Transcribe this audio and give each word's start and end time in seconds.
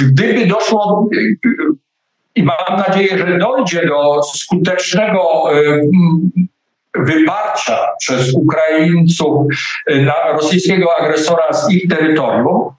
gdyby 0.00 0.46
doszło 0.46 1.08
i 2.34 2.42
mam 2.42 2.78
nadzieję, 2.88 3.18
że 3.18 3.38
dojdzie 3.38 3.86
do 3.86 4.22
skutecznego 4.22 5.44
wyparcia 6.94 7.78
przez 7.98 8.34
Ukraińców 8.34 9.46
na 9.86 10.32
rosyjskiego 10.32 10.96
agresora 10.96 11.52
z 11.52 11.72
ich 11.72 11.88
terytorium, 11.88 12.70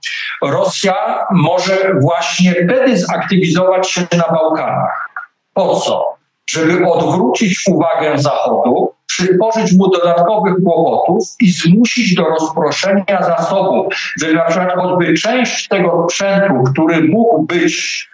Rosja 0.42 1.26
może 1.32 1.94
właśnie 2.02 2.52
wtedy 2.52 2.98
zaktywizować 2.98 3.90
się 3.90 4.02
na 4.02 4.34
Bałkanach. 4.34 5.10
Po 5.54 5.76
co? 5.76 6.15
Żeby 6.50 6.86
odwrócić 6.86 7.64
uwagę 7.68 8.18
Zachodu, 8.18 8.92
przysporzyć 9.06 9.74
mu 9.78 9.90
dodatkowych 9.90 10.56
kłopotów 10.64 11.24
i 11.40 11.52
zmusić 11.52 12.16
do 12.16 12.24
rozproszenia 12.24 13.24
zasobów, 13.24 13.94
żeby 14.20 14.34
na 14.34 14.46
przykład 14.46 14.76
choćby 14.76 15.14
część 15.14 15.68
tego 15.68 16.08
sprzętu, 16.10 16.64
który 16.74 17.08
mógł 17.08 17.44
być 17.44 18.08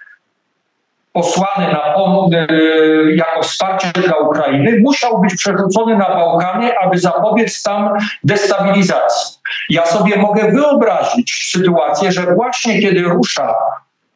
posłany 1.13 1.73
na, 1.73 1.95
e, 2.37 2.47
jako 3.15 3.41
wsparcie 3.41 3.87
dla 3.87 4.17
Ukrainy, 4.17 4.79
musiał 4.83 5.21
być 5.21 5.35
przerzucony 5.35 5.97
na 5.97 6.05
Bałkany, 6.05 6.77
aby 6.79 6.97
zapobiec 6.97 7.63
tam 7.63 7.89
destabilizacji. 8.23 9.37
Ja 9.69 9.85
sobie 9.85 10.17
mogę 10.17 10.51
wyobrazić 10.51 11.49
sytuację, 11.51 12.11
że 12.11 12.35
właśnie 12.35 12.81
kiedy 12.81 13.01
rusza 13.01 13.53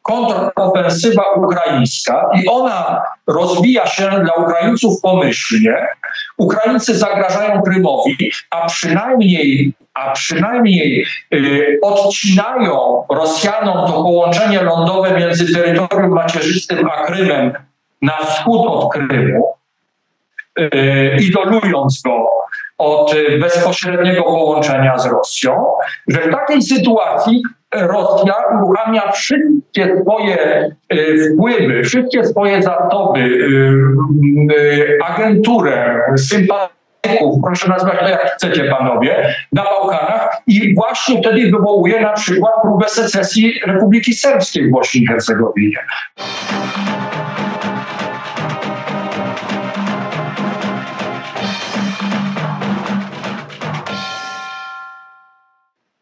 kontrofensywa 0.06 1.22
ukraińska 1.36 2.30
i 2.42 2.48
ona 2.48 3.02
rozwija 3.26 3.86
się 3.86 4.10
dla 4.24 4.34
Ukraińców 4.34 5.00
pomyślnie. 5.00 5.86
Ukraińcy 6.36 6.98
zagrażają 6.98 7.62
Krymowi, 7.62 8.30
a 8.50 8.66
przynajmniej, 8.66 9.72
a 9.94 10.12
przynajmniej 10.12 11.06
y, 11.34 11.78
odcinają 11.82 13.04
Rosjanom 13.10 13.86
to 13.86 13.92
połączenie 13.92 14.62
lądowe 14.62 15.18
między 15.18 15.54
terytorium 15.54 16.10
macierzystym 16.10 16.88
a 16.90 17.06
Krymem 17.06 17.52
na 18.02 18.12
wschód 18.12 18.66
od 18.66 18.92
Krymu, 18.92 19.54
y, 20.58 21.16
izolując 21.20 22.02
go 22.02 22.26
od 22.78 23.14
bezpośredniego 23.40 24.22
połączenia 24.22 24.98
z 24.98 25.06
Rosją, 25.06 25.66
że 26.08 26.20
w 26.20 26.30
takiej 26.30 26.62
sytuacji 26.62 27.42
Rosja 27.74 28.34
uruchamia 28.62 29.12
wszystkie 29.12 30.02
swoje 30.02 30.70
y, 30.92 31.34
wpływy, 31.34 31.82
wszystkie 31.84 32.24
swoje 32.24 32.62
zasoby, 32.62 33.20
y, 33.20 34.54
y, 34.58 34.98
agenturę, 35.04 36.00
sympatyków, 36.18 37.42
proszę 37.42 37.68
nazwać 37.68 37.98
to 37.98 38.08
jak 38.08 38.34
chcecie 38.34 38.64
panowie, 38.64 39.34
na 39.52 39.64
Bałkanach 39.64 40.42
i 40.46 40.74
właśnie 40.74 41.20
wtedy 41.20 41.50
wywołuje 41.50 42.00
na 42.00 42.12
przykład 42.12 42.52
próbę 42.62 42.88
secesji 42.88 43.60
Republiki 43.66 44.14
Serbskiej 44.14 44.68
w 44.68 44.70
Bośni 44.70 45.02
i 45.02 45.06
Hercegowinie. 45.06 45.78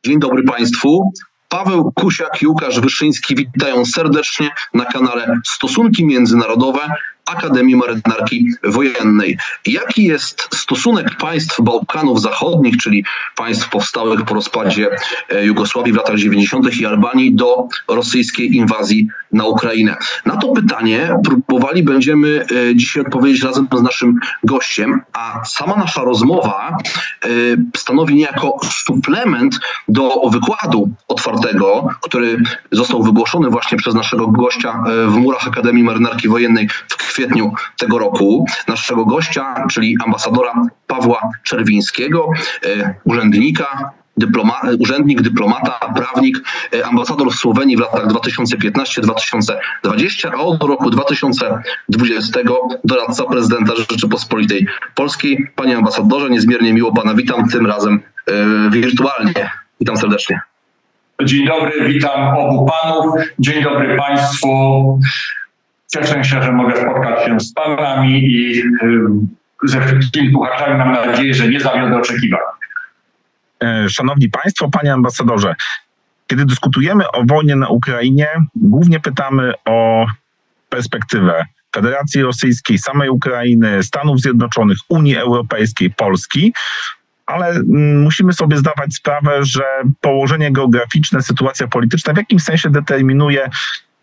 Dzień 0.06 0.20
dobry 0.20 0.42
Państwu. 0.42 1.12
Paweł 1.48 1.92
Kusiak 1.94 2.42
i 2.42 2.46
Łukasz 2.46 2.80
Wyszyński 2.80 3.34
witają 3.34 3.84
serdecznie 3.84 4.50
na 4.74 4.84
kanale 4.84 5.40
Stosunki 5.46 6.04
Międzynarodowe 6.04 6.80
Akademii 7.26 7.76
Marynarki 7.76 8.46
Wojennej. 8.64 9.38
Jaki 9.66 10.04
jest 10.04 10.48
stosunek 10.54 11.16
państw 11.16 11.60
Bałkanów 11.60 12.20
Zachodnich, 12.20 12.76
czyli 12.76 13.04
państw 13.36 13.68
powstałych 13.68 14.24
po 14.24 14.34
rozpadzie 14.34 14.90
e, 15.30 15.44
Jugosławii 15.44 15.92
w 15.92 15.96
latach 15.96 16.16
90. 16.16 16.80
i 16.80 16.86
Albanii 16.86 17.34
do 17.34 17.68
rosyjskiej 17.88 18.56
inwazji 18.56 19.08
na 19.32 19.44
Ukrainę? 19.44 19.96
Na 20.26 20.36
to 20.36 20.48
pytanie 20.48 21.16
próbowali 21.24 21.82
będziemy 21.82 22.46
e, 22.70 22.76
dzisiaj 22.76 23.02
odpowiedzieć 23.02 23.42
razem 23.42 23.68
z 23.78 23.82
naszym 23.82 24.20
gościem, 24.44 25.00
a 25.12 25.44
sama 25.44 25.76
nasza 25.76 26.02
rozmowa 26.02 26.76
e, 27.24 27.28
stanowi 27.76 28.14
niejako 28.14 28.58
suplement 28.84 29.58
do 29.88 30.20
wykładu 30.32 30.90
otwartego, 31.08 31.88
który 32.02 32.38
został 32.72 33.02
wygłoszony 33.02 33.50
właśnie 33.50 33.78
przez 33.78 33.94
naszego 33.94 34.28
gościa 34.28 34.84
w 35.06 35.16
murach 35.16 35.48
Akademii 35.48 35.84
Marynarki 35.84 36.28
Wojennej 36.28 36.68
w 36.88 36.96
kwietniu 36.96 37.52
tego 37.78 37.98
roku 37.98 38.46
naszego 38.68 39.04
gościa, 39.04 39.66
czyli 39.70 39.96
ambasadora 40.04 40.52
Pawła 40.86 41.30
Czerwińskiego, 41.42 42.28
e, 42.66 42.94
urzędnika, 43.24 43.90
Dyploma, 44.16 44.60
urzędnik, 44.78 45.22
dyplomata, 45.22 45.78
prawnik, 45.94 46.38
e, 46.72 46.86
ambasador 46.86 47.32
w 47.32 47.34
Słowenii 47.34 47.76
w 47.76 47.80
latach 47.80 48.06
2015-2020, 48.06 50.30
a 50.32 50.36
od 50.36 50.62
roku 50.62 50.90
2020 50.90 52.40
doradca 52.84 53.24
prezydenta 53.24 53.76
Rzeczypospolitej 53.76 54.66
Polskiej. 54.94 55.46
Panie 55.56 55.76
ambasadorze, 55.76 56.30
niezmiernie 56.30 56.74
miło 56.74 56.92
Pana 56.92 57.14
witam, 57.14 57.48
tym 57.48 57.66
razem 57.66 58.00
e, 58.28 58.32
wirtualnie. 58.70 59.50
Witam 59.80 59.96
serdecznie. 59.96 60.40
Dzień 61.24 61.46
dobry, 61.46 61.88
witam 61.88 62.38
obu 62.38 62.66
panów. 62.66 63.14
Dzień 63.38 63.62
dobry 63.62 63.96
Państwu. 63.96 64.48
Cieszę 65.94 66.24
się, 66.24 66.42
że 66.42 66.52
mogę 66.52 66.76
spotkać 66.76 67.26
się 67.26 67.40
z 67.40 67.52
Panami 67.52 68.24
i 68.24 68.62
ze 69.64 69.80
wszystkimi 69.80 70.30
słuchaczami. 70.30 70.78
Mam 70.78 70.92
nadzieję, 70.92 71.34
że 71.34 71.48
nie 71.48 71.60
zawiodę 71.60 71.96
oczekiwań. 71.96 72.40
E, 73.64 73.88
szanowni 73.88 74.30
Państwo, 74.30 74.68
Panie 74.68 74.92
Ambasadorze, 74.92 75.54
kiedy 76.26 76.44
dyskutujemy 76.44 77.10
o 77.10 77.24
wojnie 77.28 77.56
na 77.56 77.68
Ukrainie, 77.68 78.28
głównie 78.54 79.00
pytamy 79.00 79.52
o 79.64 80.06
perspektywę 80.68 81.44
Federacji 81.74 82.22
Rosyjskiej, 82.22 82.78
samej 82.78 83.08
Ukrainy, 83.08 83.82
Stanów 83.82 84.20
Zjednoczonych, 84.20 84.78
Unii 84.88 85.16
Europejskiej, 85.16 85.90
Polski, 85.90 86.52
ale 87.26 87.48
mm, 87.48 88.02
musimy 88.02 88.32
sobie 88.32 88.56
zdawać 88.56 88.94
sprawę, 88.94 89.44
że 89.44 89.64
położenie 90.00 90.52
geograficzne, 90.52 91.22
sytuacja 91.22 91.68
polityczna 91.68 92.12
w 92.12 92.16
jakimś 92.16 92.42
sensie 92.42 92.70
determinuje 92.70 93.50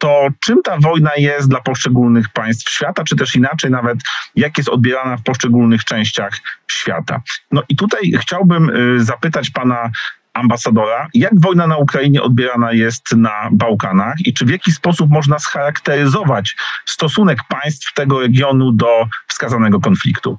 to 0.02 0.28
czym 0.40 0.62
ta 0.64 0.78
wojna 0.78 1.12
jest 1.18 1.50
dla 1.50 1.62
poszczególnych 1.62 2.30
państw 2.30 2.70
świata, 2.70 3.04
czy 3.04 3.16
też 3.16 3.36
inaczej 3.36 3.72
nawet, 3.72 3.98
jak 4.36 4.58
jest 4.58 4.70
odbierana 4.70 5.18
w 5.18 5.24
poszczególnych 5.24 5.86
częściach 5.86 6.34
świata. 6.72 7.22
No 7.52 7.64
i 7.70 7.76
tutaj 7.76 8.12
chciałbym 8.22 8.70
y, 8.70 9.04
zapytać 9.04 9.50
pana 9.50 9.90
ambasadora, 10.34 11.08
jak 11.14 11.42
wojna 11.42 11.68
na 11.68 11.78
Ukrainie 11.78 12.22
odbierana 12.22 12.74
jest 12.74 13.16
na 13.16 13.50
Bałkanach 13.52 14.16
i 14.26 14.34
czy 14.34 14.46
w 14.46 14.50
jaki 14.50 14.72
sposób 14.72 15.10
można 15.10 15.40
scharakteryzować 15.40 16.56
stosunek 16.86 17.40
państw 17.50 17.94
tego 17.94 18.20
regionu 18.20 18.72
do 18.72 19.08
wskazanego 19.28 19.80
konfliktu? 19.80 20.38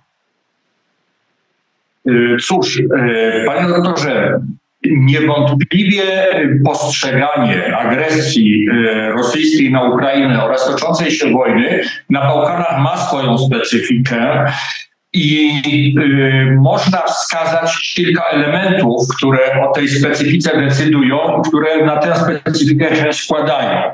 Y, 2.09 2.37
cóż, 2.47 2.77
y, 2.77 3.45
panie 3.47 3.69
doktorze, 3.69 4.41
Niewątpliwie 4.91 6.03
postrzeganie 6.65 7.77
agresji 7.77 8.67
e, 8.71 9.11
rosyjskiej 9.11 9.73
na 9.73 9.83
Ukrainę 9.83 10.45
oraz 10.45 10.67
toczącej 10.67 11.11
się 11.11 11.33
wojny 11.33 11.81
na 12.11 12.21
Bałkanach 12.21 12.79
ma 12.79 12.97
swoją 12.97 13.39
specyfikę. 13.39 14.45
I 15.13 15.53
y, 15.99 16.57
można 16.61 17.03
wskazać 17.03 17.93
kilka 17.95 18.25
elementów, 18.25 19.09
które 19.17 19.63
o 19.63 19.73
tej 19.73 19.89
specyfice 19.89 20.61
decydują, 20.61 21.43
które 21.49 21.85
na 21.87 21.97
tę 21.97 22.17
specyfikę 22.17 22.97
się 22.97 23.13
składają. 23.13 23.91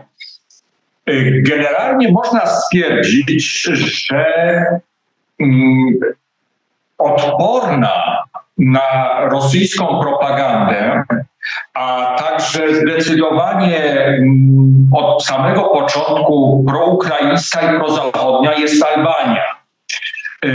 Y, 1.11 1.43
generalnie 1.47 2.13
można 2.13 2.47
stwierdzić, 2.47 3.63
że 3.63 4.25
y, 5.41 5.45
odporna 6.99 8.23
na 8.59 9.19
rosyjską 9.31 10.01
propagandę, 10.01 11.03
a 11.75 12.17
także 12.19 12.75
zdecydowanie 12.75 13.83
mm, 13.95 14.91
od 14.93 15.25
samego 15.25 15.63
początku 15.63 16.65
proukraińska 16.69 17.73
i 17.73 17.77
prozachodnia 17.77 18.55
jest 18.55 18.85
Albania. 18.85 19.59
E, 20.43 20.51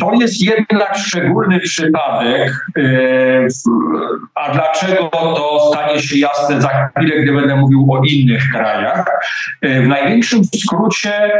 to 0.00 0.12
jest 0.20 0.46
jednak 0.46 0.96
szczególny 0.98 1.60
przypadek, 1.60 2.66
e, 2.78 2.82
a 4.34 4.52
dlaczego 4.52 5.08
to 5.12 5.70
stanie 5.72 6.02
się 6.02 6.18
jasne 6.18 6.60
za 6.60 6.68
chwilę, 6.68 7.22
gdy 7.22 7.32
będę 7.32 7.56
mówił 7.56 7.92
o 7.92 8.02
innych 8.04 8.42
krajach. 8.52 9.06
E, 9.60 9.82
w 9.82 9.88
największym 9.88 10.42
skrócie 10.44 11.30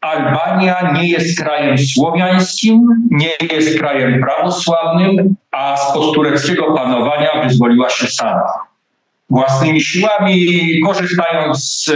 Albania 0.00 0.92
nie 0.92 1.08
jest 1.08 1.42
krajem 1.42 1.78
słowiańskim, 1.78 2.86
nie 3.10 3.32
jest 3.52 3.78
krajem 3.78 4.20
prawosławnym, 4.20 5.34
a 5.52 5.76
spod 5.76 6.14
tureckiego 6.14 6.74
panowania 6.74 7.42
wyzwoliła 7.44 7.90
się 7.90 8.06
sama. 8.06 8.52
Własnymi 9.30 9.80
siłami, 9.80 10.46
korzystając 10.86 11.84
z, 11.84 11.86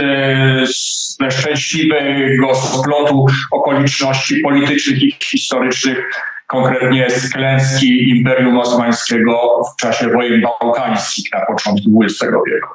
ze 1.19 1.31
szczęśliwego 1.31 2.55
splotu 2.55 3.25
okoliczności 3.51 4.39
politycznych 4.39 5.03
i 5.03 5.15
historycznych, 5.23 5.97
konkretnie 6.47 7.09
z 7.09 7.29
klęski 7.33 8.09
Imperium 8.09 8.59
Osmańskiego 8.59 9.61
w 9.73 9.81
czasie 9.81 10.09
wojen 10.09 10.41
bałkańskich 10.41 11.33
na 11.33 11.45
początku 11.45 12.03
XX 12.03 12.21
wieku. 12.21 12.69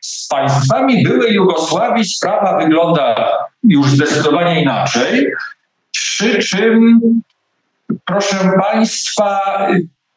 Z 0.00 0.28
państwami 0.28 1.02
byłej 1.02 1.34
Jugosławii 1.34 2.04
sprawa 2.04 2.58
wygląda 2.58 3.30
już 3.68 3.90
zdecydowanie 3.90 4.62
inaczej, 4.62 5.26
przy 5.90 6.38
czym, 6.38 7.00
proszę 8.04 8.36
Państwa, 8.62 9.40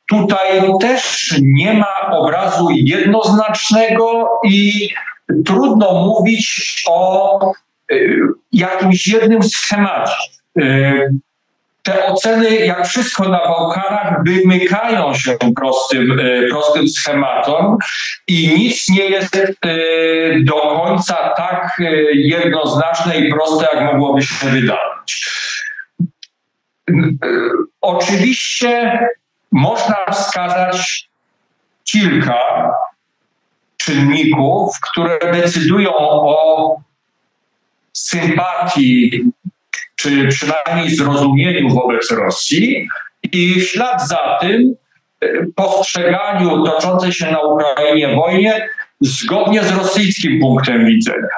tutaj 0.09 0.61
też 0.81 1.35
nie 1.41 1.73
ma 1.73 2.11
obrazu 2.11 2.67
jednoznacznego 2.71 4.29
i 4.43 4.89
trudno 5.45 6.05
mówić 6.05 6.83
o 6.87 7.39
y, 7.91 8.19
jakimś 8.51 9.07
jednym 9.07 9.43
schemacie. 9.43 10.13
Te 11.87 12.05
oceny, 12.05 12.65
jak 12.65 12.87
wszystko 12.87 13.29
na 13.29 13.37
Bałkanach, 13.37 14.23
wymykają 14.25 15.13
się 15.13 15.37
prostym, 15.55 16.19
y, 16.19 16.47
prostym 16.49 16.87
schematom 16.87 17.77
i 18.27 18.47
nic 18.59 18.89
nie 18.89 19.03
jest 19.03 19.37
do 20.43 20.53
końca 20.53 21.33
tak 21.37 21.81
jednoznaczne 22.13 23.17
i 23.17 23.31
proste, 23.31 23.67
jak 23.73 23.93
mogłoby 23.93 24.21
się 24.21 24.47
wydawać. 24.49 25.29
Oczywiście 27.81 28.99
można 29.51 29.95
wskazać 30.11 31.09
kilka 31.83 32.71
czynników, 33.77 34.75
które 34.91 35.19
decydują 35.31 35.91
o 35.97 36.75
sympatii, 37.93 39.23
czy 39.99 40.27
przynajmniej 40.27 40.95
zrozumieniu 40.95 41.69
wobec 41.69 42.11
Rosji 42.11 42.87
i 43.31 43.53
w 43.59 43.69
ślad 43.69 44.07
za 44.07 44.37
tym 44.41 44.75
e, 45.21 45.27
postrzeganiu 45.55 46.63
toczącej 46.63 47.13
się 47.13 47.31
na 47.31 47.41
Ukrainie 47.41 48.15
wojnie 48.15 48.69
zgodnie 49.01 49.63
z 49.63 49.77
rosyjskim 49.77 50.39
punktem 50.39 50.85
widzenia, 50.85 51.37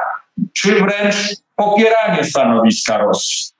czy 0.53 0.75
wręcz 0.75 1.15
popieranie 1.55 2.23
stanowiska 2.23 2.97
Rosji 2.97 3.59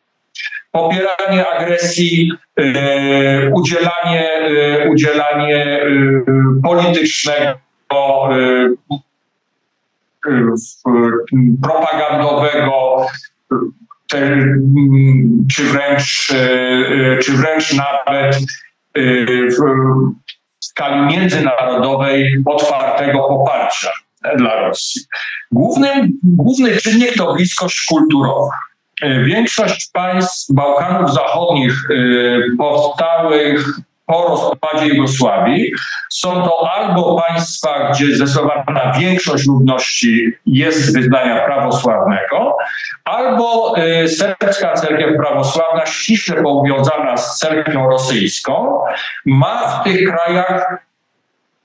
popieranie 0.71 1.47
agresji, 1.47 2.31
e, 2.59 3.51
udzielanie, 3.53 4.31
e, 4.33 4.89
udzielanie 4.89 5.65
e, 5.65 5.89
politycznego, 6.63 7.59
propagandowego, 11.63 13.05
czy 15.51 15.63
wręcz, 15.63 16.33
czy 17.21 17.31
wręcz 17.31 17.73
nawet 17.73 18.37
w 18.95 19.59
skali 20.59 21.17
międzynarodowej 21.17 22.43
otwartego 22.45 23.19
poparcia 23.19 23.91
dla 24.37 24.55
Rosji. 24.55 25.01
Głównym, 25.51 26.19
główny 26.23 26.77
czynnik 26.77 27.17
to 27.17 27.33
bliskość 27.33 27.85
kulturowa. 27.85 28.51
E, 29.01 29.23
większość 29.23 29.89
państw 29.93 30.53
Bałkanów 30.53 31.13
Zachodnich 31.13 31.73
e, 31.89 31.95
powstałych 32.57 33.79
po 34.09 34.27
rozpadzie 34.27 34.87
Jugosławii 34.87 35.71
są 36.09 36.43
to 36.43 36.69
albo 36.71 37.21
państwa, 37.27 37.91
gdzie 37.91 38.15
zdecydowana 38.15 38.93
większość 38.99 39.47
ludności 39.47 40.31
jest 40.45 40.93
wyznania 40.93 41.45
prawosławnego, 41.45 42.57
albo 43.05 43.77
e, 43.77 44.07
serbska 44.07 44.73
cerkiew 44.73 45.17
prawosławna, 45.17 45.85
ściśle 45.85 46.43
powiązana 46.43 47.17
z 47.17 47.37
cerkwią 47.37 47.89
rosyjską, 47.89 48.79
ma 49.25 49.67
w 49.67 49.83
tych 49.83 50.09
krajach 50.09 50.85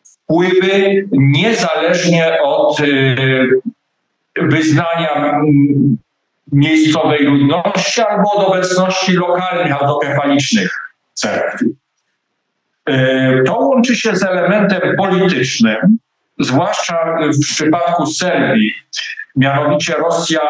wpływy 0.05 1.05
niezależnie 1.13 2.43
od 2.43 2.79
wyznania 4.37 5.41
miejscowej 6.53 7.25
ludności 7.25 8.03
albo 8.03 8.33
od 8.33 8.49
obecności 8.49 9.13
lokalnych 9.13 9.83
autokefalicznych 9.83 10.79
cerkwi. 11.15 11.84
E, 12.89 13.43
to 13.47 13.59
łączy 13.59 13.97
się 13.97 14.17
z 14.17 14.23
elementem 14.23 14.81
politycznym, 14.99 15.99
zwłaszcza 16.39 17.19
w 17.21 17.55
przypadku 17.55 18.07
Serbii. 18.07 18.73
Mianowicie 19.37 19.95
Rosja 19.95 20.41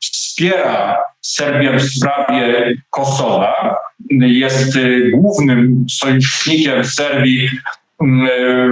wspiera 0.00 0.96
Serbię 1.20 1.72
w 1.72 1.82
sprawie 1.82 2.74
Kosowa. 2.90 3.76
Jest 4.10 4.76
e, 4.76 4.80
głównym 5.10 5.86
sojusznikiem 5.90 6.84
Serbii 6.84 7.48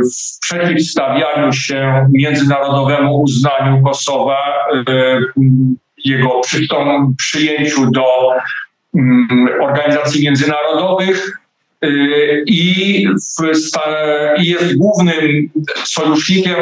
w 0.02 0.40
przeciwstawianiu 0.40 1.52
się 1.52 2.06
międzynarodowemu 2.12 3.20
uznaniu 3.20 3.82
Kosowa 3.82 4.38
e, 4.88 5.20
jego 6.04 6.40
przy, 6.40 6.60
przyjęciu 7.18 7.90
do 7.90 8.04
organizacji 9.62 10.24
międzynarodowych 10.24 11.38
i, 12.46 13.08
w, 13.08 13.52
i 14.38 14.46
jest 14.46 14.76
głównym 14.76 15.50
sojusznikiem 15.84 16.56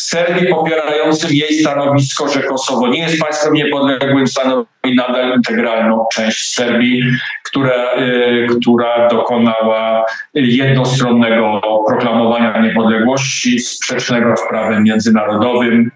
Serbii 0.00 0.48
popierającym 0.48 1.30
jej 1.32 1.54
stanowisko, 1.54 2.28
że 2.28 2.42
Kosowo 2.42 2.88
nie 2.88 2.98
jest 2.98 3.20
państwem 3.20 3.54
niepodległym, 3.54 4.26
stanowi 4.26 4.94
nadal 4.96 5.36
integralną 5.36 6.06
część 6.14 6.54
Serbii, 6.54 7.02
która, 7.44 7.98
y, 7.98 8.46
która 8.60 9.08
dokonała 9.08 10.04
jednostronnego 10.34 11.60
proklamowania 11.88 12.60
niepodległości 12.60 13.58
sprzecznego 13.58 14.36
z 14.36 14.48
prawem 14.48 14.82
międzynarodowym. 14.82 15.90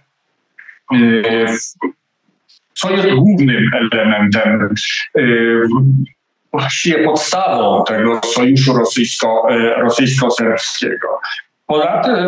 Y, 0.94 1.47
co 2.75 2.91
jest 2.91 3.08
głównym 3.08 3.70
elementem, 3.75 4.75
y, 5.19 5.62
właściwie 6.52 7.05
podstawą 7.05 7.85
tego 7.85 8.20
sojuszu 8.25 8.73
rosyjsko, 8.73 9.47
y, 9.50 9.75
rosyjsko-serbskiego. 9.75 11.08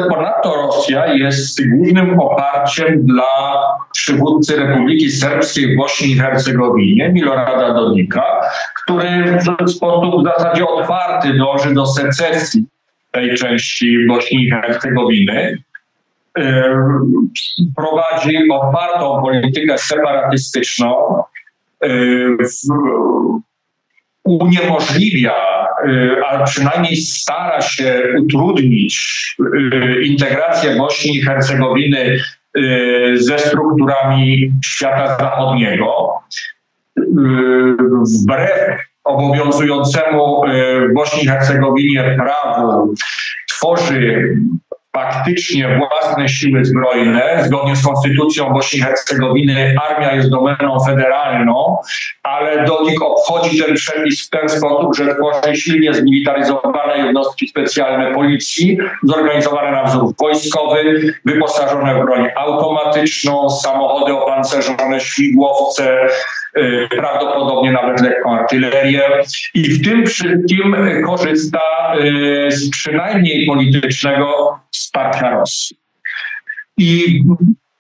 Ponadto 0.09 0.55
Rosja 0.55 1.15
jest 1.15 1.69
głównym 1.69 2.21
oparciem 2.21 3.07
dla 3.07 3.63
przywódcy 3.93 4.57
Republiki 4.57 5.11
Serbskiej 5.11 5.75
w 5.75 5.77
Bośni 5.77 6.11
i 6.11 6.19
Hercegowinie, 6.19 7.09
Milorada 7.09 7.75
Dodika, 7.75 8.41
który 8.83 9.39
w 9.65 9.71
sposób 9.71 10.23
w 10.23 10.25
zasadzie 10.25 10.67
otwarty 10.67 11.35
dąży 11.35 11.75
do 11.75 11.87
secesji 11.87 12.65
tej 13.11 13.35
części 13.35 14.07
Bośni 14.09 14.45
i 14.45 14.51
Hercegowiny. 14.51 15.59
E, 16.39 16.75
prowadzi 17.77 18.37
otwartą 18.53 19.23
politykę 19.23 19.79
separatystyczną, 19.79 21.23
e, 21.85 21.89
uniemożliwia, 24.25 25.35
e, 25.35 26.27
a 26.31 26.45
przynajmniej 26.45 26.97
stara 26.97 27.61
się 27.61 28.03
utrudnić 28.21 29.37
integrację 30.05 30.77
Bośni 30.77 31.17
i 31.17 31.23
Hercegowiny 31.23 32.19
ze 33.15 33.39
strukturami 33.39 34.53
świata 34.65 35.17
zachodniego. 35.21 36.09
Wbrew 38.23 38.79
obowiązującemu 39.05 40.43
w 40.91 40.95
Bośni 40.95 41.25
i 41.25 41.27
Hercegowinie 41.27 42.17
prawu 42.19 42.95
tworzy 43.49 44.37
faktycznie 44.97 45.79
własne 45.79 46.29
siły 46.29 46.65
zbrojne. 46.65 47.45
Zgodnie 47.45 47.77
z 47.77 47.85
konstytucją 47.85 48.53
Bośni 48.53 48.79
i 48.79 48.83
Hercegowiny 48.83 49.75
armia 49.91 50.13
jest 50.13 50.31
domeną 50.31 50.79
federalną, 50.87 51.77
ale 52.23 52.65
Dodik 52.65 53.03
obchodzi 53.03 53.63
ten 53.63 53.75
przepis 53.75 54.27
w 54.27 54.31
ten 54.31 54.49
sposób, 54.49 54.97
że 54.97 55.15
tworzy 55.15 55.57
silnie 55.57 55.95
zmilitaryzowane 55.95 56.99
jednostki 56.99 57.49
specjalne 57.49 58.15
policji, 58.15 58.79
zorganizowane 59.03 59.71
na 59.73 59.85
wzór 59.85 60.15
wojskowy, 60.21 61.01
wyposażone 61.25 61.95
w 61.95 62.05
broń 62.05 62.29
automatyczną, 62.37 63.51
samochody 63.51 64.13
opancerzone, 64.13 65.01
śmigłowce, 65.01 66.07
prawdopodobnie 66.91 67.73
nawet 67.73 68.01
lekką 68.01 68.39
artylerię 68.39 69.03
i 69.55 69.63
w 69.63 69.85
tym 69.85 70.07
wszystkim 70.07 70.77
korzysta 71.07 71.61
y, 72.01 72.51
z 72.51 72.71
przynajmniej 72.71 73.47
politycznego 73.47 74.59
wsparcia 74.71 75.31
Rosji. 75.31 75.77
I 76.79 77.23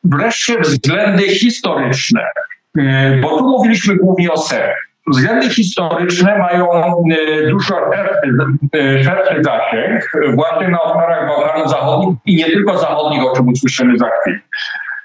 wreszcie 0.05 0.61
względy 0.61 1.23
historyczne, 1.23 2.23
e, 2.79 3.17
bo 3.21 3.39
tu 3.39 3.45
mówiliśmy 3.45 3.97
głównie 3.97 4.33
o 4.33 4.39
Serbii. 4.39 4.93
Względy 5.07 5.51
historyczne 5.51 6.39
mają 6.39 6.69
dużo 7.51 7.75
szerszy 9.05 9.43
zasięg, 9.43 10.13
właśnie 10.35 10.69
na 10.69 10.83
obszarach 10.83 11.29
Bałkanów 11.29 11.71
Zachodnich 11.71 12.17
i 12.27 12.37
nie 12.37 12.45
tylko 12.45 12.79
zachodnich, 12.79 13.25
o 13.25 13.37
czym 13.37 13.49
usłyszymy 13.49 13.99
za 13.99 14.07
chwilę. 14.21 14.39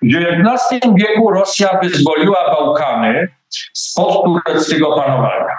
W 0.02 0.06
XIX 0.06 0.82
wieku 0.96 1.32
Rosja 1.32 1.80
wyzwoliła 1.84 2.56
Bałkany 2.56 3.28
spod 3.74 4.24
tureckiego 4.24 4.96
panowania. 4.96 5.58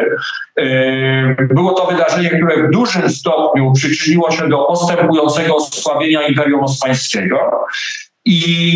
Było 1.50 1.74
to 1.74 1.86
wydarzenie, 1.86 2.30
które 2.30 2.68
w 2.68 2.72
dużym 2.72 3.10
stopniu 3.10 3.74
przyczyniło 3.74 4.32
się 4.32 4.50
do 4.50 4.58
postępującego 4.58 5.56
osłabienia 5.56 6.28
Imperium 6.28 6.64
Osmańskiego 6.64 7.66
i, 8.26 8.74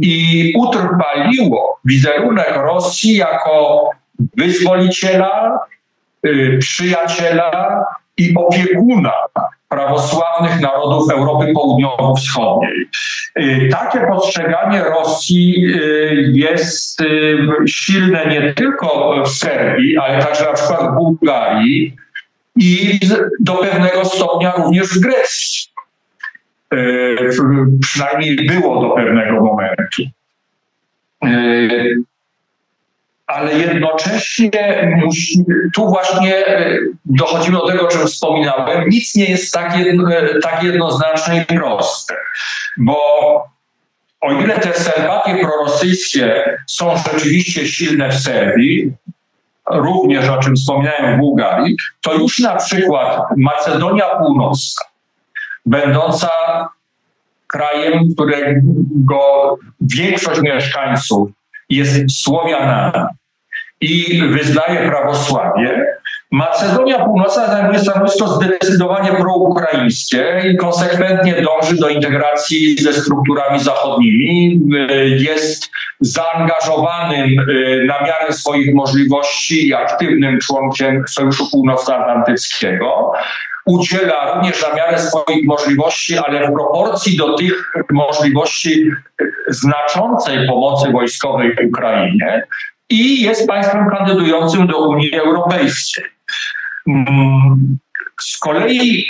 i 0.00 0.52
utrwaliło 0.58 1.80
wizerunek 1.84 2.56
Rosji 2.56 3.16
jako 3.16 3.90
wyzwoliciela, 4.36 5.60
y, 6.26 6.58
przyjaciela 6.60 7.84
i 8.16 8.34
opiekuna 8.36 9.12
prawosławnych 9.68 10.60
narodów 10.60 11.12
Europy 11.12 11.52
Południowo-Wschodniej. 11.54 12.88
Y, 13.38 13.68
takie 13.70 14.06
postrzeganie 14.06 14.84
Rosji 14.84 15.66
y, 15.66 16.32
jest 16.34 17.02
silne 17.68 18.26
nie 18.26 18.54
tylko 18.54 19.14
w 19.24 19.28
Serbii, 19.28 19.98
ale 19.98 20.22
także 20.22 20.44
na 20.44 20.52
przykład 20.52 20.90
w 20.90 20.94
Bułgarii 20.94 21.96
i 22.56 23.00
do 23.40 23.54
pewnego 23.54 24.04
stopnia 24.04 24.52
również 24.56 24.86
w 24.88 25.00
Grecji. 25.00 25.71
Przynajmniej 27.80 28.36
było 28.36 28.82
do 28.82 28.90
pewnego 28.90 29.40
momentu. 29.40 30.02
Ale 33.26 33.52
jednocześnie 33.52 34.50
tu 35.74 35.88
właśnie 35.88 36.46
e, 36.46 36.78
dochodzimy 37.04 37.56
do 37.58 37.66
tego, 37.66 37.84
o 37.84 37.88
czym 37.88 38.06
wspominałem, 38.06 38.88
nic 38.88 39.14
nie 39.14 39.24
jest 39.24 39.54
tak, 39.54 39.78
jedno, 39.78 40.16
e, 40.16 40.38
tak 40.40 40.62
jednoznaczne 40.62 41.42
i 41.42 41.56
proste, 41.56 42.14
bo 42.76 42.96
o 44.20 44.32
ile 44.32 44.58
te 44.58 44.74
sympatie 44.74 45.36
prorosyjskie 45.36 46.56
są 46.66 46.94
rzeczywiście 46.96 47.66
silne 47.66 48.08
w 48.08 48.14
Serbii, 48.14 48.92
również 49.70 50.28
o 50.28 50.38
czym 50.38 50.56
wspomniałem 50.56 51.16
w 51.16 51.18
Bułgarii, 51.18 51.76
to 52.00 52.14
już 52.14 52.38
na 52.38 52.56
przykład 52.56 53.22
Macedonia 53.36 54.04
Północna, 54.04 54.86
będąca 55.66 56.28
krajem, 57.46 58.00
którego 58.14 59.56
większość 59.80 60.40
mieszkańców 60.40 61.30
jest 61.68 62.22
Słowianami, 62.22 63.06
i 63.82 64.22
wyznaje 64.28 64.90
prawosławie. 64.90 65.86
Macedonia 66.30 67.04
Północna 67.04 67.46
zajmuje 67.46 67.78
stanowisko 67.78 68.28
zdecydowanie 68.28 69.10
proukraińskie 69.10 70.42
i 70.52 70.56
konsekwentnie 70.56 71.42
dąży 71.42 71.76
do 71.76 71.88
integracji 71.88 72.76
ze 72.78 72.92
strukturami 72.92 73.60
zachodnimi. 73.60 74.60
Jest 75.18 75.70
zaangażowanym 76.00 77.28
y, 77.48 77.84
na 77.88 78.00
miarę 78.00 78.32
swoich 78.32 78.74
możliwości 78.74 79.68
i 79.68 79.74
aktywnym 79.74 80.38
członkiem 80.38 81.04
Sojuszu 81.08 81.50
Północnoatlantyckiego 81.50 83.12
udziela 83.66 84.34
również 84.34 84.62
na 84.62 84.74
miarę 84.74 84.98
swoich 84.98 85.46
możliwości, 85.46 86.18
ale 86.18 86.48
w 86.48 86.52
proporcji 86.52 87.16
do 87.16 87.34
tych 87.34 87.72
możliwości 87.90 88.90
znaczącej 89.48 90.46
pomocy 90.46 90.92
wojskowej 90.92 91.56
Ukrainie 91.68 92.46
i 92.90 93.22
jest 93.22 93.46
państwem 93.46 93.90
kandydującym 93.90 94.66
do 94.66 94.88
Unii 94.88 95.14
Europejskiej. 95.14 96.04
Mm, 96.88 97.78
z 98.22 98.38
kolei 98.38 99.06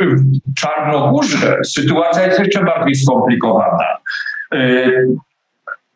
w 0.00 0.54
Czarnogórze 0.56 1.58
sytuacja 1.64 2.26
jest 2.26 2.38
jeszcze 2.38 2.64
bardziej 2.64 2.94
skomplikowana. 2.94 3.98
Y, 4.54 5.08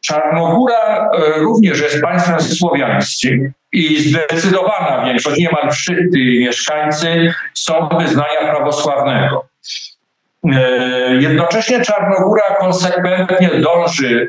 Czarnogóra 0.01 1.11
y, 1.39 1.41
również 1.41 1.81
jest 1.81 2.01
państwem 2.01 2.41
słowiańskim 2.41 3.53
i 3.77 3.99
zdecydowana 3.99 5.05
większość, 5.05 5.39
niemal 5.39 5.71
wszyscy 5.71 6.19
mieszkańcy 6.19 7.33
są 7.55 7.89
wyznania 7.99 8.41
prawosławnego. 8.41 9.45
E, 10.53 11.15
jednocześnie 11.15 11.81
Czarnogóra 11.81 12.43
konsekwentnie 12.61 13.51
dąży, 13.61 14.29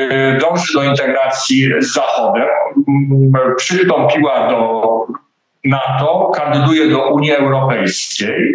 e, 0.00 0.38
dąży 0.38 0.72
do 0.74 0.82
integracji 0.82 1.68
z 1.78 1.92
Zachodem. 1.92 2.46
Przystąpiła 3.56 4.48
do 4.48 4.82
NATO, 5.64 6.30
kandyduje 6.34 6.88
do 6.88 7.08
Unii 7.08 7.32
Europejskiej. 7.32 8.54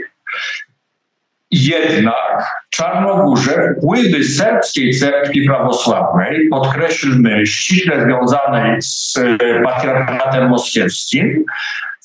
Jednak 1.54 2.44
Czarnogórze 2.70 3.76
wpływy 3.78 4.24
serbskiej 4.24 4.94
cerkwi 4.94 5.48
prawosławnej, 5.48 6.50
podkreślmy 6.50 7.46
ściśle 7.46 8.02
związanej 8.02 8.82
z 8.82 9.20
patriarchatem 9.64 10.50
moskiewskim, 10.50 11.46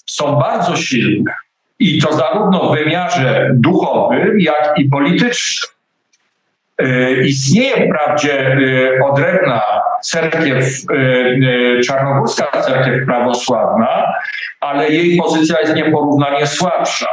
są 0.06 0.36
bardzo 0.36 0.76
silne. 0.76 1.32
I 1.78 2.02
to 2.02 2.12
zarówno 2.12 2.72
w 2.72 2.76
wymiarze 2.76 3.50
duchowym, 3.54 4.40
jak 4.40 4.74
i 4.76 4.84
politycznym. 4.84 5.70
E, 6.78 7.14
istnieje 7.24 7.86
wprawdzie 7.86 8.46
e, 8.46 9.04
odrębna 9.04 9.62
cerkiew, 10.02 10.64
e, 10.66 11.80
czarnogórska 11.80 12.62
cerkiew 12.62 13.06
prawosławna, 13.06 14.12
ale 14.60 14.88
jej 14.88 15.16
pozycja 15.16 15.60
jest 15.60 15.74
nieporównanie 15.74 16.46
słabsza. 16.46 17.06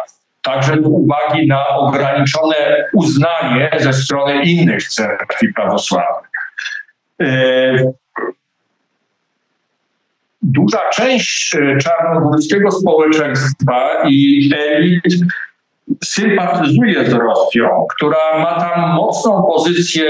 Także 0.45 0.73
z 0.73 0.85
uwagi 0.85 1.47
na 1.47 1.67
ograniczone 1.67 2.55
uznanie 2.93 3.71
ze 3.79 3.93
strony 3.93 4.43
innych 4.43 4.87
cerkwi 4.87 5.53
prawosławnych. 5.53 6.31
Duża 10.41 10.89
część 10.93 11.55
e, 11.55 11.77
czarnogórskiego 11.77 12.71
społeczeństwa 12.71 14.03
i 14.07 14.49
elit 14.57 15.03
sympatyzuje 16.03 17.05
z 17.05 17.13
Rosją, 17.13 17.87
która 17.95 18.39
ma 18.39 18.59
tam 18.59 18.95
mocną 18.95 19.43
pozycję 19.55 20.07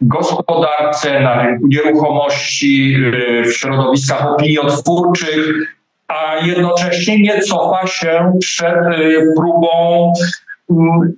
w 0.00 0.06
gospodarce, 0.06 1.20
na 1.20 1.42
rynku 1.42 1.66
nieruchomości, 1.66 2.94
e, 2.94 3.42
w 3.42 3.52
środowiskach 3.52 4.26
opiniotwórczych, 4.26 5.77
a 6.08 6.36
jednocześnie 6.36 7.18
nie 7.18 7.40
cofa 7.40 7.86
się 7.86 8.32
przed 8.40 8.76
e, 8.76 8.98
próbą 9.36 10.12
mm, 10.70 11.12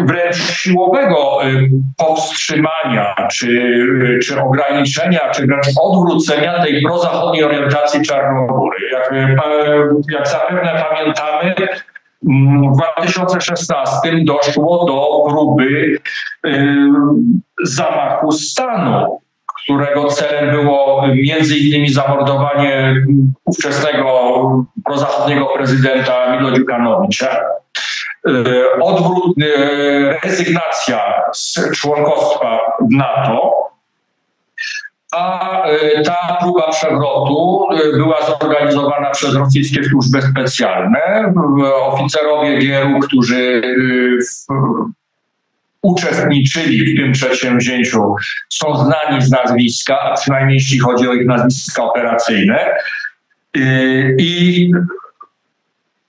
wręcz 0.00 0.36
siłowego 0.36 1.46
y, 1.46 1.70
powstrzymania, 1.96 3.14
czy, 3.32 3.48
y, 3.48 4.18
czy 4.22 4.40
ograniczenia, 4.40 5.30
czy 5.30 5.46
wręcz 5.46 5.66
odwrócenia 5.80 6.64
tej 6.64 6.82
prozachodniej 6.82 7.44
orientacji 7.44 8.02
Czarnogóry. 8.02 8.78
Jak, 8.92 9.12
y, 9.12 9.36
jak 10.08 10.28
zapewne 10.28 10.84
pamiętamy, 10.90 11.54
mm, 12.28 12.72
w 12.72 12.76
2016 12.76 14.24
doszło 14.24 14.84
do 14.84 15.30
próby 15.30 15.98
zamachu 17.64 18.32
stanu, 18.32 19.20
którego 19.64 20.06
celem 20.06 20.50
było 20.50 21.06
między 21.14 21.56
innymi 21.56 21.88
zamordowanie 21.88 22.94
ówczesnego 23.44 24.64
prozachodniego 24.84 25.46
prezydenta 25.46 26.36
Milo 26.36 26.52
Dziukanowicza. 26.52 27.40
E, 28.28 28.80
odwrót, 28.82 29.36
e, 29.42 30.20
rezygnacja 30.24 31.22
z 31.32 31.70
członkostwa 31.80 32.60
w 32.90 32.94
NATO, 32.96 33.52
a 35.12 35.62
e, 35.64 36.02
ta 36.02 36.38
próba 36.40 36.70
przewrotu 36.70 37.66
była 37.96 38.16
zorganizowana 38.26 39.10
przez 39.10 39.34
rosyjskie 39.34 39.84
służby 39.84 40.22
specjalne. 40.22 41.32
Oficerowie 41.74 42.58
GRU, 42.58 43.00
którzy 43.00 43.62
uczestniczyli 45.84 46.94
w 46.94 46.96
tym 46.96 47.12
przedsięwzięciu, 47.12 48.14
są 48.48 48.84
znani 48.84 49.22
z 49.22 49.30
nazwiska, 49.30 50.00
a 50.00 50.14
przynajmniej 50.14 50.54
jeśli 50.54 50.78
chodzi 50.78 51.08
o 51.08 51.12
ich 51.12 51.26
nazwiska 51.26 51.84
operacyjne. 51.84 52.70
I 54.18 54.70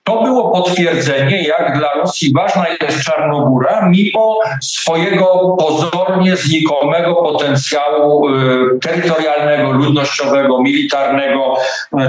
to 0.06 0.22
było 0.22 0.50
potwierdzenie, 0.50 1.42
jak 1.42 1.78
dla 1.78 1.94
Rosji 1.94 2.32
ważna 2.34 2.66
jest 2.82 3.04
Czarnogóra, 3.04 3.88
mimo 3.90 4.38
swojego 4.62 5.56
pozornie 5.58 6.36
znikomego 6.36 7.14
potencjału 7.14 8.28
y, 8.28 8.78
terytorialnego, 8.82 9.72
ludnościowego, 9.72 10.62
militarnego. 10.62 11.54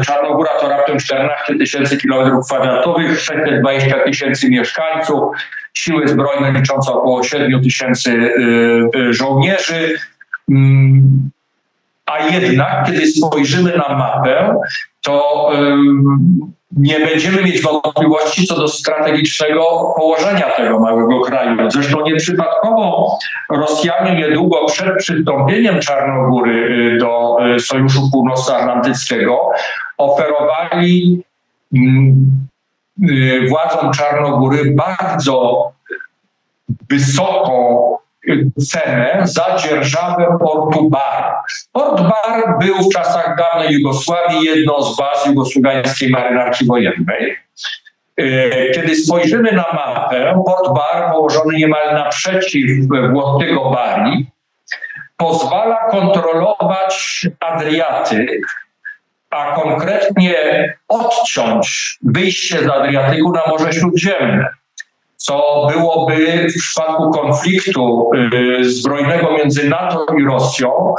Czarnogóra 0.06 0.50
to 0.60 0.70
raptem 0.70 1.00
14 1.00 1.56
tysięcy 1.56 1.98
kilometrów 1.98 2.46
kwadratowych, 2.46 3.22
620 3.22 4.04
tysięcy 4.04 4.50
mieszkańców, 4.50 5.24
siły 5.78 6.08
zbrojne 6.08 6.52
liczące 6.52 6.92
około 6.92 7.24
7 7.24 7.64
tysięcy 7.64 8.12
y, 8.12 9.00
y, 9.00 9.14
żołnierzy. 9.14 10.00
Mm, 10.52 11.30
a 12.06 12.20
jednak, 12.20 12.86
kiedy 12.86 13.08
spojrzymy 13.08 13.78
na 13.78 13.98
mapę, 13.98 14.56
to 15.02 15.52
nie 16.78 17.00
będziemy 17.00 17.44
mieć 17.44 17.62
wątpliwości 17.62 18.48
co 18.48 18.56
do 18.56 18.68
strategicznego 18.68 19.64
położenia 19.98 20.50
tego 20.58 20.80
małego 20.80 21.22
kraju. 21.22 21.72
Zresztą 21.72 22.02
nieprzypadkowo 22.06 23.18
Rosjanie 23.50 24.16
niedługo 24.16 24.66
przed 24.66 24.98
przystąpieniem 24.98 25.80
Czarnogóry 25.80 26.54
y, 26.96 26.98
do 26.98 27.38
y, 27.56 27.60
Sojuszu 27.60 28.12
Północnoatlantyckiego 28.12 29.50
oferowali 29.98 31.24
mm, 31.74 31.88
y, 32.10 32.57
władzom 33.50 33.92
Czarnogóry 33.92 34.74
bardzo 34.76 35.68
wysoką 36.90 37.98
cenę 38.68 39.22
za 39.24 39.58
dzierżawę 39.58 40.38
portu 40.40 40.90
Bar. 40.90 41.34
Port 41.72 42.02
Bar 42.02 42.60
był 42.60 42.76
w 42.90 42.94
czasach 42.94 43.38
dawnej 43.38 43.74
Jugosławii 43.74 44.44
jedną 44.44 44.82
z 44.84 44.98
baz 44.98 45.26
jugosłowiańskiej 45.26 46.10
marynarki 46.10 46.66
wojennej. 46.66 47.38
E, 48.18 48.72
kiedy 48.72 48.96
spojrzymy 48.96 49.52
na 49.52 49.66
mapę, 49.74 50.42
port 50.46 50.74
Bar 50.76 51.12
położony 51.12 51.58
niemal 51.58 51.94
naprzeciw 51.94 52.88
włoskiego 53.12 53.72
Bari 53.72 54.28
pozwala 55.18 55.78
kontrolować 55.92 57.28
Adriatyk, 57.40 58.48
a 59.30 59.56
konkretnie 59.56 60.34
odciąć 60.88 61.98
wyjście 62.04 62.64
z 62.64 62.70
Adriatyku 62.70 63.32
na 63.32 63.42
Morze 63.48 63.74
Śródziemne 63.74 64.50
co 65.18 65.68
byłoby 65.72 66.48
w 66.50 66.60
przypadku 66.60 67.12
konfliktu 67.12 68.12
y, 68.60 68.64
zbrojnego 68.64 69.32
między 69.32 69.70
NATO 69.70 70.06
i 70.20 70.24
Rosją 70.24 70.96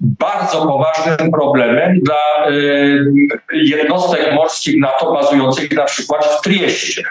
bardzo 0.00 0.66
poważnym 0.66 1.30
problemem 1.30 2.00
dla 2.00 2.50
y, 2.50 3.12
jednostek 3.52 4.34
morskich 4.34 4.80
NATO 4.80 5.12
bazujących 5.12 5.72
na 5.72 5.84
przykład 5.84 6.24
w 6.24 6.40
Trieście. 6.40 7.02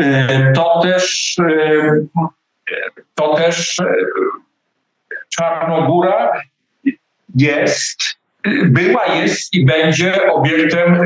Y, 0.00 0.52
to 0.54 0.80
też, 0.82 1.36
to 3.14 3.34
też 3.34 3.76
Czarnogóra 5.28 6.32
jest 7.34 8.00
była, 8.64 9.06
jest 9.06 9.54
i 9.54 9.64
będzie 9.64 10.32
obiektem 10.32 11.00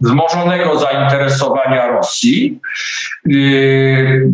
wzmożonego 0.00 0.78
zainteresowania 0.78 1.88
Rosji. 1.88 2.60
Yy, 3.24 4.32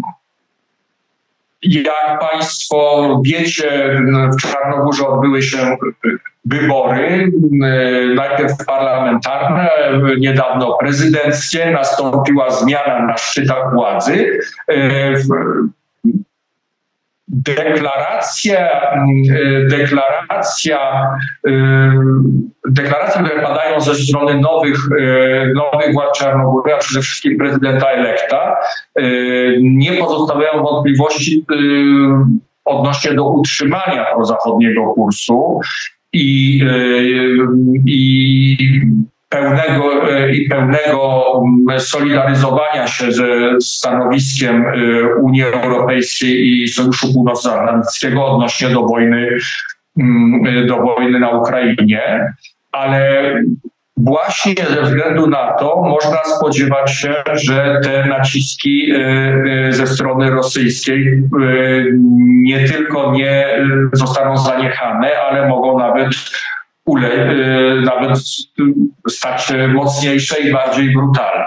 jak 1.62 2.20
Państwo 2.20 3.20
wiecie, 3.24 4.00
w 4.32 4.42
Czarnogórze 4.42 5.08
odbyły 5.08 5.42
się 5.42 5.76
wybory, 6.44 7.32
yy, 7.52 8.14
najpierw 8.14 8.52
parlamentarne, 8.66 9.70
niedawno 10.18 10.76
prezydenckie, 10.80 11.70
nastąpiła 11.70 12.50
zmiana 12.50 13.06
na 13.06 13.16
szczytach 13.16 13.74
władzy. 13.74 14.38
Yy, 17.28 17.54
deklaracja, 17.54 18.92
y, 19.30 19.66
deklaracja, 19.70 21.10
y, 21.46 21.50
deklaracje, 22.68 23.22
które 23.22 23.42
padają 23.42 23.80
ze 23.80 23.94
strony 23.94 24.40
nowych, 24.40 24.78
y, 24.98 25.52
nowych 25.54 25.92
władz 25.92 26.18
Czarnogóry, 26.18 26.74
a 26.74 26.78
przede 26.78 27.02
wszystkim 27.02 27.38
prezydenta 27.38 27.86
elekta, 27.86 28.56
nie 29.60 29.92
pozostawiają 29.92 30.62
wątpliwości 30.62 31.44
odnośnie 32.64 33.14
do 33.14 33.28
utrzymania 33.28 34.06
prozachodniego 34.14 34.82
kursu 34.94 35.60
i, 36.12 36.60
i 37.86 38.56
pełnego 39.34 40.10
e, 40.10 40.34
i 40.34 40.48
pełnego 40.48 41.32
mm, 41.68 41.80
solidaryzowania 41.80 42.86
się 42.86 43.12
ze 43.12 43.26
stanowiskiem 43.60 44.66
e, 44.66 45.14
Unii 45.14 45.42
Europejskiej 45.42 46.62
i 46.62 46.68
Sojuszu 46.68 47.12
Północnoatlantyckiego 47.12 48.26
odnośnie 48.26 48.68
do 48.68 48.82
wojny, 48.86 49.28
mm, 50.00 50.66
do 50.66 50.76
wojny 50.76 51.20
na 51.20 51.30
Ukrainie, 51.30 52.32
ale 52.72 53.32
właśnie 53.96 54.54
ze 54.54 54.82
względu 54.82 55.26
na 55.26 55.52
to 55.52 55.82
można 55.82 56.24
spodziewać 56.24 56.92
się, 56.92 57.14
że 57.32 57.80
te 57.82 58.06
naciski 58.06 58.92
e, 58.92 59.72
ze 59.72 59.86
strony 59.86 60.30
rosyjskiej 60.30 61.22
nie 62.42 62.68
tylko 62.68 63.12
nie 63.12 63.46
zostaną 63.92 64.36
zaniechane, 64.36 65.10
ale 65.18 65.48
mogą 65.48 65.78
nawet 65.78 66.08
ule, 66.86 67.34
nawet 67.84 68.18
się 69.38 69.68
mocniejsze 69.68 70.40
i 70.40 70.52
bardziej 70.52 70.92
brutalne. 70.92 71.44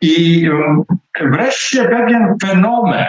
I 0.00 0.46
y, 1.20 1.28
wreszcie 1.30 1.84
pewien 1.84 2.34
fenomen 2.46 3.06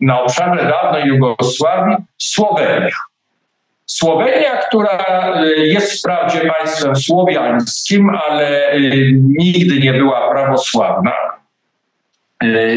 na 0.00 0.22
obszarze 0.22 0.64
dawnej 0.64 1.04
Jugosławii 1.04 1.96
Słowenia. 2.18 2.96
Słowenia, 3.86 4.56
która 4.56 4.98
y, 5.42 5.66
jest 5.66 5.98
wprawdzie 5.98 6.40
państwem 6.40 6.96
słowiańskim, 6.96 8.10
ale 8.10 8.72
nigdy 9.20 9.80
nie 9.80 9.92
była 9.92 10.30
prawosławna 10.30 11.37
E, 12.42 12.76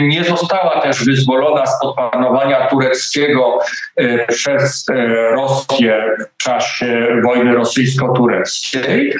nie 0.00 0.24
została 0.24 0.80
też 0.80 1.04
wyzwolona 1.04 1.66
spod 1.66 1.96
panowania 1.96 2.66
tureckiego 2.66 3.58
e, 3.96 4.26
przez 4.26 4.88
e, 4.88 5.06
Rosję 5.30 6.02
w 6.34 6.36
czasie 6.36 7.08
wojny 7.24 7.54
rosyjsko-tureckiej. 7.54 9.14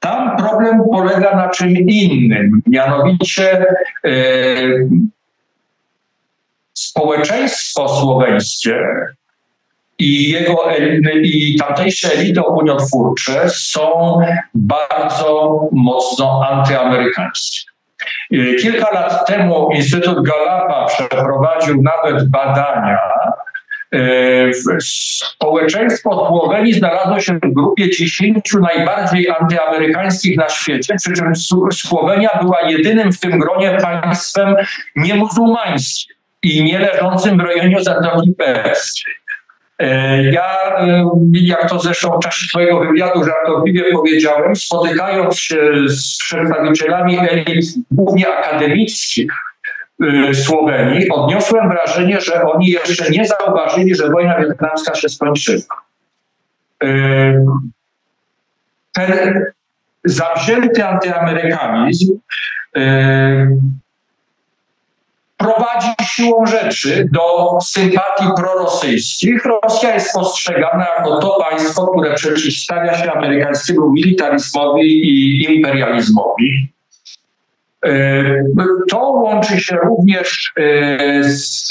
Tam 0.00 0.36
problem 0.36 0.82
polega 0.90 1.36
na 1.36 1.48
czym 1.48 1.68
innym, 1.70 2.62
mianowicie 2.66 3.66
społeczeństwo 6.74 7.88
słoweńskie 8.00 8.80
i 9.98 10.30
jego 10.30 10.56
i 11.22 11.56
tamtejsze 11.58 12.12
elity 12.12 12.44
opiniotwórcze 12.44 13.50
są 13.50 14.18
bardzo 14.54 15.60
mocno 15.72 16.48
antyamerykańskie. 16.50 17.69
Kilka 18.62 18.90
lat 18.90 19.26
temu 19.26 19.68
Instytut 19.74 20.26
Galapa 20.26 20.86
przeprowadził 20.86 21.82
nawet 21.82 22.28
badania. 22.28 22.98
Społeczeństwo 24.80 26.26
Słowenii 26.28 26.72
znalazło 26.72 27.20
się 27.20 27.34
w 27.34 27.54
grupie 27.54 27.90
10 27.90 28.54
najbardziej 28.60 29.28
antyamerykańskich 29.40 30.36
na 30.36 30.48
świecie, 30.48 30.94
przy 30.96 31.12
czym 31.12 31.32
Słowenia 31.72 32.28
była 32.42 32.60
jedynym 32.62 33.12
w 33.12 33.20
tym 33.20 33.38
gronie 33.38 33.78
państwem 33.82 34.54
niemuzułmańskim 34.96 36.16
i 36.42 36.64
nie 36.64 36.78
leżącym 36.78 37.38
w 37.38 37.40
rejonie 37.40 37.82
Zatoki 37.82 38.32
Perskiej. 38.38 39.14
E, 39.80 40.22
ja, 40.32 40.78
e, 40.78 41.10
jak 41.32 41.70
to 41.70 41.78
zresztą 41.78 42.18
w 42.18 42.22
czasie 42.22 42.46
swojego 42.46 42.80
wywiadu 42.80 43.24
żartobliwie 43.24 43.84
powiedziałem, 43.92 44.56
spotykając 44.56 45.38
się 45.38 45.70
z 45.86 46.18
przedstawicielami 46.18 47.18
elit, 47.18 47.64
głównie 47.90 48.28
akademickich 48.28 49.32
e, 50.02 50.34
Słowenii, 50.34 51.10
odniosłem 51.10 51.68
wrażenie, 51.68 52.20
że 52.20 52.42
oni 52.42 52.66
jeszcze 52.66 53.10
nie 53.10 53.24
zauważyli, 53.26 53.94
że 53.94 54.10
wojna 54.10 54.40
wietnamska 54.40 54.94
się 54.94 55.08
skończyła. 55.08 55.62
Ten 58.92 59.44
zawzięty 60.04 60.86
antyamerykanizm 60.86 62.18
prowadzi 65.40 65.88
siłą 66.02 66.46
rzeczy 66.46 67.08
do 67.12 67.58
sympatii 67.62 68.24
prorosyjskich. 68.36 69.44
Rosja 69.44 69.94
jest 69.94 70.14
postrzegana 70.14 70.86
jako 70.96 71.18
to 71.18 71.36
państwo, 71.50 71.86
które 71.86 72.14
przeciwstawia 72.14 72.94
się 72.94 73.12
amerykańskiemu 73.12 73.92
militaryzmowi 73.92 74.86
i 74.86 75.44
imperializmowi. 75.54 76.72
E, 77.86 78.44
to 78.90 78.98
łączy 78.98 79.60
się 79.60 79.76
również 79.76 80.52
e, 80.56 81.24
z 81.24 81.68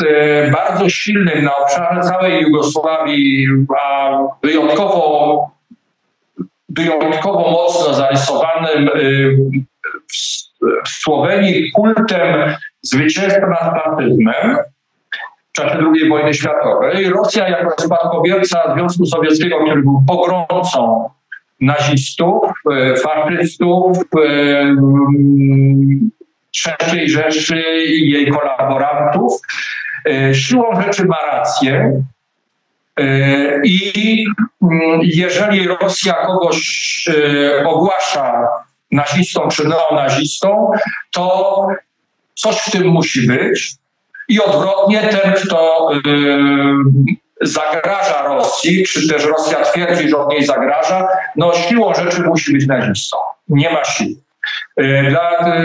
bardzo 0.52 0.90
silnym 0.90 1.44
na 1.44 1.58
obszarze 1.58 2.02
całej 2.02 2.42
Jugosławii, 2.42 3.48
a 3.82 4.18
wyjątkowo, 4.44 5.52
wyjątkowo 6.70 7.52
mocno 7.52 7.94
zarysowanym 7.94 8.88
e, 8.88 8.92
w 10.86 10.90
Słowenii 10.90 11.72
kultem 11.72 12.56
zwycięstwa 12.82 13.48
nad 13.48 13.84
partyzmem 13.84 14.58
w 15.50 15.52
czasie 15.52 15.78
II 15.94 16.10
wojny 16.10 16.34
światowej. 16.34 17.10
Rosja 17.10 17.50
jako 17.50 17.82
spadkobierca 17.82 18.74
Związku 18.76 19.06
Sowieckiego, 19.06 19.60
który 19.66 19.82
był 19.82 20.04
pogromcą 20.08 21.10
nazistów, 21.62 22.44
e, 22.72 22.96
faszystów, 22.96 23.98
III 26.68 27.04
e, 27.04 27.08
Rzeszy 27.08 27.64
i 27.88 28.12
jej 28.12 28.32
kolaborantów, 28.32 29.42
e, 30.06 30.36
siłą 30.36 30.82
rzeczy 30.82 31.06
ma 31.06 31.18
rację. 31.32 32.04
I 33.64 34.26
mm, 34.62 35.00
jeżeli 35.04 35.68
Rosja 35.68 36.14
kogoś 36.14 37.10
ogłasza 37.66 38.48
nazistą 38.92 39.48
czy 39.48 39.68
neonazistą, 39.68 40.72
to 41.12 41.68
coś 42.42 42.56
w 42.56 42.72
tym 42.72 42.88
musi 42.88 43.28
być. 43.28 43.72
I 44.28 44.42
odwrotnie, 44.42 45.02
ten, 45.02 45.34
kto 45.34 45.90
zagraża 47.42 48.28
Rosji, 48.28 48.84
czy 48.86 49.10
też 49.10 49.26
Rosja 49.26 49.62
twierdzi, 49.62 50.10
że 50.10 50.18
od 50.18 50.30
niej 50.30 50.46
zagraża, 50.46 51.08
no 51.36 51.54
siłą 51.54 51.94
rzeczy 51.94 52.22
musi 52.22 52.54
być 52.54 52.68
nazistą. 52.68 53.18
Nie 53.50 53.70
ma 53.70 53.84
siły. 53.84 54.16
Dla, 55.10 55.56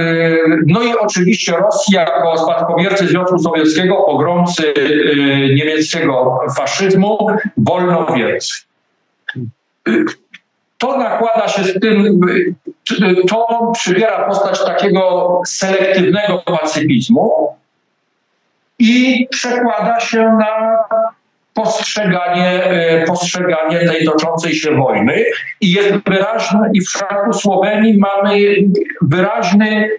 no 0.67 0.83
i 0.83 0.97
oczywiście 0.99 1.53
Rosja 1.53 2.01
jako 2.01 2.39
spadkobiercy 2.39 3.07
Związku 3.09 3.39
Sowieckiego, 3.39 3.97
pogromcy 3.97 4.75
niemieckiego 5.55 6.41
faszyzmu, 6.57 7.27
wolno 7.57 8.07
więcej 8.07 8.59
to 10.85 10.99
nakłada 10.99 11.49
się 11.49 11.65
z 11.65 11.81
tym, 11.81 12.21
to 13.29 13.73
przybiera 13.75 14.29
postać 14.29 14.65
takiego 14.65 15.41
selektywnego 15.47 16.43
pacyfizmu 16.47 17.57
i 18.79 19.27
przekłada 19.31 20.01
się 20.01 20.23
na 20.23 20.79
postrzeganie, 21.55 22.65
e, 22.65 23.05
postrzeganie 23.05 23.79
tej 23.79 24.05
toczącej 24.05 24.55
się 24.55 24.77
wojny. 24.77 25.25
I 25.61 25.73
jest 25.73 25.95
wyraźne, 26.07 26.71
i 26.75 26.81
w 26.81 26.87
przypadku 26.87 27.33
Słowenii 27.33 27.99
mamy 27.99 28.57
wyraźny 29.03 29.91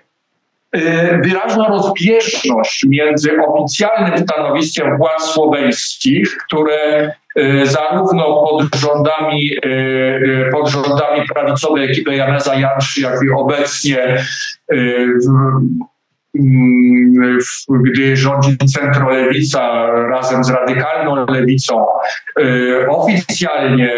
wyraźna 1.24 1.68
rozbieżność 1.68 2.86
między 2.90 3.32
oficjalnym 3.48 4.18
stanowiskiem 4.18 4.98
władz 4.98 5.24
słoweńskich, 5.24 6.38
które 6.48 7.12
E, 7.36 7.66
zarówno 7.66 8.44
pod 8.44 8.76
rządami, 8.76 9.52
e, 9.64 10.52
pod 10.52 10.70
rządami 10.70 11.28
prawicowej 11.34 11.92
ekipy 11.92 12.16
Janeza 12.16 12.56
Janszy, 12.56 13.02
jak 13.02 13.24
i 13.24 13.30
obecnie 13.30 14.18
gdy 17.70 18.18
rządzi 18.18 18.58
centrolewica 18.58 19.92
razem 19.92 20.44
z 20.44 20.50
radykalną 20.50 21.26
lewicą, 21.26 21.86
oficjalnie 22.90 23.92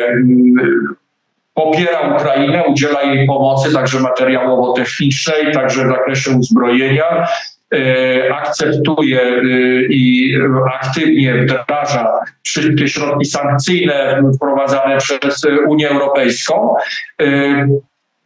popiera 1.58 2.16
Ukrainę, 2.16 2.64
udziela 2.68 3.04
jej 3.04 3.28
pomocy, 3.28 3.74
także 3.74 4.00
materiałowo-technicznej, 4.00 5.54
także 5.54 5.86
w 5.86 5.92
zakresie 5.92 6.32
uzbrojenia. 6.32 7.28
E, 7.74 8.36
akceptuje 8.36 9.22
e, 9.22 9.42
i 9.90 10.34
aktywnie 10.82 11.36
wdraża 11.36 12.20
wszystkie 12.44 12.88
środki 12.88 13.26
sankcyjne 13.26 14.22
wprowadzane 14.36 14.98
przez 14.98 15.42
Unię 15.68 15.90
Europejską. 15.90 16.76
E, 17.22 17.26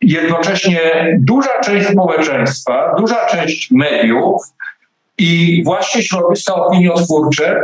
jednocześnie 0.01 0.79
duża 1.19 1.59
część 1.59 1.87
społeczeństwa, 1.87 2.95
duża 2.97 3.25
część 3.25 3.71
mediów 3.71 4.41
i 5.17 5.61
właśnie 5.65 6.03
środowiska 6.03 6.55
opiniotwórcze 6.55 7.61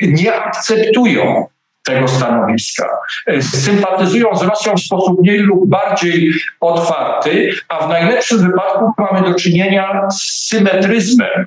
nie 0.00 0.34
akceptują 0.34 1.46
tego 1.88 2.08
stanowiska. 2.08 2.88
E, 3.26 3.42
sympatyzują 3.42 4.36
z 4.36 4.42
Rosją 4.42 4.74
w 4.74 4.80
sposób 4.80 5.20
mniej 5.20 5.38
lub 5.38 5.68
bardziej 5.68 6.32
otwarty, 6.60 7.50
a 7.68 7.86
w 7.86 7.88
najlepszym 7.88 8.38
wypadku 8.38 8.92
mamy 8.98 9.28
do 9.28 9.34
czynienia 9.34 10.08
z 10.10 10.48
symetryzmem. 10.48 11.46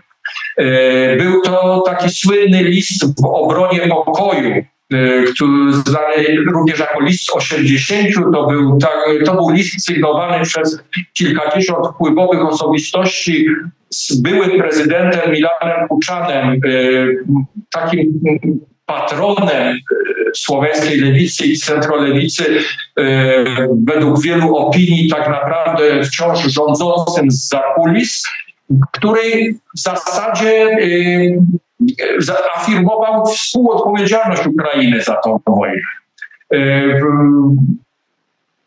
E, 0.57 1.15
był 1.15 1.41
to 1.41 1.83
taki 1.85 2.09
słynny 2.09 2.63
list 2.63 3.21
w 3.21 3.25
obronie 3.25 3.79
pokoju, 4.05 4.49
e, 4.49 4.63
który 5.23 5.73
znany 5.73 6.45
również 6.53 6.79
jako 6.79 6.99
list 6.99 7.29
80, 7.33 8.13
to 8.33 8.47
był, 8.47 8.77
to 9.25 9.33
był 9.33 9.49
list 9.49 9.85
sygnowany 9.85 10.45
przez 10.45 10.83
kilkadziesiąt 11.13 11.87
wpływowych 11.93 12.45
osobistości 12.45 13.45
z 13.89 14.21
byłym 14.21 14.57
prezydentem 14.57 15.31
Milanem 15.31 15.87
Kuczanem, 15.87 16.59
takim 17.71 18.21
patronem 18.91 19.77
słoweńskiej 20.35 20.99
lewicy 20.99 21.45
i 21.45 21.57
centrolewicy, 21.57 22.59
e, 22.97 23.45
według 23.85 24.21
wielu 24.21 24.55
opinii 24.55 25.09
tak 25.09 25.29
naprawdę 25.29 26.03
wciąż 26.03 26.39
rządzącym 26.39 27.31
z 27.31 27.49
zakulis, 27.49 28.23
który 28.91 29.53
w 29.75 29.79
zasadzie 29.79 30.67
e, 30.69 32.37
afirmował 32.55 33.25
współodpowiedzialność 33.25 34.47
Ukrainy 34.47 35.01
za 35.03 35.15
tą 35.15 35.39
wojnę. 35.47 35.81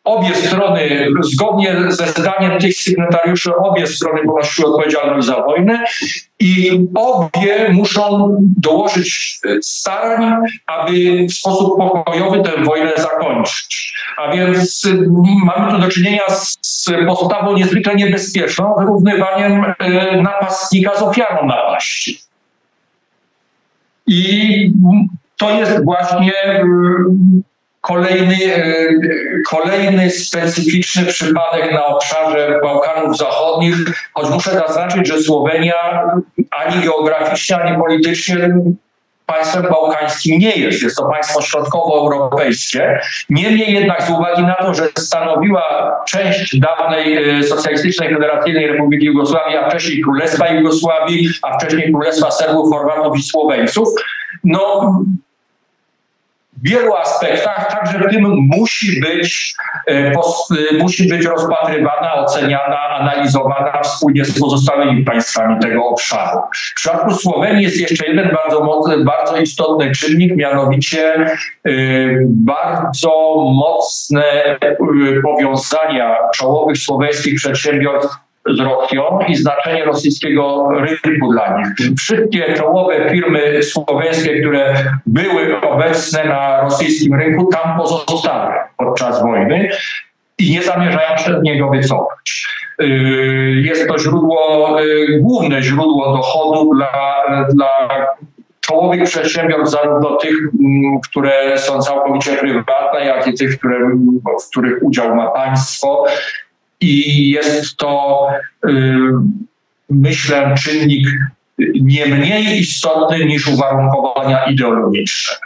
Obie 0.05 0.35
strony, 0.35 1.07
zgodnie 1.21 1.77
ze 1.89 2.07
zdaniem 2.07 2.59
tych 2.59 2.75
sygnatariuszy, 2.75 3.57
obie 3.57 3.87
strony 3.87 4.21
ponosiły 4.27 4.69
odpowiedzialność 4.69 5.27
za 5.27 5.43
wojnę 5.43 5.85
i 6.41 6.87
obie 6.95 7.69
muszą 7.73 8.37
dołożyć 8.59 9.41
starań, 9.63 10.43
aby 10.67 11.27
w 11.31 11.33
sposób 11.33 11.79
pokojowy 11.79 12.43
tę 12.43 12.51
wojnę 12.65 12.93
zakończyć. 12.97 13.95
A 14.17 14.33
więc 14.33 14.89
mamy 15.45 15.73
tu 15.73 15.79
do 15.79 15.89
czynienia 15.89 16.23
z 16.61 16.91
postawą 17.07 17.57
niezwykle 17.57 17.95
niebezpieczną, 17.95 18.75
wyrównywaniem 18.79 19.65
e, 19.79 20.23
napastnika 20.23 20.97
z 20.99 21.03
ofiarą 21.03 21.47
napaści. 21.47 22.19
I 24.07 24.73
to 25.37 25.51
jest 25.51 25.85
właśnie 25.85 26.33
Kolejny, 27.85 28.37
e, 28.57 28.89
kolejny 29.51 30.11
specyficzny 30.11 31.07
przypadek 31.07 31.73
na 31.73 31.87
obszarze 31.87 32.61
Bałkanów 32.63 33.19
Zachodnich, 33.19 33.75
choć 34.15 34.31
muszę 34.31 34.51
zaznaczyć, 34.51 35.09
że 35.09 35.23
Słowenia 35.23 35.75
ani 36.51 36.85
geograficznie, 36.85 37.57
ani 37.57 37.79
politycznie 37.79 38.51
państwem 39.27 39.63
bałkańskim 39.63 40.39
nie 40.39 40.57
jest. 40.57 40.83
Jest 40.83 40.97
to 40.97 41.09
państwo 41.09 41.43
środkowoeuropejskie. 41.43 43.01
Niemniej 43.31 43.75
jednak 43.75 44.03
z 44.03 44.11
uwagi 44.11 44.43
na 44.43 44.55
to, 44.55 44.75
że 44.75 44.89
stanowiła 44.99 45.97
część 46.09 46.59
dawnej 46.61 47.39
e, 47.39 47.43
Socjalistycznej 47.43 48.15
Federacyjnej 48.15 48.67
Republiki 48.67 49.07
Jugosławii, 49.07 49.57
a 49.57 49.69
wcześniej 49.69 50.03
Królestwa 50.03 50.49
Jugosławii, 50.49 51.29
a 51.43 51.59
wcześniej 51.59 51.93
Królestwa 51.93 52.31
Serbów, 52.31 52.71
Chorwatów 52.73 53.19
i 53.19 53.23
Słoweńców, 53.23 53.89
no 54.45 54.95
wielu 56.65 56.95
aspektach, 56.95 57.73
także 57.73 57.99
w 57.99 58.13
tym 58.13 58.23
musi 58.59 59.01
być, 59.01 59.55
e, 59.89 60.13
e, 60.71 60.79
musi 60.79 61.09
być 61.09 61.27
rozpatrywana, 61.27 62.15
oceniana, 62.15 62.81
analizowana 62.81 63.81
wspólnie 63.83 64.25
z 64.25 64.41
pozostałymi 64.41 65.05
państwami 65.05 65.61
tego 65.61 65.85
obszaru. 65.85 66.39
W 66.73 66.75
przypadku 66.75 67.15
Słowenii 67.15 67.63
jest 67.63 67.81
jeszcze 67.81 68.07
jeden 68.07 68.31
bardzo, 68.33 68.65
mocny, 68.65 69.05
bardzo 69.05 69.37
istotny 69.37 69.93
czynnik, 69.93 70.37
mianowicie 70.37 71.15
e, 71.15 71.71
bardzo 72.27 73.35
mocne 73.55 74.23
powiązania 75.23 76.17
czołowych 76.35 76.79
słoweńskich 76.79 77.35
przedsiębiorstw 77.35 78.25
z 78.47 78.61
Rosją 78.61 79.19
i 79.29 79.37
znaczenie 79.37 79.85
rosyjskiego 79.85 80.69
rynku 81.05 81.33
dla 81.33 81.59
nich. 81.59 81.97
Wszystkie 81.99 82.55
czołowe 82.55 83.11
firmy 83.11 83.63
słoweńskie, 83.63 84.41
które 84.41 84.75
były 85.07 85.61
obecne 85.61 86.25
na 86.25 86.61
rosyjskim 86.61 87.15
rynku, 87.15 87.47
tam 87.47 87.79
pozostały 87.79 88.55
podczas 88.77 89.23
wojny 89.23 89.71
i 90.39 90.51
nie 90.51 90.63
zamierzają 90.63 91.17
się 91.17 91.39
z 91.41 91.43
niego 91.43 91.71
wycofać. 91.71 92.47
Y, 92.83 92.85
jest 93.65 93.89
to 93.89 93.99
źródło, 93.99 94.77
y, 94.83 95.19
główne 95.21 95.63
źródło 95.63 96.17
dochodu 96.17 96.75
dla, 96.75 97.23
dla 97.53 97.89
czołowych 98.61 99.05
przedsiębiorstw, 99.05 99.81
zarówno 99.81 100.17
tych, 100.17 100.37
mm, 100.61 101.01
które 101.11 101.59
są 101.59 101.83
całkowicie 101.83 102.33
prywatne, 102.33 103.07
jak 103.07 103.27
i 103.27 103.35
tych, 103.35 103.59
które, 103.59 103.79
w 104.43 104.51
których 104.51 104.83
udział 104.83 105.15
ma 105.15 105.31
państwo 105.31 106.05
i 106.81 107.29
jest 107.31 107.77
to, 107.77 108.27
y, 108.69 108.71
myślę, 109.91 110.55
czynnik 110.65 111.09
nie 111.75 112.07
mniej 112.07 112.61
istotny 112.61 113.25
niż 113.25 113.49
uwarunkowania 113.49 114.45
ideologiczne. 114.45 115.37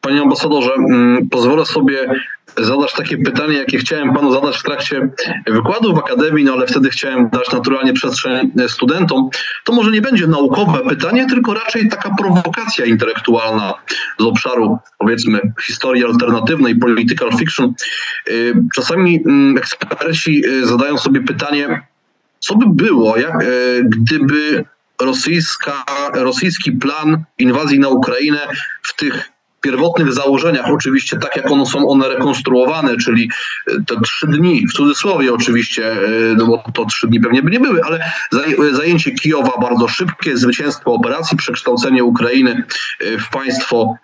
Panie 0.00 0.22
ambasadorze, 0.22 0.70
mm, 0.72 1.28
pozwolę 1.28 1.64
sobie 1.64 1.96
zadać 2.58 2.92
takie 2.92 3.18
pytanie, 3.18 3.54
jakie 3.54 3.78
chciałem 3.78 4.14
panu 4.14 4.32
zadać 4.32 4.58
w 4.58 4.62
trakcie 4.62 5.08
wykładu 5.46 5.94
w 5.94 5.98
Akademii, 5.98 6.44
no 6.44 6.52
ale 6.52 6.66
wtedy 6.66 6.90
chciałem 6.90 7.28
dać 7.28 7.52
naturalnie 7.52 7.92
przestrzeń 7.92 8.52
studentom. 8.68 9.30
To 9.64 9.72
może 9.72 9.90
nie 9.90 10.00
będzie 10.00 10.26
naukowe 10.26 10.78
pytanie, 10.88 11.26
tylko 11.26 11.54
raczej 11.54 11.88
taka 11.88 12.14
prowokacja 12.14 12.84
intelektualna 12.84 13.74
z 14.18 14.22
obszaru, 14.22 14.78
powiedzmy, 14.98 15.40
historii 15.66 16.04
alternatywnej, 16.04 16.76
political 16.76 17.30
fiction. 17.38 17.74
Y, 18.28 18.54
czasami 18.74 19.22
mm, 19.26 19.58
eksperci 19.58 20.46
y, 20.46 20.66
zadają 20.66 20.98
sobie 20.98 21.20
pytanie, 21.20 21.82
co 22.38 22.56
by 22.56 22.66
było, 22.84 23.16
jak, 23.16 23.42
y, 23.42 23.84
gdyby 23.84 24.64
rosyjska, 25.00 25.84
rosyjski 26.14 26.72
plan 26.72 27.24
inwazji 27.38 27.80
na 27.80 27.88
Ukrainę 27.88 28.48
w 28.82 28.96
tych 28.96 29.35
pierwotnych 29.60 30.12
założeniach, 30.12 30.70
oczywiście 30.70 31.16
tak 31.16 31.36
jak 31.36 31.50
one 31.50 31.66
są 31.66 31.88
one 31.88 32.08
rekonstruowane, 32.08 32.96
czyli 32.96 33.30
te 33.86 34.00
trzy 34.04 34.26
dni, 34.26 34.66
w 34.66 34.72
cudzysłowie 34.72 35.34
oczywiście, 35.34 35.96
no 36.36 36.46
bo 36.46 36.64
to 36.74 36.84
trzy 36.84 37.06
dni 37.06 37.20
pewnie 37.20 37.42
by 37.42 37.50
nie 37.50 37.60
były, 37.60 37.80
ale 37.82 38.10
zajęcie 38.72 39.10
Kijowa 39.10 39.58
bardzo 39.60 39.88
szybkie, 39.88 40.36
zwycięstwo 40.36 40.92
operacji, 40.92 41.36
przekształcenie 41.36 42.04
Ukrainy 42.04 42.64
w 43.00 43.30
państwo, 43.30 43.94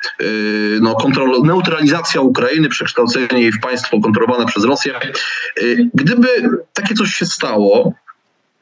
no, 0.80 0.94
kontrol, 0.94 1.42
neutralizacja 1.42 2.20
Ukrainy, 2.20 2.68
przekształcenie 2.68 3.42
jej 3.42 3.52
w 3.52 3.60
państwo 3.60 4.00
kontrolowane 4.00 4.46
przez 4.46 4.64
Rosję. 4.64 5.00
Gdyby 5.94 6.28
takie 6.72 6.94
coś 6.94 7.14
się 7.14 7.26
stało, 7.26 7.92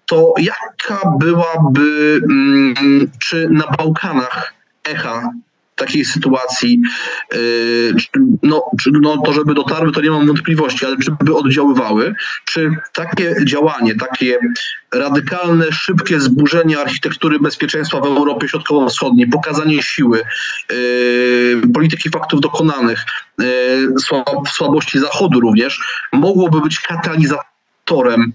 to 0.07 0.35
jaka 0.39 1.11
byłaby, 1.19 2.21
mm, 2.31 3.11
czy 3.19 3.49
na 3.51 3.67
Bałkanach 3.67 4.55
echa 4.85 5.31
takiej 5.81 6.05
sytuacji, 6.05 6.81
yy, 7.33 7.95
no, 8.43 8.65
no 9.03 9.23
to 9.25 9.33
żeby 9.33 9.55
dotarły, 9.55 9.93
to 9.93 10.01
nie 10.01 10.11
mam 10.11 10.27
wątpliwości, 10.27 10.87
ale 10.87 10.97
czy 10.97 11.11
by 11.25 11.35
oddziaływały, 11.35 12.15
czy 12.45 12.71
takie 12.93 13.35
działanie, 13.45 13.95
takie 13.95 14.39
radykalne, 14.93 15.73
szybkie 15.73 16.21
zburzenie 16.21 16.79
architektury 16.79 17.39
bezpieczeństwa 17.39 18.01
w 18.01 18.05
Europie 18.05 18.49
Środkowo-Wschodniej, 18.49 19.29
pokazanie 19.29 19.83
siły, 19.83 20.23
yy, 20.71 21.63
polityki 21.75 22.11
faktów 22.11 22.41
dokonanych, 22.41 23.05
yy, 23.39 23.47
słabości 24.55 24.99
Zachodu 24.99 25.41
również, 25.41 25.81
mogłoby 26.13 26.61
być 26.61 26.81
katalizatorem 26.81 28.33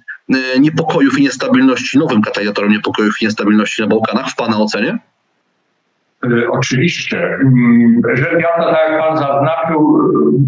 niepokojów 0.60 1.19
i 1.19 1.21
niestabilności, 1.21 1.97
nowym 1.97 2.21
katalizatorem 2.21 2.71
niepokojów 2.71 3.21
i 3.21 3.25
niestabilności 3.25 3.81
na 3.81 3.88
Bałkanach, 3.88 4.29
w 4.29 4.36
Pana 4.36 4.58
ocenie? 4.58 4.99
Y, 6.31 6.51
oczywiście. 6.51 7.17
Mm, 7.17 8.01
Rzecz 8.13 8.41
jasna, 8.41 8.73
tak 8.73 8.91
jak 8.91 8.99
Pan 8.99 9.17
zaznaczył, 9.17 9.97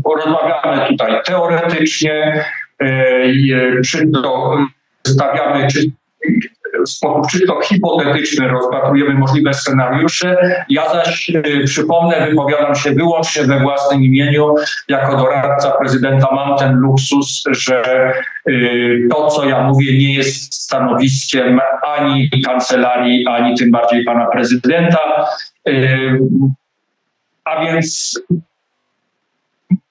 y, 0.08 0.26
rozmawiamy 0.26 0.88
tutaj 0.88 1.22
teoretycznie, 1.26 2.46
y, 2.84 3.82
czy 3.86 4.08
to 4.08 4.58
stawiamy 5.08 5.68
czy 5.68 5.80
w 6.86 6.90
sposób 6.90 7.32
czysto 7.32 7.62
hipotetyczny 7.62 8.48
rozpatrujemy 8.48 9.14
możliwe 9.14 9.54
scenariusze. 9.54 10.38
Ja 10.70 10.90
zaś 10.90 11.32
przypomnę, 11.66 12.28
wypowiadam 12.30 12.76
się 12.76 12.92
wyłącznie 12.92 13.44
we 13.44 13.60
własnym 13.60 14.04
imieniu. 14.04 14.56
Jako 14.88 15.18
doradca 15.18 15.72
prezydenta 15.72 16.28
mam 16.32 16.58
ten 16.58 16.76
luksus, 16.76 17.44
że 17.52 17.84
to, 19.12 19.28
co 19.28 19.46
ja 19.46 19.64
mówię, 19.64 19.98
nie 19.98 20.14
jest 20.14 20.54
stanowiskiem 20.54 21.60
ani 21.98 22.30
kancelarii, 22.46 23.28
ani 23.28 23.58
tym 23.58 23.72
bardziej 23.72 24.04
pana 24.04 24.26
prezydenta. 24.26 25.26
A 27.46 27.66
więc 27.66 28.20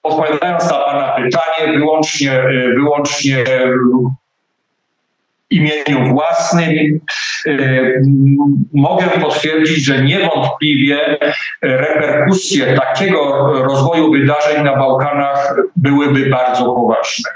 odpowiadając 0.03 0.71
na 0.71 0.77
Pana 0.77 1.15
pytanie, 1.15 1.77
wyłącznie, 1.77 2.43
wyłącznie 2.75 3.43
imieniu 5.49 6.13
własnym, 6.13 6.99
mogę 8.73 9.05
potwierdzić, 9.21 9.85
że 9.85 10.03
niewątpliwie 10.03 11.17
reperkusje 11.61 12.75
takiego 12.75 13.47
rozwoju 13.63 14.11
wydarzeń 14.11 14.63
na 14.63 14.75
Bałkanach 14.75 15.55
byłyby 15.75 16.29
bardzo 16.29 16.65
poważne. 16.65 17.31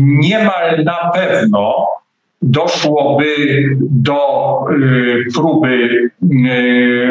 Niemal 0.00 0.84
na 0.84 1.10
pewno 1.14 1.86
doszłoby 2.42 3.34
do 3.80 4.64
y, 4.72 5.24
próby, 5.34 6.10
y, 6.44 7.08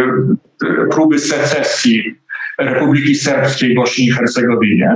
próby 0.91 1.19
secesji 1.19 2.15
Republiki 2.59 3.15
Serbskiej 3.15 3.75
Bośni 3.75 4.05
i 4.05 4.11
Hercegowinie, 4.11 4.95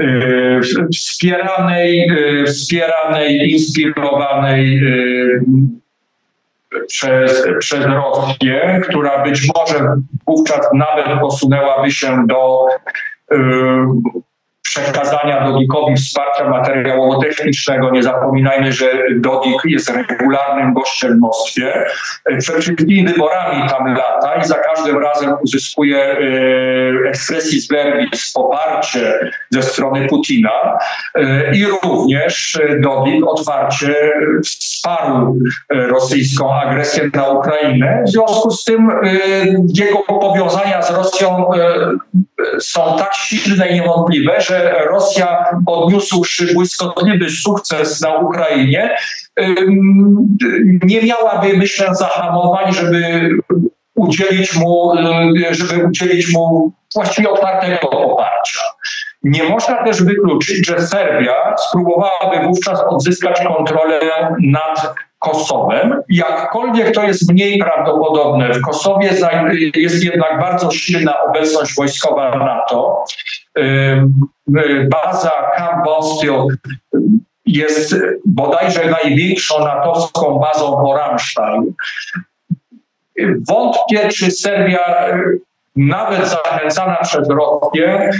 y, 0.00 0.60
wspieranej, 0.94 2.10
wspieranej 2.46 3.52
inspirowanej 3.52 4.80
przez, 6.88 7.46
przez 7.58 7.86
Rosję, 7.86 8.80
która 8.88 9.24
być 9.24 9.48
może 9.56 9.94
wówczas 10.26 10.68
nawet 10.74 11.20
posunęłaby 11.20 11.90
się 11.90 12.24
do 12.28 12.64
przekazania 14.70 15.46
Dodikowi 15.46 15.96
wsparcia 15.96 16.50
materiałowo-technicznego. 16.50 17.90
Nie 17.90 18.02
zapominajmy, 18.02 18.72
że 18.72 18.86
Dodik 19.16 19.64
jest 19.64 19.90
regularnym 19.90 20.74
gościem 20.74 21.16
w 21.16 21.20
Moskwie. 21.20 21.84
Przed 22.38 22.56
wszystkimi 22.56 23.04
wyborami 23.04 23.68
tam 23.68 23.94
lata 23.94 24.34
i 24.34 24.44
za 24.44 24.54
każdym 24.54 24.98
razem 24.98 25.34
uzyskuje 25.42 25.98
e, 25.98 27.08
ekspresji 27.08 27.60
z 27.60 27.68
verbis 27.68 28.32
poparcie 28.32 29.30
ze 29.50 29.62
strony 29.62 30.06
Putina 30.08 30.78
e, 31.14 31.56
i 31.56 31.64
również 31.66 32.60
Dodik 32.80 33.26
otwarcie 33.26 33.94
wsparł 34.44 35.38
e, 35.70 35.86
rosyjską 35.86 36.54
agresję 36.54 37.10
na 37.14 37.28
Ukrainę. 37.28 38.02
W 38.06 38.10
związku 38.10 38.50
z 38.50 38.64
tym 38.64 38.90
jego 39.74 39.98
powiązania 39.98 40.82
z 40.82 40.90
Rosją 40.90 41.50
są 42.60 42.96
tak 42.98 43.14
silne 43.14 43.68
i 43.68 43.74
niewątpliwe, 43.74 44.40
że 44.40 44.59
Rosja 44.90 45.44
odniósłszy 45.66 46.54
błyskotliwy 46.54 47.30
sukces 47.30 48.00
na 48.00 48.14
Ukrainie, 48.18 48.96
nie 50.84 51.02
miałaby, 51.02 51.56
myślę, 51.56 51.94
zahamowań, 51.94 52.72
żeby 52.72 53.30
udzielić 53.94 54.56
mu, 54.56 54.92
żeby 55.50 55.86
udzielić 55.86 56.32
mu 56.32 56.72
właściwie 56.94 57.30
otwartego 57.30 57.88
poparcia. 57.88 58.60
Nie 59.22 59.44
można 59.44 59.84
też 59.84 60.02
wykluczyć, 60.02 60.66
że 60.66 60.80
Serbia 60.80 61.54
spróbowałaby 61.68 62.46
wówczas 62.46 62.80
odzyskać 62.88 63.40
kontrolę 63.40 64.00
nad 64.42 64.94
Kosowem. 65.18 66.02
Jakkolwiek 66.08 66.94
to 66.94 67.02
jest 67.02 67.32
mniej 67.32 67.58
prawdopodobne, 67.58 68.54
w 68.54 68.60
Kosowie 68.60 69.10
jest 69.74 70.04
jednak 70.04 70.40
bardzo 70.40 70.70
silna 70.70 71.24
obecność 71.24 71.74
wojskowa 71.76 72.30
NATO. 72.30 73.04
Baza 74.90 75.32
Camp 75.56 75.84
Bostil 75.84 76.32
jest 77.46 77.96
bodajże 78.26 78.90
największą 78.90 79.64
natowską 79.64 80.38
bazą 80.38 80.72
po 80.72 80.96
Ramstein. 80.96 81.72
Wątpię, 83.48 84.08
czy 84.08 84.30
Serbia 84.30 85.06
nawet 85.76 86.28
zachęcana 86.28 86.96
przez 87.02 87.28
Rosję, 87.28 88.10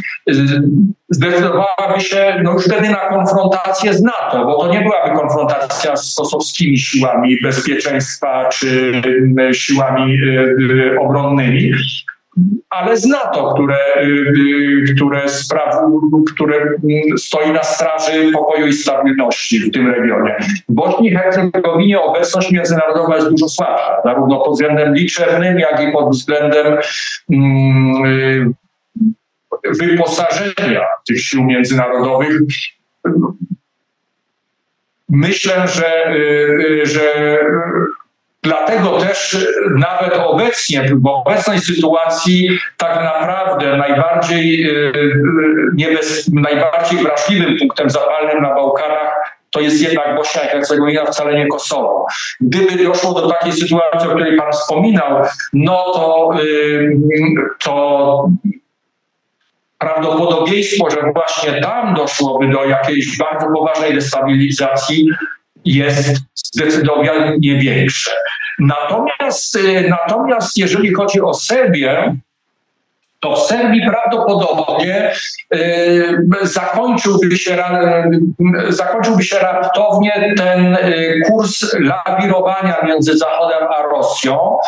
zdecydowałaby 1.08 2.00
się 2.00 2.40
no 2.42 2.52
już 2.52 2.64
wtedy 2.64 2.90
na 2.90 3.08
konfrontację 3.08 3.94
z 3.94 4.02
NATO, 4.02 4.44
bo 4.44 4.58
to 4.58 4.72
nie 4.72 4.80
byłaby 4.80 5.18
konfrontacja 5.18 5.96
z 5.96 6.14
kosowskimi 6.14 6.78
siłami 6.78 7.36
bezpieczeństwa 7.42 8.48
czy 8.48 8.92
siłami 9.52 10.14
y, 10.14 11.00
obronnymi, 11.00 11.72
ale 12.70 12.96
z 12.96 13.06
NATO, 13.06 13.54
które, 13.54 14.04
y, 14.04 14.94
które, 14.96 15.28
spraw, 15.28 15.76
które 16.34 16.74
stoi 17.16 17.52
na 17.52 17.62
straży 17.62 18.32
pokoju 18.32 18.66
i 18.66 18.72
stabilności 18.72 19.60
w 19.60 19.72
tym 19.72 19.90
regionie. 19.90 20.36
W 20.68 20.72
Bośni 20.72 21.08
i 21.08 21.14
Hercegowinie 21.16 22.00
obecność 22.00 22.50
międzynarodowa 22.50 23.16
jest 23.16 23.28
dużo 23.28 23.48
słabsza, 23.48 23.96
zarówno 24.04 24.40
pod 24.40 24.52
względem 24.52 24.94
liczebnym, 24.94 25.58
jak 25.58 25.88
i 25.88 25.92
pod 25.92 26.10
względem 26.10 26.78
mm, 27.30 28.54
wyposażenia 29.64 30.86
tych 31.08 31.20
sił 31.20 31.44
międzynarodowych. 31.44 32.40
Myślę, 35.08 35.68
że, 35.68 36.14
y, 36.14 36.86
że 36.86 37.38
Dlatego 38.42 38.98
też 38.98 39.46
nawet 39.78 40.18
obecnie, 40.18 40.90
w 40.94 41.06
obecnej 41.06 41.58
sytuacji, 41.58 42.48
tak 42.76 43.04
naprawdę 43.04 43.76
najbardziej, 43.76 44.70
e, 44.70 44.92
niebez, 45.74 46.30
najbardziej 46.32 46.98
wrażliwym 46.98 47.58
punktem 47.58 47.90
zapalnym 47.90 48.42
na 48.42 48.54
Bałkanach 48.54 49.10
to 49.50 49.60
jest 49.60 49.82
jednak 49.82 50.16
Bośnia 50.16 50.42
i 50.42 50.46
Hercegowina, 50.48 51.04
wcale 51.04 51.38
nie 51.38 51.46
Kosowo. 51.46 52.06
Gdyby 52.40 52.84
doszło 52.84 53.14
do 53.14 53.30
takiej 53.30 53.52
sytuacji, 53.52 54.08
o 54.08 54.14
której 54.14 54.36
Pan 54.36 54.52
wspominał, 54.52 55.22
no 55.52 55.84
to, 55.92 56.30
to 57.64 58.30
prawdopodobieństwo, 59.78 60.90
że 60.90 61.12
właśnie 61.14 61.60
tam 61.60 61.94
doszłoby 61.94 62.48
do 62.48 62.64
jakiejś 62.64 63.18
bardzo 63.18 63.46
poważnej 63.54 63.94
destabilizacji, 63.94 65.08
jest 65.64 66.18
zdecydowanie 66.34 67.38
większe. 67.40 68.10
Natomiast, 68.58 69.56
y, 69.56 69.88
natomiast 69.88 70.58
jeżeli 70.58 70.94
chodzi 70.94 71.20
o 71.20 71.34
Serbię, 71.34 72.16
to 73.20 73.36
w 73.36 73.38
Serbii 73.38 73.86
prawdopodobnie 73.86 75.12
y, 75.54 76.18
zakończyłby, 76.42 77.36
się, 77.36 77.56
y, 78.68 78.72
zakończyłby 78.72 79.22
się 79.22 79.38
raptownie 79.38 80.34
ten 80.36 80.74
y, 80.76 81.20
kurs 81.26 81.76
lawirowania 81.80 82.76
między 82.84 83.18
Zachodem 83.18 83.68
a 83.68 83.82
Rosją. 83.82 84.58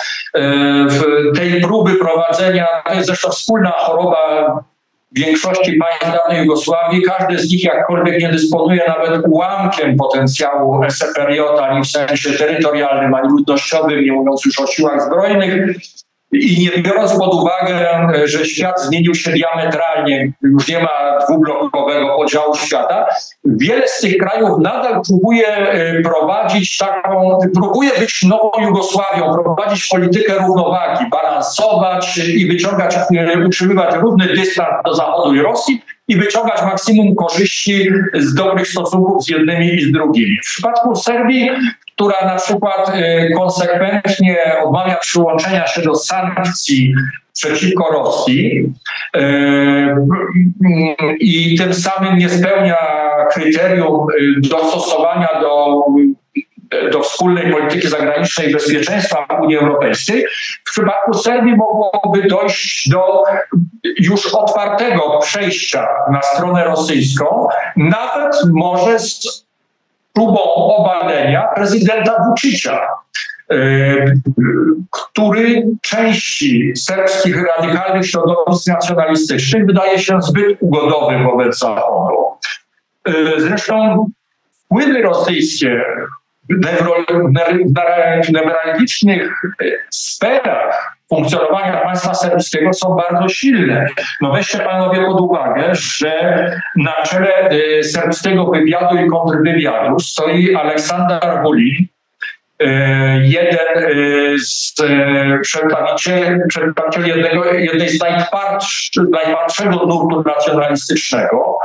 W 0.88 1.02
tej 1.36 1.60
próby 1.60 1.94
prowadzenia, 1.94 2.66
to 2.86 2.94
jest 2.94 3.06
zresztą 3.06 3.30
wspólna 3.30 3.70
choroba 3.70 4.64
większości 5.12 5.72
państw 5.72 6.18
dawnej 6.18 6.46
Jugosławii, 6.46 7.02
każdy 7.02 7.38
z 7.38 7.50
nich 7.50 7.64
jakkolwiek 7.64 8.20
nie 8.20 8.28
dysponuje 8.28 8.84
nawet 8.88 9.26
ułamkiem 9.26 9.96
potencjału 9.96 10.84
SFRJ, 10.90 11.40
ani 11.60 11.84
w 11.84 11.86
sensie 11.86 12.30
terytorialnym, 12.30 13.14
ani 13.14 13.28
ludnościowym, 13.28 14.04
nie 14.04 14.12
mówiąc 14.12 14.44
już 14.46 14.60
o 14.60 14.66
siłach 14.66 15.06
zbrojnych, 15.06 15.76
i 16.32 16.60
nie 16.60 16.82
biorąc 16.82 17.18
pod 17.18 17.34
uwagę, 17.34 17.98
że 18.24 18.46
świat 18.46 18.80
zmienił 18.80 19.14
się 19.14 19.32
diametralnie, 19.32 20.32
już 20.42 20.68
nie 20.68 20.78
ma 20.78 21.18
dwublokowego 21.26 22.16
podziału 22.16 22.54
świata, 22.54 23.06
wiele 23.44 23.88
z 23.88 24.00
tych 24.00 24.16
krajów 24.16 24.58
nadal 24.58 25.00
próbuje 25.08 25.48
e, 25.48 26.02
prowadzić 26.02 26.78
taką, 26.78 27.38
próbuje 27.54 27.90
być 27.98 28.22
nową 28.22 28.50
Jugosławią, 28.60 29.32
prowadzić 29.32 29.88
politykę 29.88 30.34
równowagi, 30.34 31.04
balansować 31.10 32.18
i 32.18 32.46
wyciągać, 32.46 32.96
e, 32.96 33.46
utrzymywać 33.46 33.94
równy 33.94 34.26
dystans 34.26 34.84
do 34.84 34.94
Zachodu 34.94 35.34
i 35.34 35.40
Rosji, 35.40 35.82
i 36.08 36.16
wyciągać 36.16 36.62
maksimum 36.62 37.14
korzyści 37.14 37.88
z 38.14 38.34
dobrych 38.34 38.68
stosunków 38.68 39.24
z 39.24 39.28
jednymi 39.28 39.74
i 39.74 39.80
z 39.80 39.92
drugimi. 39.92 40.36
W 40.42 40.46
przypadku 40.46 40.96
Serbii 40.96 41.50
która 41.94 42.26
na 42.26 42.36
przykład 42.36 42.92
y, 42.94 43.30
konsekwentnie 43.36 44.36
odmawia 44.64 44.96
przyłączenia 44.96 45.66
się 45.66 45.82
do 45.82 45.94
sankcji 45.94 46.94
przeciwko 47.32 47.92
Rosji 47.92 48.72
y, 49.16 49.20
i 51.20 51.58
tym 51.58 51.74
samym 51.74 52.18
nie 52.18 52.28
spełnia 52.28 52.76
kryterium 53.32 54.06
y, 54.10 54.48
dostosowania 54.48 55.28
do 55.40 55.82
do 56.92 57.02
wspólnej 57.02 57.52
polityki 57.52 57.88
zagranicznej 57.88 58.50
i 58.50 58.52
bezpieczeństwa 58.52 59.26
Unii 59.42 59.56
Europejskiej, 59.56 60.24
w 60.64 60.70
przypadku 60.70 61.14
Serbii 61.14 61.56
mogłoby 61.56 62.28
dojść 62.28 62.88
do 62.88 63.22
już 64.02 64.34
otwartego 64.34 65.18
przejścia 65.18 65.88
na 66.10 66.22
stronę 66.22 66.64
rosyjską, 66.64 67.48
nawet 67.76 68.36
może 68.52 68.98
z 68.98 69.44
próbą 70.12 70.54
obalenia 70.54 71.48
prezydenta 71.54 72.24
Vučića, 72.28 72.88
e, 73.50 73.56
który 74.90 75.66
części 75.82 76.72
serbskich 76.76 77.36
radykalnych 77.42 78.06
środowisk 78.06 78.66
nacjonalistycznych 78.66 79.66
wydaje 79.66 79.98
się 79.98 80.22
zbyt 80.22 80.56
ugodowy 80.60 81.18
wobec 81.18 81.58
Zachodu. 81.58 82.16
E, 83.08 83.12
zresztą 83.38 84.06
wpływy 84.64 85.02
rosyjskie 85.02 85.84
w 86.48 88.32
newralgicznych 88.32 89.42
sferach 89.90 90.96
funkcjonowania 91.14 91.80
państwa 91.80 92.14
serbskiego 92.14 92.72
są 92.72 92.96
bardzo 92.96 93.28
silne. 93.28 93.86
No 94.20 94.32
weźcie 94.32 94.58
panowie 94.58 95.06
pod 95.06 95.20
uwagę, 95.20 95.74
że 95.74 96.12
na 96.76 96.92
czele 97.02 97.50
y, 97.50 97.84
serbskiego 97.84 98.46
wywiadu 98.46 98.96
i 98.96 99.08
kontrwywiadu 99.10 99.98
stoi 99.98 100.54
Aleksander 100.54 101.42
Vulin, 101.42 101.86
y, 102.62 102.66
jeden 103.22 103.78
y, 103.78 104.38
z 104.38 104.74
przedstawicieli, 105.42 106.40
przedstawicieli 106.48 107.08
jednego, 107.08 107.44
jednej 107.44 107.88
z 107.88 108.00
najtwardszego 109.10 109.86
nurtu 109.86 110.22
nacjonalistycznego, 110.26 111.58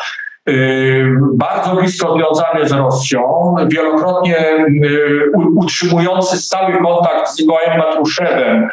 bardzo 1.34 1.76
blisko 1.76 2.18
związany 2.18 2.68
z 2.68 2.72
Rosją, 2.72 3.56
wielokrotnie 3.68 4.38
utrzymujący 5.56 6.38
stały 6.38 6.78
kontakt 6.78 7.30
z 7.30 7.42
Mikołajem 7.42 7.78
Matruszewem, 7.78 8.70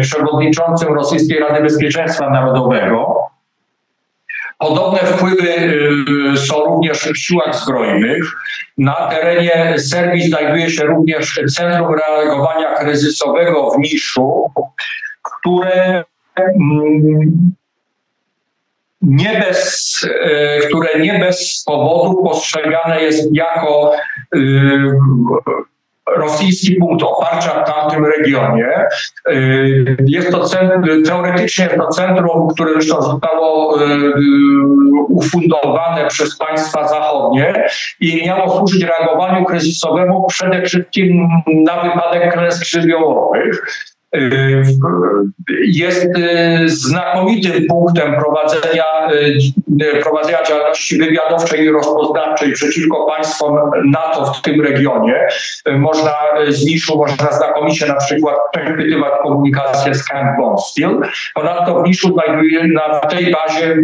przewodniczącym 0.00 0.94
Rosyjskiej 0.94 1.38
Rady 1.38 1.62
Bezpieczeństwa 1.62 2.30
Narodowego. 2.30 3.16
Podobne 4.58 4.98
wpływy 4.98 5.46
są 6.36 6.64
również 6.64 6.98
w 6.98 7.18
siłach 7.18 7.54
zbrojnych. 7.54 8.32
Na 8.78 8.94
terenie 8.94 9.74
Serbii 9.78 10.28
znajduje 10.28 10.70
się 10.70 10.84
również 10.84 11.40
Centrum 11.56 11.94
Reagowania 11.94 12.74
Kryzysowego 12.74 13.70
w 13.70 13.78
Niszu, 13.78 14.50
które 15.22 16.04
nie 19.02 19.40
bez, 19.48 19.96
e, 20.22 20.58
które 20.58 21.00
nie 21.00 21.18
bez 21.18 21.62
powodu 21.66 22.22
postrzegane 22.24 23.02
jest 23.02 23.28
jako 23.32 23.92
e, 24.34 24.38
rosyjski 26.16 26.74
punkt 26.74 27.02
oparcia 27.02 27.64
w 27.64 27.66
tamtym 27.66 28.06
regionie. 28.06 28.68
E, 29.28 29.34
jest 30.06 30.30
to 30.30 30.44
centrum, 30.44 31.04
teoretycznie 31.04 31.64
jest 31.64 31.76
to 31.76 31.88
centrum, 31.88 32.48
które 32.54 32.72
zresztą 32.72 33.02
zostało 33.02 33.78
ufundowane 35.08 36.06
przez 36.08 36.38
państwa 36.38 36.88
zachodnie 36.88 37.68
i 38.00 38.26
miało 38.26 38.56
służyć 38.56 38.84
reagowaniu 38.84 39.44
kryzysowemu 39.44 40.26
przede 40.26 40.62
wszystkim 40.62 41.28
na 41.46 41.82
wypadek 41.82 42.32
klęsk 42.32 42.64
żywiołowych. 42.64 43.66
Y, 44.16 44.62
jest 45.64 46.04
y, 46.04 46.68
znakomitym 46.68 47.66
punktem 47.68 48.16
prowadzenia, 48.16 48.84
y, 49.82 50.00
prowadzenia 50.02 50.42
działalności 50.42 50.98
wywiadowczej 50.98 51.64
i 51.64 51.70
rozpoznawczej 51.70 52.52
przeciwko 52.52 53.06
państwom 53.06 53.70
NATO 53.84 54.32
w 54.32 54.42
tym 54.42 54.60
regionie. 54.60 55.28
Można 55.66 56.12
z 56.48 56.66
niszu, 56.66 56.98
można 56.98 57.32
znakomicie 57.32 57.86
na 57.86 57.94
przykład 57.94 58.36
przechwytywać 58.52 59.12
komunikację 59.22 59.94
z 59.94 60.04
Camp 60.04 60.38
Bonsfield. 60.40 60.98
Ponadto 61.34 61.82
w 61.82 61.86
niszu 61.86 62.12
znajduje, 62.12 62.66
na 62.66 63.00
tej 63.00 63.32
bazie, 63.32 63.76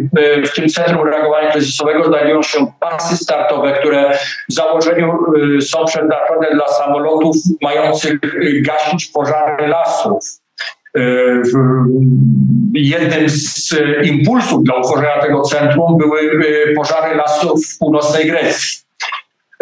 w 0.45 0.55
tym 0.55 0.69
Centrum 0.69 1.09
Reagowania 1.09 1.51
Kryzysowego 1.51 2.05
znajdują 2.05 2.43
się 2.43 2.67
pasy 2.81 3.17
startowe, 3.17 3.73
które 3.73 4.19
w 4.49 4.53
założeniu 4.53 5.19
są 5.61 5.85
przeznaczone 5.85 6.51
dla 6.55 6.69
samolotów 6.69 7.37
mających 7.63 8.21
gasić 8.63 9.07
pożary 9.07 9.67
lasu 9.67 10.18
jednym 12.75 13.29
z 13.29 13.75
impulsów 14.05 14.65
dla 14.65 14.75
utworzenia 14.75 15.21
tego 15.21 15.43
centrum 15.43 15.99
były 15.99 16.21
e, 16.21 16.75
pożary 16.75 17.17
lasów 17.17 17.67
w 17.67 17.79
północnej 17.79 18.27
Grecji 18.31 18.81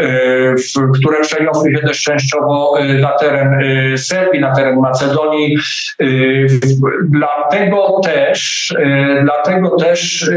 e, 0.01 0.55
które 1.01 1.21
przeniosły 1.21 1.73
się 1.73 1.79
też 1.79 2.03
częściowo 2.03 2.79
na 3.01 3.11
teren 3.11 3.59
Serbii, 3.99 4.41
na 4.41 4.55
teren 4.55 4.81
Macedonii. 4.81 5.57
Dlatego 7.11 8.01
też, 8.05 8.75
dlatego 9.23 9.77
też 9.77 10.31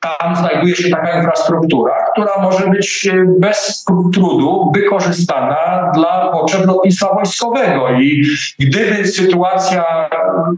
tam 0.00 0.36
znajduje 0.36 0.76
się 0.76 0.90
taka 0.90 1.18
infrastruktura, 1.18 1.94
która 2.12 2.32
może 2.42 2.66
być 2.66 3.08
e, 3.12 3.24
bez 3.38 3.84
trudu 4.14 4.72
wykorzystana 4.74 5.92
dla 5.94 6.28
potrzeb 6.32 6.66
lotnictwa 6.66 7.14
wojskowego. 7.14 7.90
I 7.90 8.24
gdyby 8.58 9.08
sytuacja, 9.08 10.10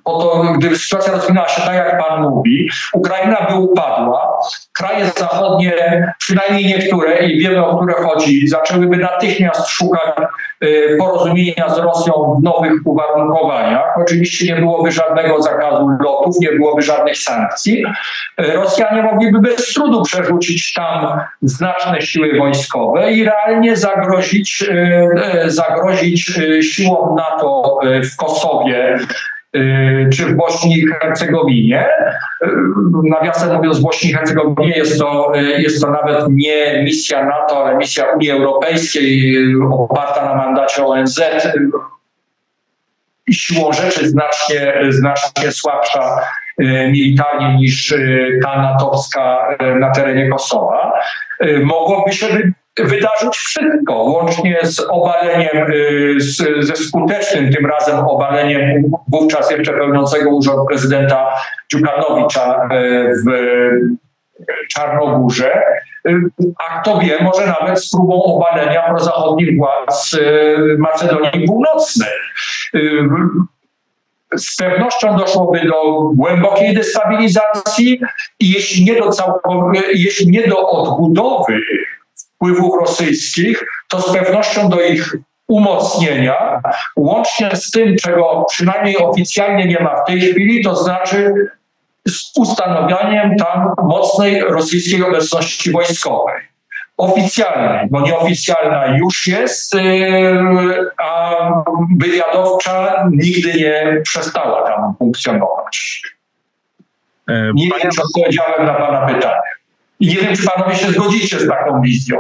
to, 0.04 0.44
gdyby 0.58 0.76
sytuacja 0.76 1.12
rozwinęła 1.12 1.48
się 1.48 1.62
tak, 1.62 1.74
jak 1.74 2.08
Pan 2.08 2.22
mówi, 2.22 2.68
Ukraina 2.92 3.46
by 3.50 3.56
upadła, 3.56 4.38
kraje 4.72 5.06
zachodnie, 5.18 5.74
przynajmniej 6.18 6.66
niektóre, 6.66 7.26
i 7.26 7.40
wiemy 7.40 7.66
o 7.66 7.76
które 7.76 7.94
chodzi, 7.94 8.48
zaczęłyby 8.48 8.96
natychmiast 8.96 9.68
szukać 9.68 10.14
e, 10.60 10.96
porozumienia 10.96 11.68
z 11.68 11.78
Rosją 11.78 12.12
w 12.38 12.42
nowych 12.42 12.72
uwarunkowaniach. 12.84 13.98
Oczywiście 14.02 14.54
nie 14.54 14.60
byłoby 14.60 14.92
żadnego 14.92 15.42
zakazu 15.42 15.88
lotów, 16.00 16.36
nie 16.40 16.52
byłoby 16.52 16.82
żadnych 16.82 17.18
sankcji. 17.18 17.84
E, 18.36 18.52
Rosjanie 18.52 19.02
mogliby 19.32 19.56
bez 19.56 19.74
trudu 19.74 20.02
przerzucić 20.02 20.72
tam 20.72 21.20
znaczne 21.42 22.02
siły 22.02 22.38
wojskowe 22.38 23.12
i 23.12 23.24
realnie 23.24 23.76
zagrozić, 23.76 24.64
e, 24.70 25.44
zagrozić 25.46 26.40
siłom 26.60 27.14
NATO 27.14 27.78
w 28.12 28.16
Kosowie 28.16 28.98
czy 30.12 30.26
w 30.26 30.36
Bośni 30.36 30.78
i 30.78 30.86
Hercegowinie. 30.86 31.88
Nawiasem 33.04 33.56
mówiąc, 33.56 33.78
w 33.78 33.82
Bośni 33.82 34.10
i 34.10 34.12
Hercegowinie 34.12 34.76
jest 34.76 34.98
to, 34.98 35.32
jest 35.34 35.80
to 35.80 35.90
nawet 35.90 36.24
nie 36.30 36.82
misja 36.84 37.24
NATO, 37.24 37.64
ale 37.66 37.76
misja 37.76 38.04
Unii 38.04 38.30
Europejskiej 38.30 39.44
oparta 39.72 40.24
na 40.24 40.34
mandacie 40.34 40.86
ONZ. 40.86 41.20
Siłą 43.30 43.72
rzeczy 43.72 44.08
znacznie, 44.08 44.74
znacznie 44.88 45.52
słabsza 45.52 46.18
militarnie 46.58 47.56
niż 47.56 47.94
ta 48.42 48.62
natowska 48.62 49.38
na 49.80 49.90
terenie 49.90 50.28
Kosowa. 50.28 50.92
Mogłoby 51.64 52.12
się 52.12 52.26
wydarzyć 52.76 53.34
wszystko, 53.34 53.94
łącznie 53.94 54.58
z 54.62 54.80
obaleniem, 54.90 55.66
ze 56.60 56.76
skutecznym 56.76 57.52
tym 57.52 57.66
razem 57.66 57.98
obaleniem 57.98 58.82
wówczas 59.08 59.50
jeszcze 59.50 59.72
pełniącego 59.72 60.30
urząd 60.30 60.68
prezydenta 60.68 61.34
Dziukanowicza 61.72 62.68
w 63.26 63.30
Czarnogórze, 64.70 65.62
a 66.58 66.80
kto 66.80 66.98
wie, 66.98 67.18
może 67.22 67.46
nawet 67.46 67.84
z 67.84 67.90
próbą 67.90 68.22
obalenia 68.24 68.82
prozachodnich 68.82 69.58
władz 69.58 70.16
Macedonii 70.78 71.46
Północnej 71.46 72.10
z 74.36 74.56
pewnością 74.56 75.16
doszłoby 75.16 75.60
do 75.60 76.00
głębokiej 76.14 76.74
destabilizacji 76.74 78.00
i 78.40 78.50
jeśli 78.50 78.84
nie 78.84 79.00
do, 79.00 79.10
jeśli 79.94 80.30
nie 80.30 80.48
do 80.48 80.70
odbudowy 80.70 81.60
wpływów 82.14 82.80
rosyjskich, 82.80 83.64
to 83.88 84.00
z 84.00 84.12
pewnością 84.12 84.68
do 84.68 84.82
ich 84.82 85.16
umocnienia, 85.48 86.60
łącznie 86.96 87.56
z 87.56 87.70
tym, 87.70 87.96
czego 87.96 88.46
przynajmniej 88.48 88.96
oficjalnie 88.96 89.66
nie 89.66 89.80
ma 89.80 90.02
w 90.02 90.06
tej 90.06 90.20
chwili, 90.20 90.64
to 90.64 90.76
znaczy 90.76 91.34
z 92.08 92.32
ustanowieniem 92.36 93.36
tam 93.36 93.72
mocnej 93.82 94.40
rosyjskiej 94.40 95.02
obecności 95.02 95.70
wojskowej. 95.70 96.51
Oficjalnej, 97.02 97.88
bo 97.90 98.00
nieoficjalna 98.00 98.96
już 98.96 99.26
jest, 99.26 99.74
a 100.98 101.38
wywiadowcza 101.98 103.04
nigdy 103.12 103.54
nie 103.54 104.00
przestała 104.02 104.70
tam 104.70 104.94
funkcjonować. 104.98 106.02
E, 107.28 107.50
nie 107.54 107.66
wiem, 107.66 107.90
czy 107.94 108.02
odpowiedziałem 108.02 108.66
na 108.66 108.74
Pana 108.74 109.06
pytanie. 109.06 109.50
I 110.00 110.06
nie 110.06 110.14
wiem, 110.14 110.36
czy 110.36 110.42
panowie 110.54 110.76
się 110.76 110.92
zgodzicie 110.92 111.40
z 111.40 111.48
taką 111.48 111.80
wizją. 111.80 112.18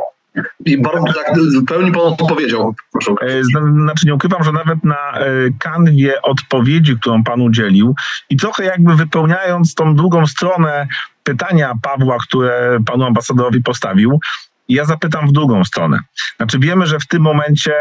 I 0.64 0.78
bardzo 0.78 1.12
tak 1.12 1.34
w 1.34 1.64
pełni 1.64 1.92
pan 1.92 2.02
odpowiedział. 2.02 2.74
Proszę. 2.92 3.12
E, 3.22 3.44
znaczy 3.44 4.06
nie 4.06 4.14
ukrywam, 4.14 4.44
że 4.44 4.52
nawet 4.52 4.84
na 4.84 5.12
e, 5.12 5.24
kanwie 5.58 6.22
odpowiedzi, 6.22 6.96
którą 7.00 7.24
pan 7.24 7.40
udzielił 7.40 7.94
i 8.30 8.36
trochę 8.36 8.64
jakby 8.64 8.96
wypełniając 8.96 9.74
tą 9.74 9.94
drugą 9.94 10.26
stronę 10.26 10.86
pytania 11.24 11.72
Pawła, 11.82 12.16
które 12.28 12.78
panu 12.86 13.04
ambasadorowi 13.04 13.62
postawił, 13.62 14.20
ja 14.68 14.84
zapytam 14.84 15.28
w 15.28 15.32
drugą 15.32 15.64
stronę. 15.64 15.98
Znaczy 16.36 16.58
wiemy, 16.58 16.86
że 16.86 16.98
w 16.98 17.06
tym 17.06 17.22
momencie 17.22 17.72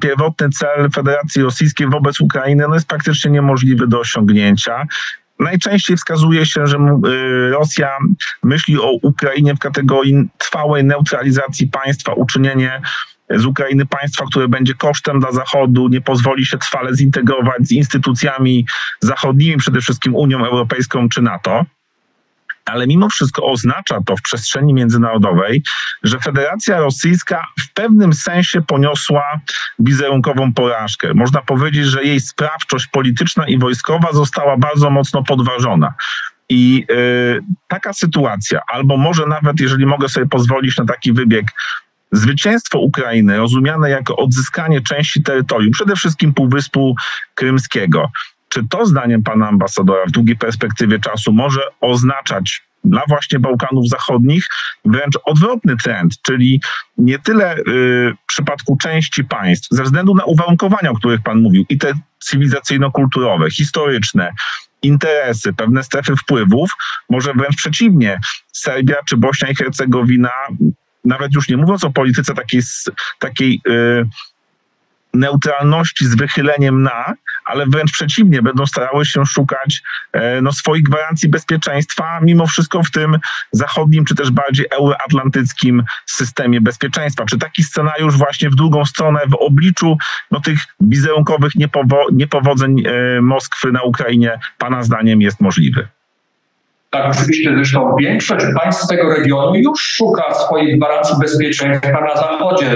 pierwotny 0.00 0.50
cel 0.50 0.90
Federacji 0.90 1.42
Rosyjskiej 1.42 1.90
wobec 1.90 2.20
Ukrainy 2.20 2.64
no 2.68 2.74
jest 2.74 2.88
praktycznie 2.88 3.30
niemożliwy 3.30 3.86
do 3.86 4.00
osiągnięcia. 4.00 4.86
Najczęściej 5.38 5.96
wskazuje 5.96 6.46
się, 6.46 6.66
że 6.66 6.76
y, 6.76 7.50
Rosja 7.50 7.90
myśli 8.42 8.78
o 8.78 8.90
Ukrainie 9.02 9.54
w 9.54 9.58
kategorii 9.58 10.28
trwałej 10.38 10.84
neutralizacji 10.84 11.66
państwa, 11.68 12.12
uczynienie 12.12 12.80
z 13.30 13.46
Ukrainy 13.46 13.86
państwa, 13.86 14.24
które 14.30 14.48
będzie 14.48 14.74
kosztem 14.74 15.20
dla 15.20 15.32
Zachodu, 15.32 15.88
nie 15.88 16.00
pozwoli 16.00 16.46
się 16.46 16.58
trwale 16.58 16.94
zintegrować 16.94 17.66
z 17.66 17.72
instytucjami 17.72 18.66
zachodnimi, 19.00 19.56
przede 19.56 19.80
wszystkim 19.80 20.14
Unią 20.14 20.46
Europejską 20.46 21.08
czy 21.08 21.22
NATO 21.22 21.64
ale 22.64 22.86
mimo 22.86 23.08
wszystko 23.08 23.46
oznacza 23.46 23.98
to 24.06 24.16
w 24.16 24.22
przestrzeni 24.22 24.74
międzynarodowej, 24.74 25.62
że 26.02 26.18
Federacja 26.18 26.80
Rosyjska 26.80 27.44
w 27.60 27.72
pewnym 27.72 28.12
sensie 28.12 28.62
poniosła 28.62 29.40
wizerunkową 29.78 30.52
porażkę. 30.52 31.14
Można 31.14 31.42
powiedzieć, 31.42 31.86
że 31.86 32.04
jej 32.04 32.20
sprawczość 32.20 32.86
polityczna 32.86 33.48
i 33.48 33.58
wojskowa 33.58 34.12
została 34.12 34.56
bardzo 34.56 34.90
mocno 34.90 35.22
podważona. 35.22 35.94
I 36.48 36.84
y, 36.90 37.40
taka 37.68 37.92
sytuacja, 37.92 38.60
albo 38.68 38.96
może 38.96 39.26
nawet, 39.26 39.60
jeżeli 39.60 39.86
mogę 39.86 40.08
sobie 40.08 40.26
pozwolić 40.26 40.78
na 40.78 40.84
taki 40.84 41.12
wybieg, 41.12 41.46
zwycięstwo 42.12 42.78
Ukrainy, 42.78 43.36
rozumiane 43.36 43.90
jako 43.90 44.16
odzyskanie 44.16 44.80
części 44.80 45.22
terytorium, 45.22 45.72
przede 45.72 45.96
wszystkim 45.96 46.34
Półwyspu 46.34 46.94
Krymskiego, 47.34 48.10
czy 48.52 48.68
to 48.68 48.86
zdaniem 48.86 49.22
pana 49.22 49.48
ambasadora 49.48 50.06
w 50.06 50.10
długiej 50.10 50.36
perspektywie 50.36 50.98
czasu 50.98 51.32
może 51.32 51.60
oznaczać 51.80 52.62
dla 52.84 53.02
właśnie 53.08 53.38
Bałkanów 53.38 53.88
Zachodnich 53.88 54.46
wręcz 54.84 55.14
odwrotny 55.24 55.76
trend, 55.76 56.22
czyli 56.22 56.60
nie 56.98 57.18
tyle 57.18 57.56
y, 57.56 57.62
w 58.24 58.26
przypadku 58.26 58.76
części 58.76 59.24
państw, 59.24 59.68
ze 59.70 59.82
względu 59.82 60.14
na 60.14 60.24
uwarunkowania, 60.24 60.90
o 60.90 60.94
których 60.94 61.22
Pan 61.22 61.40
mówił, 61.40 61.64
i 61.68 61.78
te 61.78 61.92
cywilizacyjno-kulturowe, 62.18 63.50
historyczne, 63.50 64.32
interesy, 64.82 65.52
pewne 65.52 65.84
strefy 65.84 66.16
wpływów, 66.16 66.70
może 67.10 67.32
wręcz 67.32 67.56
przeciwnie, 67.56 68.20
Serbia 68.52 68.96
czy 69.08 69.16
Bośnia 69.16 69.48
i 69.48 69.54
Hercegowina, 69.54 70.30
nawet 71.04 71.34
już 71.34 71.48
nie 71.48 71.56
mówiąc 71.56 71.84
o 71.84 71.90
polityce 71.90 72.34
takiej, 72.34 72.60
takiej 73.18 73.60
y, 73.68 74.04
neutralności 75.14 76.06
z 76.06 76.14
wychyleniem 76.14 76.82
na, 76.82 77.14
ale 77.44 77.66
wręcz 77.66 77.92
przeciwnie, 77.92 78.42
będą 78.42 78.66
starały 78.66 79.04
się 79.06 79.26
szukać 79.26 79.82
e, 80.12 80.42
no, 80.42 80.52
swoich 80.52 80.82
gwarancji 80.82 81.28
bezpieczeństwa, 81.28 82.20
mimo 82.22 82.46
wszystko 82.46 82.82
w 82.82 82.90
tym 82.90 83.18
zachodnim, 83.52 84.04
czy 84.04 84.14
też 84.14 84.30
bardziej 84.30 84.66
euroatlantyckim 84.70 85.82
systemie 86.06 86.60
bezpieczeństwa. 86.60 87.24
Czy 87.24 87.38
taki 87.38 87.62
scenariusz 87.62 88.16
właśnie 88.16 88.50
w 88.50 88.54
drugą 88.54 88.84
stronę, 88.84 89.20
w 89.30 89.34
obliczu 89.34 89.96
no, 90.30 90.40
tych 90.40 90.58
wizerunkowych 90.80 91.54
niepowo 91.54 92.06
niepowodzeń 92.12 92.82
e, 92.86 93.20
Moskwy 93.20 93.72
na 93.72 93.82
Ukrainie, 93.82 94.38
Pana 94.58 94.82
zdaniem 94.82 95.20
jest 95.20 95.40
możliwy? 95.40 95.88
Tak, 96.92 97.10
oczywiście 97.10 97.50
zresztą 97.54 97.96
większość 98.00 98.46
państw 98.62 98.88
tego 98.88 99.14
regionu 99.14 99.54
już 99.54 99.80
szuka 99.80 100.34
swoich 100.34 100.78
gwarancji 100.78 101.16
bezpieczeństwa 101.20 102.00
na 102.00 102.16
Zachodzie. 102.16 102.66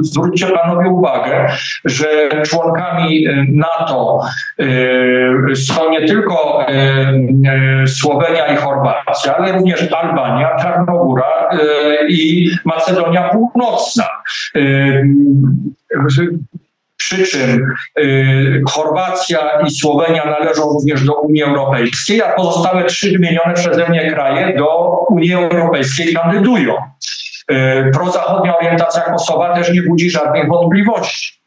Zwróćcie 0.00 0.46
panowie 0.46 0.88
uwagę, 0.88 1.46
że 1.84 2.06
członkami 2.46 3.26
NATO 3.52 4.20
y, 4.60 5.56
są 5.56 5.90
nie 5.90 6.06
tylko 6.06 6.66
y, 6.68 6.74
y, 7.84 7.88
Słowenia 7.88 8.46
i 8.46 8.56
Chorwacja, 8.56 9.36
ale 9.36 9.52
również 9.52 9.92
Albania, 9.92 10.56
Czarnogóra 10.56 11.50
i 12.08 12.50
Macedonia 12.64 13.28
Północna 13.28 14.04
przy 16.98 17.26
czym 17.26 17.74
y, 17.98 18.62
Chorwacja 18.68 19.60
i 19.66 19.70
Słowenia 19.70 20.24
należą 20.24 20.62
również 20.62 21.04
do 21.04 21.14
Unii 21.14 21.42
Europejskiej, 21.42 22.22
a 22.22 22.32
pozostałe 22.32 22.84
trzy 22.84 23.10
wymienione 23.10 23.54
przeze 23.54 23.88
mnie 23.88 24.10
kraje 24.10 24.56
do 24.56 24.96
Unii 25.08 25.34
Europejskiej 25.34 26.14
kandydują. 26.14 26.74
Y, 27.50 27.90
prozachodnia 27.94 28.58
orientacja 28.58 29.02
Kosowa 29.02 29.54
też 29.54 29.72
nie 29.72 29.82
budzi 29.82 30.10
żadnych 30.10 30.48
wątpliwości. 30.48 31.38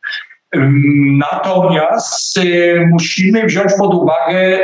Natomiast 1.17 2.37
y, 2.37 2.87
musimy 2.91 3.45
wziąć 3.45 3.71
pod 3.77 3.93
uwagę 3.93 4.59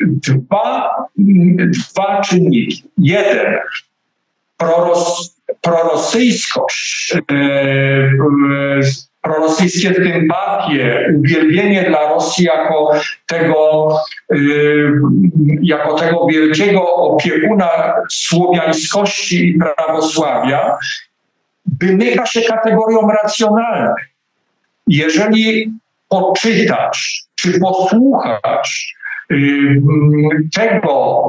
dwa, 0.00 0.90
dwa 1.58 2.20
czynniki. 2.20 2.84
Jeden, 2.98 3.58
proros, 4.56 5.36
prorosyjskość 5.60 7.14
prorosyjskie 9.26 9.94
sympatie, 9.94 11.14
uwielbienie 11.18 11.82
dla 11.82 12.08
Rosji 12.08 12.44
jako 12.44 12.90
tego, 13.26 13.88
y, 14.32 14.92
jako 15.62 15.94
tego 15.94 16.26
wielkiego 16.26 16.94
opiekuna 16.94 17.94
słowiańskości 18.10 19.48
i 19.48 19.58
prawosławia, 19.58 20.76
wymyka 21.80 22.26
się 22.26 22.40
kategorią 22.40 23.08
racjonalną. 23.22 23.94
Jeżeli 24.86 25.72
poczytać 26.08 27.22
czy 27.34 27.60
posłuchać 27.60 28.94
y, 29.30 29.80
tego, 30.54 31.22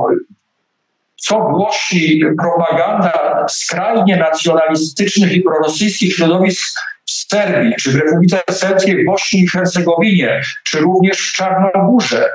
co 1.17 1.39
głosi 1.39 2.21
propaganda 2.41 3.45
skrajnie 3.49 4.17
nacjonalistycznych 4.17 5.31
i 5.31 5.41
prorosyjskich 5.41 6.15
środowisk 6.15 6.79
w 7.05 7.11
Serbii, 7.11 7.75
czy 7.79 7.91
w 7.91 7.95
Republice 7.95 8.41
Serbskiej, 8.51 9.03
w 9.03 9.05
Bośni 9.05 9.39
i 9.39 9.47
Hercegowinie, 9.47 10.41
czy 10.63 10.79
również 10.79 11.29
w 11.29 11.33
Czarnogórze, 11.33 12.29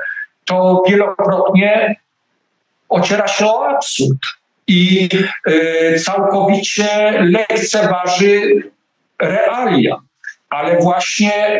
to 0.45 0.83
wielokrotnie 0.87 1.95
ociera 2.89 3.27
się 3.27 3.45
o 3.45 3.67
absurd 3.67 4.19
i 4.67 5.09
y, 5.47 5.99
całkowicie 5.99 7.11
lekceważy 7.21 8.41
realia. 9.21 9.95
Ale 10.49 10.79
właśnie 10.79 11.59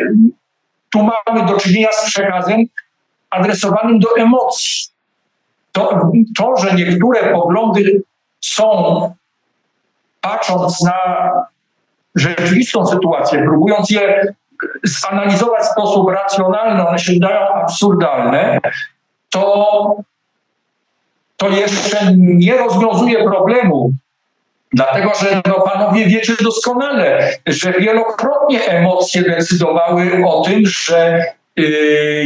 tu 0.89 0.99
mamy 1.03 1.45
do 1.45 1.59
czynienia 1.59 1.91
z 1.91 2.05
przekazem 2.05 2.59
adresowanym 3.29 3.99
do 3.99 4.15
emocji. 4.17 4.92
To, 5.73 6.11
to 6.37 6.57
że 6.57 6.75
niektóre 6.75 7.33
poglądy 7.33 8.03
są, 8.41 8.69
patrząc 10.21 10.81
na 10.81 10.93
rzeczywistą 12.15 12.85
sytuację, 12.85 13.43
próbując 13.43 13.89
je 13.89 14.33
zanalizować 14.83 15.63
w 15.63 15.71
sposób 15.71 16.09
racjonalny, 16.11 16.87
one 16.87 16.99
się 16.99 17.13
wydają 17.13 17.47
absurdalne, 17.47 18.59
to, 19.29 19.95
to 21.37 21.49
jeszcze 21.49 22.13
nie 22.17 22.57
rozwiązuje 22.57 23.23
problemu. 23.23 23.91
Dlatego, 24.73 25.11
że 25.21 25.41
no, 25.47 25.61
panowie 25.61 26.05
wiecie 26.05 26.33
doskonale, 26.41 27.29
że 27.45 27.73
wielokrotnie 27.73 28.65
emocje 28.65 29.21
decydowały 29.21 30.25
o 30.27 30.41
tym, 30.41 30.61
że 30.65 31.23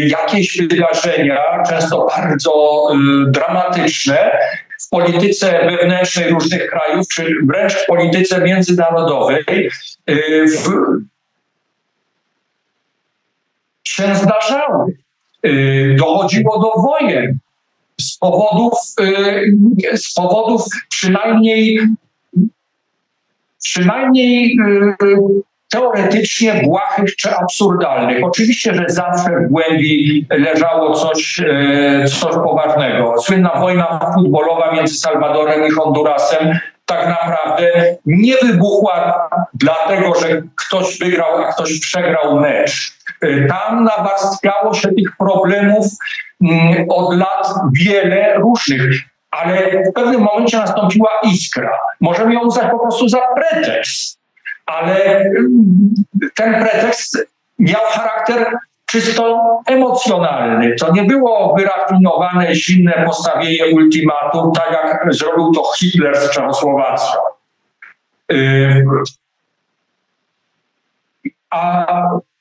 jakieś 0.07 0.57
wydarzenia, 0.69 1.63
często 1.69 2.05
bardzo 2.17 2.87
y, 2.93 3.31
dramatyczne, 3.31 4.31
w 4.81 4.89
polityce 4.89 5.69
wewnętrznej 5.71 6.29
różnych 6.29 6.69
krajów, 6.69 7.07
czy 7.07 7.35
wręcz 7.47 7.73
w 7.73 7.85
polityce 7.85 8.41
międzynarodowej, 8.41 9.69
y, 10.09 10.45
w, 10.47 10.69
się 13.83 14.15
zdarzały. 14.15 14.93
Y, 15.45 15.95
dochodziło 15.99 16.59
do 16.59 16.81
wojen 16.81 17.39
z 18.01 18.17
powodów, 18.17 18.73
y, 19.93 19.97
z 19.97 20.13
powodów 20.13 20.65
przynajmniej, 20.89 21.79
przynajmniej 23.63 24.57
y, 25.03 25.41
teoretycznie 25.69 26.53
błahych 26.63 27.15
czy 27.15 27.35
absurdalnych. 27.35 28.23
Oczywiście, 28.23 28.73
że 28.73 28.85
zawsze 28.87 29.29
w 29.29 29.51
głębi 29.51 30.25
leżało 30.29 30.93
coś, 30.93 31.41
coś 32.19 32.33
poważnego. 32.33 33.15
Słynna 33.21 33.59
wojna 33.59 33.99
futbolowa 34.15 34.71
między 34.71 34.95
Salwadorem 34.95 35.67
i 35.67 35.71
Hondurasem 35.71 36.59
tak 36.85 37.07
naprawdę 37.07 37.95
nie 38.05 38.33
wybuchła 38.43 39.27
dlatego, 39.53 40.15
że 40.15 40.41
ktoś 40.55 40.99
wygrał, 40.99 41.37
a 41.37 41.53
ktoś 41.53 41.79
przegrał 41.79 42.39
mecz. 42.39 42.97
Tam 43.49 43.83
nawarstwiało 43.83 44.73
się 44.73 44.87
tych 44.87 45.17
problemów 45.17 45.85
mm, 46.43 46.85
od 46.89 47.17
lat 47.17 47.53
wiele 47.73 48.33
różnych, 48.35 48.81
ale 49.31 49.83
w 49.83 49.93
pewnym 49.93 50.21
momencie 50.21 50.57
nastąpiła 50.57 51.09
iskra. 51.23 51.71
Możemy 52.01 52.33
ją 52.33 52.39
uznać 52.39 52.71
po 52.71 52.79
prostu 52.79 53.09
za 53.09 53.19
pretekst, 53.35 54.16
ale 54.67 55.19
mm, 55.19 55.89
ten 56.35 56.53
pretekst 56.53 57.17
miał 57.59 57.81
charakter 57.89 58.57
czysto 58.85 59.41
emocjonalny. 59.65 60.75
To 60.75 60.93
nie 60.93 61.03
było 61.03 61.55
wyrafinowane, 61.57 62.55
zimne 62.55 63.03
postawienie 63.05 63.75
ultimatum, 63.75 64.51
tak 64.51 64.71
jak 64.71 65.13
zrobił 65.13 65.51
to 65.51 65.63
Hitler 65.79 66.17
z 66.17 66.29
Czechosłowacją. 66.29 67.19
Y, 68.31 68.85
a 71.49 71.85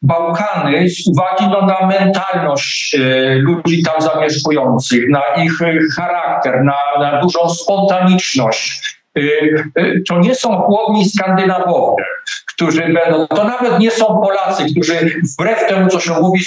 Bałkany 0.02 0.88
z 0.88 1.06
uwagi 1.06 1.44
no, 1.50 1.66
na 1.66 1.86
mentalność 1.86 2.94
y, 2.94 3.34
ludzi 3.38 3.82
tam 3.82 4.00
zamieszkujących, 4.00 5.08
na 5.10 5.22
ich 5.44 5.52
charakter, 5.96 6.64
na, 6.64 6.76
na 7.00 7.20
dużą 7.20 7.48
spontaniczność, 7.48 8.98
y, 9.18 10.02
to 10.08 10.18
nie 10.18 10.34
są 10.34 10.60
chłodni 10.60 11.08
Skandynawowie, 11.08 12.04
którzy 12.46 12.80
będą, 12.80 13.26
to 13.26 13.44
nawet 13.44 13.78
nie 13.78 13.90
są 13.90 14.06
Polacy, 14.06 14.64
którzy 14.70 15.20
wbrew 15.32 15.68
temu, 15.68 15.88
co 15.88 16.00
się 16.00 16.12
mówi, 16.12 16.40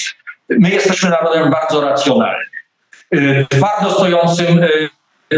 my 0.49 0.69
jesteśmy 0.69 1.09
narodem 1.09 1.51
bardzo 1.51 1.81
racjonalnym, 1.81 2.47
twardo 3.49 3.91
stojącym 3.91 4.65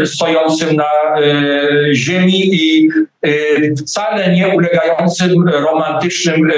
stojącym 0.04 0.76
na 0.76 0.84
e, 0.84 1.94
ziemi 1.94 2.54
i 2.54 2.88
wcale 3.78 4.32
nie 4.32 4.48
ulegającym 4.48 5.48
romantycznym 5.48 6.52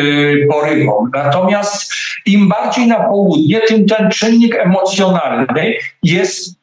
porywom. 0.51 1.11
Natomiast 1.15 1.93
im 2.27 2.49
bardziej 2.49 2.87
na 2.87 3.01
południe, 3.01 3.61
tym 3.61 3.87
ten 3.87 4.11
czynnik 4.11 4.57
emocjonalny 4.57 5.75
jest 6.03 6.55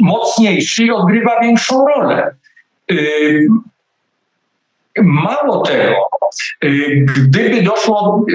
mocniejszy 0.00 0.84
i 0.84 0.90
odgrywa 0.90 1.40
większą 1.40 1.86
rolę. 1.86 2.34
Mało 5.02 5.62
tego, 5.66 6.08
gdyby 7.16 7.62
doszło, 7.62 8.26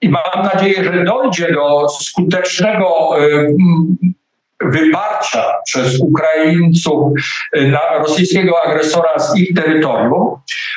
i 0.00 0.08
mam 0.08 0.42
nadzieję, 0.54 0.84
że 0.84 1.04
dojdzie 1.04 1.52
do 1.52 1.88
skutecznego 1.88 3.10
wyparcia 4.60 5.44
przez 5.64 6.00
Ukraińców 6.00 7.12
y, 7.56 7.68
na 7.68 7.98
rosyjskiego 7.98 8.62
agresora 8.62 9.18
z 9.18 9.36
ich 9.36 9.54
terytorium, 9.54 10.36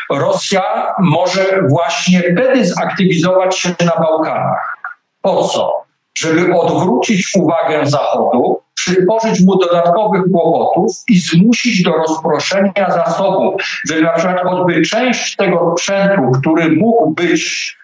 Rosja 0.09 0.93
może 0.99 1.61
właśnie 1.69 2.19
wtedy 2.19 2.65
zaktywizować 2.65 3.57
się 3.57 3.69
na 3.69 4.01
Bałkanach. 4.01 4.77
Po 5.21 5.43
co? 5.43 5.83
Żeby 6.17 6.53
odwrócić 6.53 7.31
uwagę 7.35 7.85
Zachodu, 7.85 8.61
przysporzyć 8.87 9.45
mu 9.45 9.57
dodatkowych 9.57 10.21
kłopotów 10.31 10.91
i 11.09 11.19
zmusić 11.19 11.83
do 11.83 11.91
rozproszenia 11.91 12.89
zasobów, 12.89 13.61
żeby 13.87 14.01
na 14.01 14.13
przykład 14.13 14.43
choćby 14.43 14.81
część 14.81 15.35
tego 15.35 15.75
sprzętu, 15.77 16.31
który 16.41 16.75
mógł 16.75 17.11
być 17.11 17.77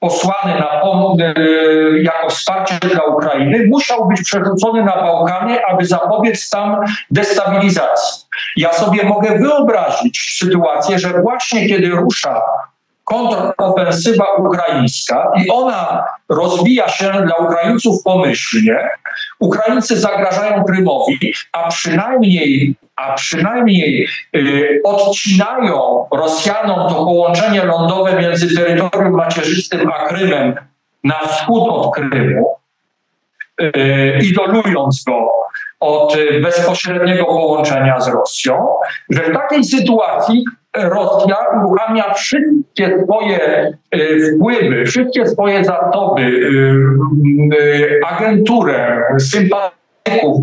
posłany 0.00 0.60
na 0.60 0.82
y, 1.38 2.02
jako 2.02 2.30
wsparcie 2.30 2.78
dla 2.78 3.04
Ukrainy, 3.04 3.66
musiał 3.70 4.08
być 4.08 4.22
przerzucony 4.22 4.84
na 4.84 4.96
Bałkany, 4.96 5.66
aby 5.66 5.84
zapobiec 5.84 6.50
tam 6.50 6.84
destabilizacji. 7.10 8.24
Ja 8.56 8.72
sobie 8.72 9.04
mogę 9.04 9.38
wyobrazić 9.38 10.36
sytuację, 10.38 10.98
że 10.98 11.22
właśnie 11.22 11.68
kiedy 11.68 11.88
rusza 11.88 12.40
kontrofensywa 13.04 14.24
ukraińska 14.38 15.32
i 15.36 15.50
ona 15.50 16.04
rozwija 16.28 16.88
się 16.88 17.12
dla 17.12 17.36
Ukraińców 17.36 18.02
pomyślnie, 18.04 18.88
Ukraińcy 19.38 20.00
zagrażają 20.00 20.64
Krymowi, 20.64 21.34
a 21.52 21.68
przynajmniej 21.68 22.76
a 22.96 23.14
przynajmniej 23.14 24.08
y, 24.36 24.80
odcinają 24.84 26.06
Rosjanom 26.12 26.88
to 26.88 26.94
połączenie 26.94 27.64
lądowe 27.64 28.20
między 28.20 28.56
terytorium 28.56 29.12
macierzystym 29.12 29.90
a 29.92 30.08
Krymem 30.08 30.54
na 31.04 31.14
wschód 31.14 31.68
od 31.68 31.94
Krymu, 31.94 32.56
y, 33.62 34.18
izolując 34.22 35.04
go 35.04 35.32
od 35.80 36.16
bezpośredniego 36.42 37.24
połączenia 37.24 38.00
z 38.00 38.08
Rosją, 38.08 38.68
że 39.10 39.22
w 39.22 39.32
takiej 39.32 39.64
sytuacji 39.64 40.44
Rosja 40.76 41.36
uruchamia 41.58 42.14
wszystkie 42.14 43.04
swoje 43.04 43.72
y, 43.94 44.36
wpływy, 44.36 44.84
wszystkie 44.86 45.26
swoje 45.26 45.64
zasoby, 45.64 46.40
agenturę, 48.06 49.02
sympatię, 49.18 49.72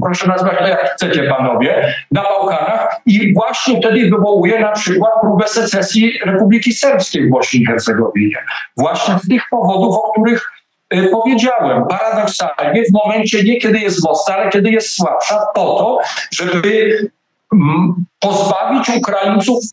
proszę 0.03 0.27
nazwać 0.27 0.57
to 0.57 0.67
jak 0.67 0.93
chcecie 0.93 1.23
panowie, 1.23 1.93
na 2.11 2.23
Bałkanach 2.23 3.01
i 3.05 3.33
właśnie 3.33 3.79
wtedy 3.79 4.09
wywołuje 4.09 4.59
na 4.59 4.71
przykład 4.71 5.11
próbę 5.21 5.47
secesji 5.47 6.19
Republiki 6.25 6.73
Serbskiej 6.73 7.27
w 7.27 7.29
Bośni 7.29 7.61
i 7.61 7.65
Hercegowinie. 7.65 8.37
Właśnie 8.77 9.19
z 9.19 9.27
tych 9.27 9.41
powodów, 9.51 9.95
o 9.95 10.11
których 10.11 10.51
y, 10.93 11.09
powiedziałem. 11.11 11.83
Paradoksalnie 11.87 12.83
w 12.83 12.93
momencie 12.93 13.43
nie 13.43 13.57
kiedy 13.57 13.79
jest 13.79 14.03
mocna, 14.03 14.35
ale 14.35 14.49
kiedy 14.49 14.69
jest 14.69 14.89
słabsza, 14.89 15.45
po 15.55 15.61
to, 15.61 15.99
żeby 16.31 16.97
mm, 17.53 18.05
pozbawić 18.19 18.89
Ukraińców 18.89 19.63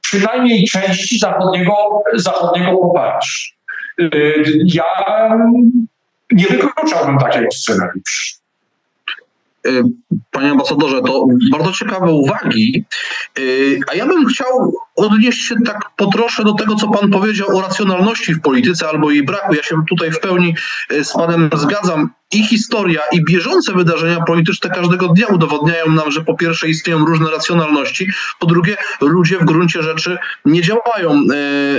przynajmniej 0.00 0.64
części 0.64 1.18
zachodniego, 1.18 1.74
zachodniego 2.14 2.78
poparcia. 2.78 3.54
Y, 4.00 4.44
ja 4.64 4.84
nie 6.32 6.46
wykluczałbym 6.46 7.18
takiego 7.18 7.50
scenariusza. 7.50 8.40
Y, 9.66 9.82
panie 10.30 10.50
ambasadorze, 10.50 11.02
to 11.02 11.26
bardzo 11.52 11.72
ciekawe 11.72 12.12
uwagi, 12.12 12.84
y, 13.38 13.80
a 13.92 13.94
ja 13.94 14.06
bym 14.06 14.26
chciał 14.26 14.72
odnieść 14.96 15.48
się 15.48 15.54
tak 15.66 15.90
po 15.96 16.06
trosze 16.06 16.44
do 16.44 16.54
tego, 16.54 16.74
co 16.74 16.88
pan 16.88 17.10
powiedział 17.10 17.58
o 17.58 17.60
racjonalności 17.60 18.34
w 18.34 18.40
polityce 18.40 18.88
albo 18.88 19.10
jej 19.10 19.22
braku. 19.22 19.54
Ja 19.54 19.62
się 19.62 19.76
tutaj 19.88 20.12
w 20.12 20.20
pełni 20.20 20.54
y, 20.92 21.04
z 21.04 21.12
panem 21.12 21.50
zgadzam. 21.54 22.10
I 22.32 22.46
historia, 22.46 23.00
i 23.12 23.24
bieżące 23.24 23.72
wydarzenia 23.72 24.24
polityczne 24.24 24.70
każdego 24.70 25.08
dnia 25.08 25.26
udowodniają 25.26 25.90
nam, 25.90 26.10
że 26.10 26.24
po 26.24 26.34
pierwsze 26.34 26.68
istnieją 26.68 27.04
różne 27.04 27.30
racjonalności, 27.30 28.10
po 28.38 28.46
drugie 28.46 28.76
ludzie 29.00 29.38
w 29.38 29.44
gruncie 29.44 29.82
rzeczy 29.82 30.18
nie 30.44 30.62
działają, 30.62 31.22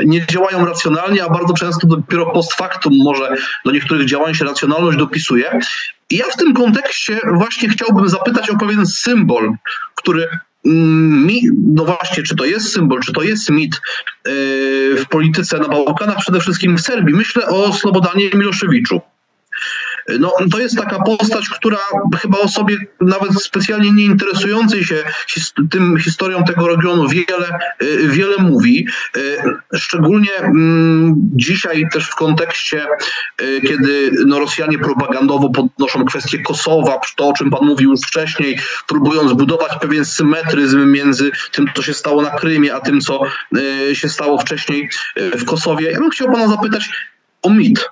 nie 0.05 0.26
działają 0.26 0.66
racjonalnie, 0.66 1.24
a 1.24 1.30
bardzo 1.30 1.53
często 1.53 1.88
dopiero 1.88 2.26
post 2.26 2.53
factum 2.53 2.93
może 3.03 3.36
do 3.66 3.72
niektórych 3.72 4.07
działań 4.07 4.36
się 4.36 4.45
racjonalność 4.45 4.97
dopisuje. 4.97 5.59
I 6.09 6.18
ja 6.18 6.26
w 6.34 6.38
tym 6.38 6.53
kontekście 6.53 7.20
właśnie 7.34 7.70
chciałbym 7.70 8.09
zapytać 8.09 8.49
o 8.49 8.57
pewien 8.57 8.86
symbol, 8.86 9.53
który 9.95 10.30
mi, 10.66 11.41
no 11.68 11.86
właśnie, 11.86 12.24
czy 12.24 12.36
to 12.36 12.45
jest 12.45 12.74
symbol, 12.74 12.99
czy 13.01 13.14
to 13.14 13.24
jest 13.24 13.49
mit 13.49 13.82
yy, 14.26 14.32
w 14.95 15.05
polityce 15.09 15.59
na 15.59 15.68
Bałkanach, 15.68 16.18
przede 16.20 16.39
wszystkim 16.39 16.78
w 16.78 16.82
Serbii. 16.82 17.16
Myślę 17.16 17.47
o 17.47 17.74
Slobodanie 17.74 18.30
Miloszewiczu. 18.34 19.01
No, 20.20 20.34
to 20.52 20.60
jest 20.60 20.78
taka 20.78 21.04
postać, 21.04 21.49
która 21.49 21.78
chyba 22.22 22.38
o 22.39 22.47
sobie 22.47 22.78
nawet 23.02 23.43
specjalnie 23.43 23.91
nie 23.91 24.04
interesującej 24.04 24.84
się 24.84 25.04
his, 25.28 25.54
tym 25.70 25.97
historią 25.97 26.43
tego 26.43 26.68
regionu 26.68 27.10
wiele, 27.10 27.60
wiele 28.08 28.36
mówi. 28.39 28.88
Szczególnie 29.74 30.36
mm, 30.38 31.14
dzisiaj 31.36 31.89
też 31.93 32.08
w 32.08 32.16
kontekście, 32.16 32.88
kiedy 33.68 34.12
no, 34.26 34.39
Rosjanie 34.39 34.80
propagandowo 34.80 35.49
podnoszą 35.49 36.06
kwestię 36.06 36.39
Kosowa, 36.39 36.99
to 37.16 37.28
o 37.28 37.34
czym 37.34 37.49
pan 37.49 37.66
mówił 37.66 37.91
już 37.91 37.99
wcześniej, 37.99 38.60
próbując 38.88 39.34
budować 39.34 39.72
pewien 39.82 40.06
symetryzm 40.06 40.91
między 40.91 41.32
tym, 41.52 41.66
co 41.76 41.82
się 41.82 41.93
stało 41.93 42.22
na 42.22 42.30
Krymie, 42.30 42.76
a 42.76 42.80
tym, 42.80 43.02
co 43.02 43.22
się 43.93 44.10
stało 44.10 44.38
wcześniej 44.38 44.89
w 45.16 45.45
Kosowie. 45.45 45.91
Ja 45.91 45.99
bym 45.99 46.10
chciał 46.10 46.32
pana 46.32 46.47
zapytać 46.47 46.89
o 47.41 47.49
mit 47.49 47.89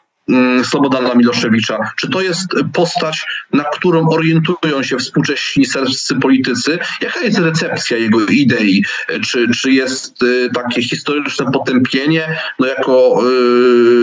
Slobodana 0.63 1.15
Miloszewicza? 1.15 1.77
Czy 1.95 2.09
to 2.09 2.21
jest 2.21 2.47
postać, 2.73 3.25
na 3.53 3.63
którą 3.63 4.09
orientują 4.09 4.83
się 4.83 4.97
współcześni 4.97 5.65
serbscy 5.65 6.15
politycy? 6.15 6.79
Jaka 7.01 7.19
jest 7.19 7.37
recepcja 7.37 7.97
jego 7.97 8.25
idei? 8.25 8.85
Czy, 9.21 9.51
czy 9.51 9.71
jest 9.71 10.23
y, 10.23 10.49
takie 10.53 10.83
historyczne 10.83 11.51
potępienie, 11.51 12.39
no 12.59 12.67
jako 12.67 13.21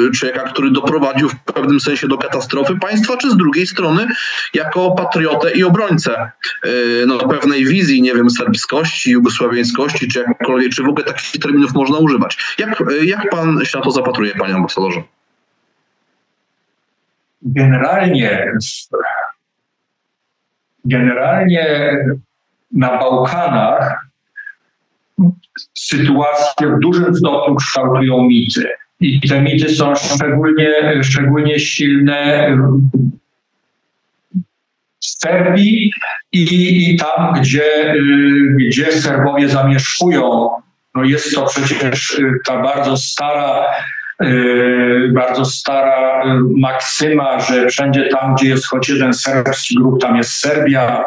y, 0.06 0.10
człowieka, 0.10 0.42
który 0.42 0.70
doprowadził 0.70 1.28
w 1.28 1.36
pewnym 1.38 1.80
sensie 1.80 2.08
do 2.08 2.18
katastrofy 2.18 2.76
państwa, 2.80 3.16
czy 3.16 3.30
z 3.30 3.36
drugiej 3.36 3.66
strony 3.66 4.06
jako 4.54 4.90
patriotę 4.90 5.52
i 5.52 5.64
obrońcę 5.64 6.30
y, 6.64 7.04
no, 7.06 7.18
pewnej 7.18 7.64
wizji, 7.64 8.02
nie 8.02 8.14
wiem, 8.14 8.30
serbskości, 8.30 9.10
jugosławiańskości, 9.10 10.08
czy 10.08 10.18
jakkolwiek, 10.18 10.72
czy 10.72 10.82
w 10.82 10.88
ogóle 10.88 11.04
takich 11.04 11.40
terminów 11.40 11.74
można 11.74 11.98
używać? 11.98 12.38
Jak, 12.58 12.82
jak 13.02 13.30
pan 13.30 13.64
się 13.64 13.78
na 13.78 13.84
to 13.84 13.90
zapatruje, 13.90 14.34
panie 14.34 14.54
ambasadorze? 14.54 15.02
Generalnie, 17.46 18.52
generalnie 20.84 21.96
na 22.72 22.98
Bałkanach 22.98 24.06
sytuację 25.74 26.68
w 26.76 26.80
dużym 26.80 27.14
stopniu 27.14 27.54
kształtują 27.54 28.22
mity. 28.22 28.68
I 29.00 29.28
te 29.28 29.42
mity 29.42 29.74
są 29.74 29.94
szczególnie, 29.94 31.02
szczególnie 31.02 31.58
silne 31.58 32.48
w 35.00 35.06
Serbii 35.06 35.90
i, 36.32 36.90
i 36.92 36.96
tam, 36.96 37.40
gdzie, 37.40 37.94
gdzie 38.56 38.92
Serbowie 38.92 39.48
zamieszkują. 39.48 40.50
No 40.94 41.04
jest 41.04 41.34
to 41.34 41.46
przecież 41.46 42.20
ta 42.44 42.62
bardzo 42.62 42.96
stara 42.96 43.64
bardzo 45.14 45.44
stara 45.44 46.24
yy, 46.24 46.40
maksyma, 46.56 47.40
że 47.40 47.66
wszędzie 47.66 48.08
tam, 48.08 48.34
gdzie 48.34 48.48
jest 48.48 48.66
choć 48.66 48.88
jeden 48.88 49.12
serbski 49.12 49.74
grup, 49.74 50.00
tam 50.00 50.16
jest 50.16 50.30
Serbia. 50.30 51.04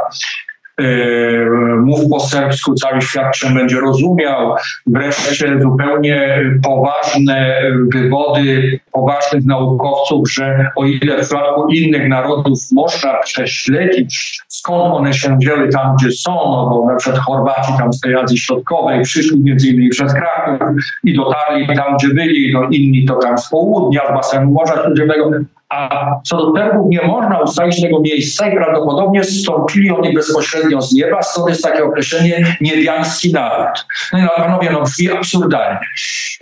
Yy, 0.79 1.49
mów 1.81 1.99
po 2.09 2.19
serbsku, 2.19 2.73
cały 2.73 3.01
świat 3.01 3.35
cię 3.35 3.49
będzie 3.49 3.79
rozumiał. 3.79 4.55
Wreszcie 4.87 5.59
zupełnie 5.61 6.41
poważne 6.63 7.61
wywody 7.93 8.79
poważnych 8.91 9.45
naukowców, 9.45 10.31
że 10.31 10.67
o 10.75 10.85
ile 10.85 11.17
w 11.17 11.25
przypadku 11.25 11.67
innych 11.69 12.09
narodów 12.09 12.59
można 12.71 13.13
prześledzić, 13.13 14.41
skąd 14.47 14.93
one 14.93 15.13
się 15.13 15.37
wzięły 15.37 15.69
tam, 15.69 15.95
gdzie 15.95 16.11
są, 16.11 16.31
no 16.31 16.69
bo 16.69 16.91
na 16.91 16.95
przykład 16.95 17.21
Chorwaci 17.21 17.71
tam 17.77 17.93
z 17.93 17.99
tej 17.99 18.15
Azji 18.15 18.37
Środkowej 18.37 19.01
przyszli 19.01 19.39
między 19.43 19.67
innymi 19.67 19.89
przez 19.89 20.13
Kraków 20.13 20.67
i 21.03 21.13
dotarli 21.13 21.67
tam, 21.67 21.97
gdzie 21.97 22.07
byli, 22.07 22.53
no 22.53 22.63
inni 22.71 23.05
to 23.05 23.15
tam 23.15 23.37
z 23.37 23.49
południa, 23.49 24.01
z 24.09 24.13
basenu 24.13 24.51
Morza 24.51 24.83
Śródziemnego, 24.83 25.31
a 25.69 26.05
co 26.23 26.37
do 26.37 26.53
Serbów 26.53 26.85
nie 26.89 27.01
można 27.01 27.39
ustalić 27.39 27.81
tego 27.81 27.99
miejsca 28.01 28.49
i 28.49 28.55
prawdopodobnie 28.55 29.23
stąpili 29.23 29.91
oni 29.91 30.13
bezpośrednio 30.13 30.81
z 30.81 30.93
nieba, 30.93 31.21
stąd 31.21 31.49
jest 31.49 31.63
takie 31.63 31.83
określenie 31.83 32.57
niebiański 32.61 33.33
naród. 33.33 33.85
No 34.13 34.19
i 34.19 34.21
no, 34.21 34.29
panowie, 34.35 34.69
no 34.71 34.81
brzmi 34.81 35.11
absurdalnie. 35.11 35.79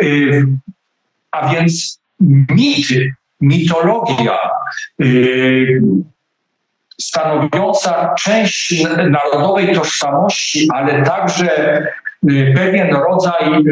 Yy, 0.01 0.47
a 1.32 1.49
więc 1.49 1.99
mity, 2.49 3.13
mitologia 3.41 4.39
yy, 4.99 5.82
stanowiąca 7.01 8.13
część 8.19 8.84
narodowej 9.09 9.75
tożsamości, 9.75 10.67
ale 10.73 11.03
także 11.03 11.88
pewien 12.55 12.95
rodzaj, 12.95 13.63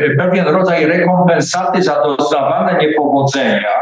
yy, 0.00 0.16
pewien 0.16 0.46
rodzaj 0.46 0.86
rekompensaty 0.86 1.82
za 1.82 2.02
doznawane 2.02 2.78
niepowodzenia, 2.78 3.74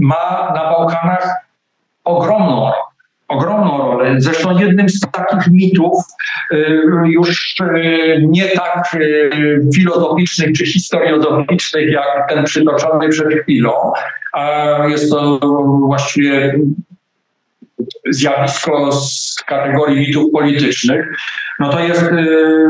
ma 0.00 0.52
na 0.54 0.70
Bałkanach 0.70 1.34
ogromną 2.04 2.72
ogromną 3.28 3.78
rolę. 3.78 4.14
Zresztą 4.18 4.58
jednym 4.58 4.88
z 4.88 5.00
takich 5.00 5.52
mitów, 5.52 6.04
już 7.04 7.56
nie 8.20 8.48
tak 8.48 8.96
filozoficznych 9.74 10.52
czy 10.52 10.66
historiozoficznych, 10.66 11.90
jak 11.90 12.28
ten 12.28 12.44
przytoczony 12.44 13.08
przed 13.08 13.28
chwilą, 13.34 13.92
a 14.32 14.76
jest 14.88 15.10
to 15.10 15.38
właściwie 15.86 16.58
zjawisko 18.10 18.92
z 18.92 19.36
kategorii 19.46 20.00
mitów 20.00 20.32
politycznych, 20.32 21.06
no 21.60 21.68
to 21.68 21.80
jest 21.80 22.02
y, 22.02 22.68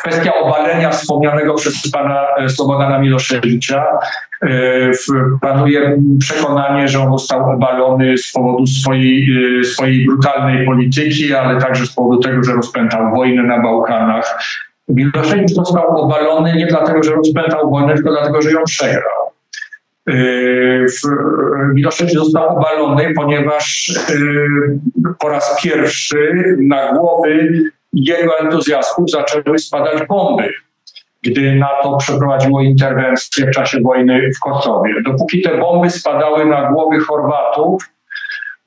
kwestia 0.00 0.34
obalenia 0.34 0.90
wspomnianego 0.90 1.54
przez 1.54 1.90
pana 1.90 2.26
y, 2.44 2.48
Slobodana 2.48 2.98
Miloszewicza. 2.98 3.84
Y, 4.44 4.92
panuje 5.40 5.98
przekonanie, 6.20 6.88
że 6.88 7.00
on 7.00 7.18
został 7.18 7.50
obalony 7.50 8.18
z 8.18 8.32
powodu 8.32 8.66
swojej, 8.66 9.28
swojej 9.64 10.06
brutalnej 10.06 10.66
polityki, 10.66 11.34
ale 11.34 11.60
także 11.60 11.86
z 11.86 11.94
powodu 11.94 12.20
tego, 12.20 12.44
że 12.44 12.52
rozpętał 12.52 13.14
wojnę 13.14 13.42
na 13.42 13.62
Bałkanach. 13.62 14.38
Miloszewicz 14.88 15.50
został 15.50 16.00
obalony 16.00 16.54
nie 16.54 16.66
dlatego, 16.66 17.02
że 17.02 17.14
rozpętał 17.14 17.70
wojnę, 17.70 17.94
tylko 17.94 18.10
dlatego, 18.10 18.42
że 18.42 18.50
ją 18.50 18.64
przegrał. 18.64 19.28
Miloszewicz 21.74 22.14
został 22.14 22.48
obalony, 22.48 23.12
ponieważ 23.16 23.92
po 25.18 25.28
raz 25.28 25.62
pierwszy 25.62 26.56
na 26.58 26.92
głowy 26.92 27.62
jego 27.92 28.38
entuzjastów 28.38 29.10
zaczęły 29.10 29.58
spadać 29.58 30.06
bomby, 30.08 30.52
gdy 31.22 31.54
NATO 31.54 31.96
przeprowadziło 31.96 32.62
interwencję 32.62 33.46
w 33.46 33.50
czasie 33.50 33.80
wojny 33.80 34.30
w 34.36 34.40
Kosowie. 34.40 34.94
Dopóki 35.02 35.42
te 35.42 35.58
bomby 35.58 35.90
spadały 35.90 36.46
na 36.46 36.70
głowy 36.72 37.00
Chorwatów, 37.00 37.90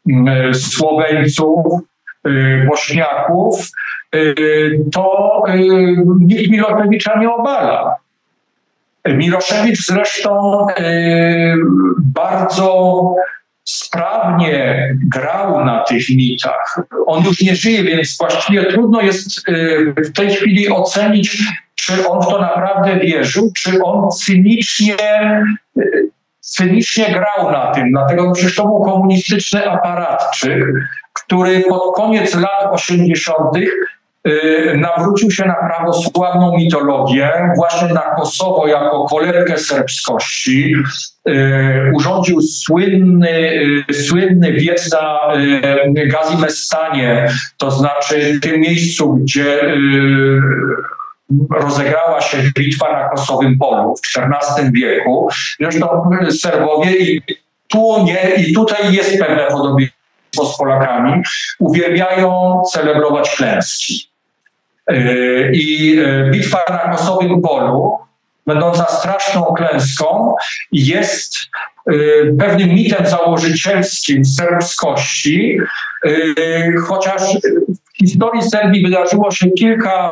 mm, 0.10 0.54
Słoweńców, 0.54 1.82
y, 2.28 2.66
Bośniaków, 2.70 3.68
y, 4.16 4.80
to 4.94 5.44
y, 5.48 5.96
nikt 6.20 6.52
Miloszewicza 6.52 7.20
nie 7.20 7.30
obala. 7.30 7.96
Miloszewicz 9.06 9.86
zresztą 9.86 10.68
bardzo 11.98 13.16
sprawnie 13.64 14.90
grał 15.12 15.66
na 15.66 15.84
tych 15.84 16.10
mitach. 16.10 16.80
On 17.08 17.24
już 17.24 17.42
nie 17.42 17.56
żyje, 17.56 17.84
więc 17.84 18.18
właściwie 18.20 18.66
trudno 18.66 19.02
jest 19.02 19.50
y, 19.50 19.94
w 19.98 20.14
tej 20.14 20.30
chwili 20.30 20.70
ocenić, 20.70 21.38
czy 21.76 22.08
on 22.08 22.22
w 22.22 22.28
to 22.28 22.42
naprawdę 22.42 23.00
wierzył, 23.00 23.52
czy 23.58 23.84
on 23.84 24.12
cynicznie, 24.12 24.96
y, 25.78 26.10
cynicznie 26.40 27.06
grał 27.06 27.52
na 27.52 27.72
tym. 27.72 27.92
Dlatego 27.92 28.32
przecież 28.32 28.56
to 28.56 28.66
był 28.66 28.82
komunistyczny 28.82 29.72
aparatczyk, 29.72 30.64
który 31.14 31.64
pod 31.70 31.96
koniec 31.96 32.36
lat 32.36 32.72
80 32.72 33.56
Y, 33.56 33.70
nawrócił 34.76 35.32
się 35.32 35.46
na 35.46 35.56
prawosławną 35.56 36.58
mitologię, 36.58 37.32
właśnie 37.56 37.94
na 37.94 38.02
Kosowo 38.02 38.68
jako 38.68 39.06
kolebkę 39.06 39.58
serbskości. 39.58 40.76
Y, 41.30 41.92
urządził 41.96 42.42
słynny, 42.42 43.52
y, 43.90 43.94
słynny 43.94 44.52
wiec 44.52 44.92
na 44.92 45.20
Gazimestanie, 46.06 47.30
to 47.58 47.72
znaczy 47.72 48.40
tym 48.42 48.62
miejscu, 48.62 49.14
gdzie 49.14 49.76
rozegrała 51.52 52.22
się 52.22 52.38
bitwa 52.58 52.92
na 52.92 53.10
Kosowym 53.10 53.58
Polu 53.58 53.96
w 53.96 54.18
XIV 54.18 54.72
wieku. 54.74 55.30
Zresztą 55.60 56.12
Serbowie 56.42 56.98
i 56.98 57.22
tu 57.68 58.04
nie, 58.04 58.44
i 58.44 58.54
tutaj 58.54 58.94
jest 58.94 59.20
pewne 59.20 59.48
podobieństwo 59.48 60.46
z 60.54 60.58
Polakami, 60.58 61.22
uwielbiają 61.60 62.62
celebrować 62.74 63.36
klęski. 63.36 64.11
E, 64.92 65.52
I 65.54 66.00
e, 66.00 66.30
bitwa 66.32 66.60
na 66.70 66.78
Kosowym 66.78 67.42
Polu, 67.42 67.98
będąca 68.48 68.86
straszną 68.86 69.44
klęską, 69.44 70.36
jest 70.72 71.36
e, 71.88 71.94
pewnym 72.40 72.70
mitem 72.70 73.06
założycielskim 73.06 74.26
serbskości, 74.26 75.58
chociaż 76.88 77.22
w 77.94 77.98
historii 77.98 78.42
Serbii 78.42 78.84
wydarzyło 78.84 79.32
się 79.32 79.52
kilka, 79.52 80.12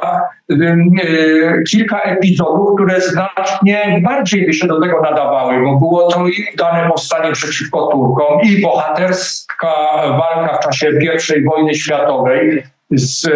kilka 1.71 2.01
epizodów, 2.01 2.69
które 2.75 3.01
znacznie 3.01 4.01
bardziej 4.03 4.45
by 4.45 4.53
się 4.53 4.67
do 4.67 4.81
tego 4.81 5.01
nadawały, 5.01 5.63
bo 5.63 5.77
było 5.77 6.11
to 6.11 6.27
i 6.27 6.45
dane 6.57 6.89
powstanie 6.89 7.31
przeciwko 7.31 7.87
Turkom, 7.87 8.41
i 8.41 8.61
bohaterska 8.61 9.73
walka 9.95 10.57
w 10.57 10.59
czasie 10.59 10.89
I 11.37 11.43
wojny 11.43 11.75
światowej, 11.75 12.63
z, 12.91 13.25
e, 13.25 13.31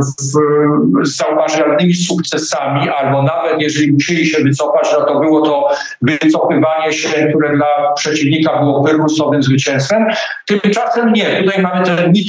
z 0.00 0.38
zauważalnymi 1.16 1.94
sukcesami, 1.94 2.88
albo 2.88 3.22
nawet 3.22 3.60
jeżeli 3.62 3.92
musieli 3.92 4.26
się 4.26 4.42
wycofać, 4.42 4.88
no 4.92 5.04
to 5.04 5.20
było 5.20 5.40
to 5.40 5.68
wycofywanie 6.02 6.92
się, 6.92 7.26
które 7.28 7.56
dla 7.56 7.92
przeciwnika 7.96 8.58
było 8.58 8.84
pyrrusowym 8.84 9.42
zwycięstwem. 9.42 10.06
Tymczasem 10.46 11.12
nie. 11.12 11.42
Tutaj 11.42 11.62
mamy 11.62 11.84
ten 11.84 12.12
mit, 12.12 12.28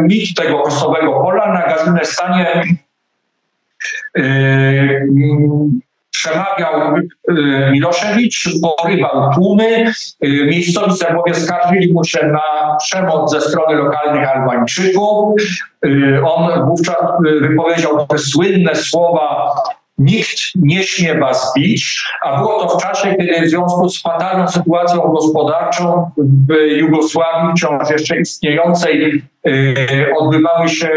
mit 0.00 0.36
tego 0.36 0.58
kosowego 0.58 1.12
pola 1.12 1.52
na 1.52 1.62
Gazynestanie. 1.62 2.62
Yy, 4.16 5.06
przemawiał 6.16 6.96
y, 6.96 7.70
Miloszewicz, 7.72 8.48
porywał 8.62 9.34
tłumy. 9.34 9.92
Y, 10.24 10.46
miejscowi 10.50 10.92
Serbowie 10.92 11.34
skarżyli 11.34 11.92
mu 11.92 12.04
się 12.04 12.26
na 12.26 12.76
przemoc 12.76 13.30
ze 13.30 13.40
strony 13.40 13.76
lokalnych 13.76 14.28
Albańczyków. 14.28 15.40
Y, 15.86 16.20
on 16.24 16.66
wówczas 16.66 16.96
wypowiedział 17.40 18.06
te 18.06 18.18
słynne 18.18 18.74
słowa 18.74 19.54
Nikt 19.98 20.38
nie 20.54 20.82
śmie 20.82 21.18
was 21.18 21.52
bić, 21.56 22.04
a 22.22 22.38
było 22.38 22.60
to 22.60 22.78
w 22.78 22.82
czasie, 22.82 23.14
kiedy 23.14 23.46
w 23.46 23.50
związku 23.50 23.88
z 23.88 24.02
fatalną 24.02 24.48
sytuacją 24.48 25.00
gospodarczą 25.00 26.10
w 26.18 26.54
Jugosławii, 26.76 27.50
wciąż 27.56 27.90
jeszcze 27.90 28.20
istniejącej, 28.20 29.22
odbywały 30.20 30.68
się 30.68 30.90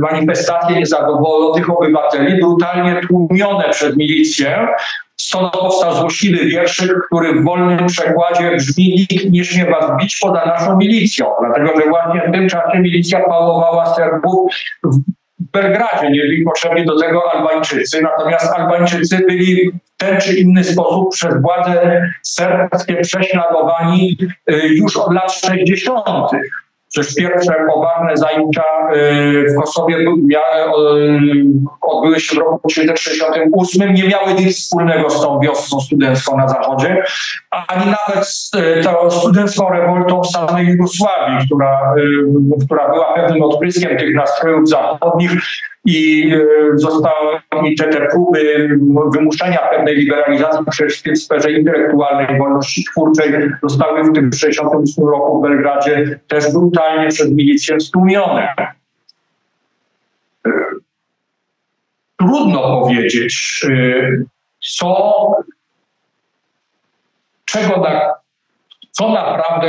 manifestacje 0.00 0.76
niezadowolonych 0.76 1.70
obywateli, 1.70 2.40
brutalnie 2.40 3.00
tłumione 3.08 3.68
przez 3.70 3.96
milicję. 3.96 4.68
Stąd 5.16 5.52
powstał 5.52 5.94
złośliwy 5.94 6.46
wierszyk, 6.46 6.92
który 7.06 7.40
w 7.40 7.44
wolnym 7.44 7.86
przekładzie 7.86 8.56
brzmi 8.56 9.06
nikt 9.10 9.30
nie 9.30 9.44
śmie 9.44 9.70
was 9.70 10.00
bić 10.00 10.18
poza 10.20 10.46
naszą 10.46 10.76
milicją, 10.76 11.26
dlatego 11.40 11.80
że 11.80 11.88
właśnie 11.88 12.22
w 12.28 12.32
tym 12.32 12.48
czasie 12.48 12.78
milicja 12.78 13.20
pałowała 13.20 13.94
Serbów 13.94 14.52
Belgradzie, 15.52 16.10
nie 16.10 16.20
byli 16.20 16.44
potrzebni 16.44 16.86
do 16.86 17.00
tego 17.00 17.22
Albańczycy, 17.32 18.02
natomiast 18.02 18.52
Albańczycy 18.52 19.18
byli 19.28 19.70
w 19.70 19.96
ten 19.96 20.20
czy 20.20 20.34
inny 20.34 20.64
sposób 20.64 21.12
przez 21.12 21.42
władze 21.42 22.02
serbskie 22.22 22.96
prześladowani 22.96 24.18
y, 24.50 24.68
już 24.68 24.96
od 24.96 25.14
lat 25.14 25.32
60. 25.32 26.06
Przecież 26.88 27.14
pierwsze 27.14 27.54
poważne 27.74 28.16
zajęcia 28.16 28.62
y, 28.94 29.46
w 29.52 29.60
Kosowie 29.60 29.96
y, 29.96 30.06
odbyły 31.80 32.20
się 32.20 32.34
w 32.34 32.38
roku 32.38 32.68
1968, 32.68 33.94
nie 33.94 34.08
miały 34.08 34.34
nic 34.34 34.56
wspólnego 34.56 35.10
z 35.10 35.20
tą 35.20 35.40
wiosną 35.40 35.80
studencką 35.80 36.36
na 36.36 36.48
zachodzie, 36.48 37.02
ani 37.50 37.86
nawet 37.86 38.26
z 38.26 38.50
tą 38.84 39.10
studencką 39.10 39.70
rewoltą 39.70 40.20
w 40.20 40.26
samej 40.26 40.66
Jugosławii, 40.66 41.46
która, 41.46 41.94
y, 41.98 42.64
która 42.66 42.92
była 42.92 43.14
pewnym 43.14 43.42
odpryskiem 43.42 43.96
tych 43.96 44.14
nastrojów 44.14 44.68
zachodnich 44.68 45.32
i 45.88 46.32
zostały 46.74 47.40
te, 47.78 47.84
te 47.84 48.06
próby 48.06 48.68
wymuszenia 49.14 49.58
pewnej 49.58 49.96
liberalizacji 49.96 50.64
przecież 50.70 51.02
w 51.02 51.18
sferze 51.18 51.52
intelektualnej, 51.52 52.38
wolności 52.38 52.84
twórczej 52.84 53.32
zostały 53.62 54.04
w 54.04 54.12
tym 54.12 54.30
1968 54.30 55.08
roku 55.08 55.38
w 55.38 55.42
Belgradzie 55.42 56.20
też 56.28 56.52
brutalnie 56.52 57.08
przez 57.08 57.30
milicję 57.30 57.80
stłumione. 57.80 58.48
Trudno 62.18 62.80
powiedzieć, 62.80 63.66
co, 64.76 65.32
czego 67.44 67.80
na, 67.80 68.00
co 68.90 69.12
naprawdę 69.12 69.68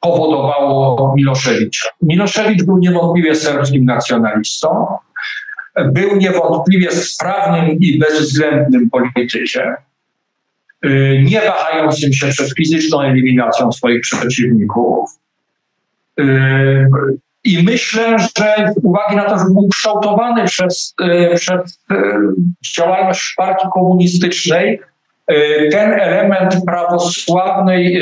powodowało 0.00 1.14
Miloszewicza. 1.16 1.88
Miloszewicz 2.02 2.62
był 2.64 2.78
niewątpliwie 2.78 3.34
serbskim 3.34 3.84
nacjonalistą, 3.84 4.86
był 5.76 6.16
niewątpliwie 6.16 6.90
sprawnym 6.90 7.78
i 7.80 7.98
bezwzględnym 7.98 8.90
politykiem, 8.90 9.74
y, 10.84 11.22
nie 11.24 11.40
wahającym 11.40 12.12
się 12.12 12.28
przed 12.28 12.54
fizyczną 12.56 13.00
eliminacją 13.00 13.72
swoich 13.72 14.00
przeciwników. 14.00 15.10
Y, 16.20 16.24
I 17.44 17.62
myślę, 17.62 18.18
że 18.18 18.72
z 18.74 18.84
uwagi 18.84 19.16
na 19.16 19.24
to, 19.24 19.38
że 19.38 19.44
był 19.44 19.68
kształtowany 19.68 20.44
przez, 20.44 20.94
y, 21.02 21.34
przez 21.34 21.84
działalność 22.76 23.34
partii 23.36 23.66
komunistycznej, 23.74 24.80
ten 25.70 25.92
element 25.92 26.56
prawosławnej 26.66 27.98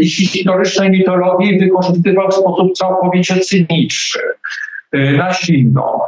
i 0.00 0.08
historycznej 0.08 0.90
mitologii 0.90 1.58
wykorzystywał 1.58 2.30
w 2.30 2.34
sposób 2.34 2.72
całkowicie 2.72 3.40
cyniczny, 3.40 4.22
na 4.92 5.32
silno. 5.32 6.00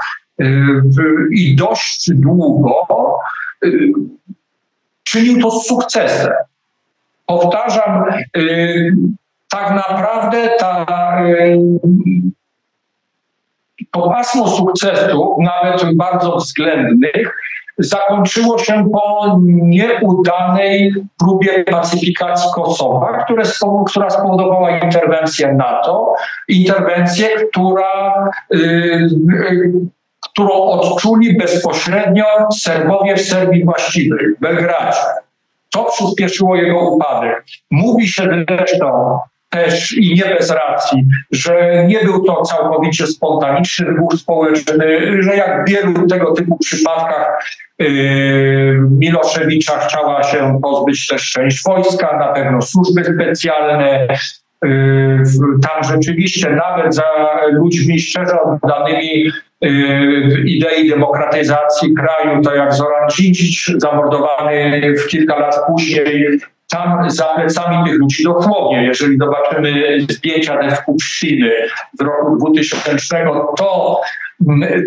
I 1.33 1.57
dość 1.57 2.11
długo 2.15 2.87
y, 3.65 3.91
czynił 5.05 5.43
to 5.43 5.51
z 5.51 5.67
sukcesem. 5.67 6.33
Powtarzam, 7.27 8.05
y, 8.37 8.93
tak 9.51 9.71
naprawdę 9.71 10.51
ta, 10.59 10.87
y, 11.29 11.59
to 13.91 14.11
pasmo 14.11 14.49
sukcesu, 14.49 15.37
nawet 15.41 15.97
bardzo 15.97 16.37
względnych, 16.37 17.37
zakończyło 17.79 18.59
się 18.59 18.91
po 18.93 19.39
nieudanej 19.45 20.95
próbie 21.19 21.65
pacyfikacji 21.65 22.51
Kosowa, 22.55 23.25
które, 23.25 23.43
która 23.87 24.11
spowodowała 24.11 24.79
interwencję 24.79 25.55
NATO, 25.55 26.15
interwencję, 26.49 27.29
która 27.51 28.15
którą 30.39 30.63
odczuli 30.63 31.37
bezpośrednio 31.37 32.25
Serbowie 32.59 33.17
w 33.17 33.21
Serbii 33.21 33.65
właściwej, 33.65 34.27
Belgradzie. 34.41 34.99
To 35.71 35.85
przyspieszyło 35.85 36.57
jego 36.57 36.91
upadek. 36.91 37.45
Mówi 37.71 38.09
się 38.09 38.45
zresztą 38.49 39.19
też 39.51 39.99
i 39.99 40.15
nie 40.15 40.35
bez 40.35 40.51
racji, 40.51 41.03
że 41.33 41.85
nie 41.87 42.05
był 42.05 42.25
to 42.25 42.43
całkowicie 42.43 43.07
spontaniczny 43.07 43.87
wybuch 43.87 44.15
społeczny, 44.15 45.23
że 45.23 45.37
jak 45.37 45.65
w 45.65 45.71
wielu 45.71 46.07
tego 46.07 46.33
typu 46.33 46.59
przypadkach 46.59 47.45
yy, 47.79 47.89
Miloszewicza 48.91 49.79
chciała 49.79 50.23
się 50.23 50.59
pozbyć 50.63 51.07
też 51.07 51.31
część 51.31 51.63
wojska, 51.65 52.17
na 52.19 52.29
pewno 52.33 52.63
służby 52.63 53.05
specjalne, 53.05 54.07
tam 55.63 55.85
rzeczywiście 55.85 56.51
nawet 56.51 56.95
za 56.95 57.05
ludźmi 57.53 58.01
szczerze 58.01 58.37
oddanymi 58.43 59.31
Y, 59.65 60.45
idei 60.47 60.89
demokratyzacji 60.89 61.95
kraju, 61.95 62.43
to 62.43 62.55
jak 62.55 62.75
Zoran 62.75 63.09
Dzindzic 63.09 63.73
zamordowany 63.77 64.83
w 64.99 65.07
kilka 65.07 65.39
lat 65.39 65.57
później, 65.67 66.41
tam 66.71 67.11
za 67.11 67.25
plecami 67.25 67.91
tych 67.91 67.99
ludzi 67.99 68.25
dosłownie, 68.25 68.85
jeżeli 68.85 69.19
zobaczymy 69.19 69.99
zdjęcia 70.09 70.57
te 70.57 70.77
Skupszczyny 70.77 71.53
z 71.99 72.03
roku 72.03 72.37
2000, 72.37 73.25
to 73.57 74.01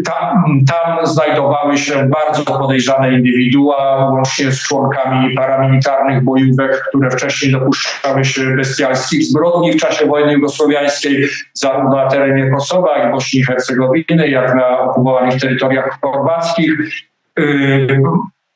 tam, 0.06 0.43
tam 0.68 1.08
znajdowały 1.08 1.78
się 1.78 2.10
bardzo 2.10 2.43
podejrzane 2.43 3.14
indywidua, 3.14 4.10
łącznie 4.12 4.52
z 4.52 4.68
członkami 4.68 5.36
paramilitarnych 5.36 6.24
bojówek, 6.24 6.84
które 6.89 7.12
wcześniej 7.12 7.52
dopuszczały 7.52 8.26
się 8.26 8.56
bestialskich 8.56 9.24
zbrodni 9.24 9.74
w 9.74 9.82
czasie 9.82 10.06
wojny 10.06 10.34
jugosłowiańskiej, 10.34 11.28
zarówno 11.54 11.95
na 11.95 12.10
terenie 12.10 12.52
Kosowa, 12.52 12.97
jak 12.97 13.10
i 13.10 13.12
Bośni 13.12 13.39
i 13.39 13.43
Hercegowiny, 13.43 14.30
jak 14.30 14.56
na 14.56 14.80
okupowanych 14.80 15.41
terytoriach 15.41 15.99
chorwackich. 16.02 16.72
Y, 17.39 18.02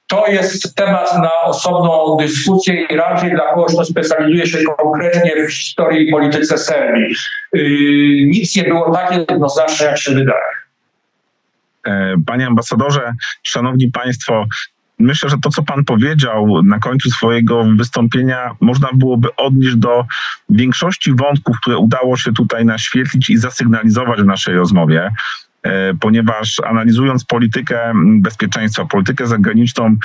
to 0.08 0.28
jest 0.28 0.76
temat 0.76 1.18
na 1.18 1.42
osobną 1.44 2.18
dyskusję 2.20 2.82
i 2.82 2.96
raczej 2.96 3.32
dla 3.32 3.54
kogoś, 3.54 3.74
kto 3.74 3.86
specjalizuje 3.86 4.48
się 4.48 4.58
konkretnie 4.78 5.32
w 5.48 5.52
historii 5.52 6.08
i 6.08 6.12
polityce 6.12 6.58
Serbii. 6.58 7.16
Y, 7.56 7.60
nic 8.28 8.56
nie 8.56 8.64
było 8.64 8.92
tak 8.92 9.16
jednoznaczne, 9.18 9.86
jak 9.86 9.98
się 9.98 10.12
wydaje. 10.12 10.65
E, 11.86 12.16
panie 12.26 12.48
ambasadorze, 12.48 13.14
szanowni 13.44 13.92
państwo, 13.92 14.46
myślę, 15.00 15.30
że 15.30 15.38
to, 15.38 15.50
co 15.50 15.64
pan 15.64 15.86
powiedział 15.86 16.64
na 16.64 16.80
końcu 16.80 17.10
swojego 17.10 17.64
wystąpienia, 17.78 18.52
można 18.62 18.90
byłoby 18.94 19.36
odnieść 19.36 19.76
do 19.76 20.06
większości 20.50 21.14
wątków, 21.14 21.58
które 21.62 21.78
udało 21.78 22.18
się 22.18 22.34
tutaj 22.34 22.66
naświetlić 22.66 23.30
i 23.30 23.38
zasygnalizować 23.38 24.22
w 24.22 24.26
naszej 24.26 24.56
rozmowie 24.56 25.12
e, 25.64 25.94
ponieważ 25.94 26.62
analizując 26.68 27.26
politykę 27.26 27.94
bezpieczeństwa, 27.96 28.86
politykę 28.86 29.28
zagraniczną 29.28 29.96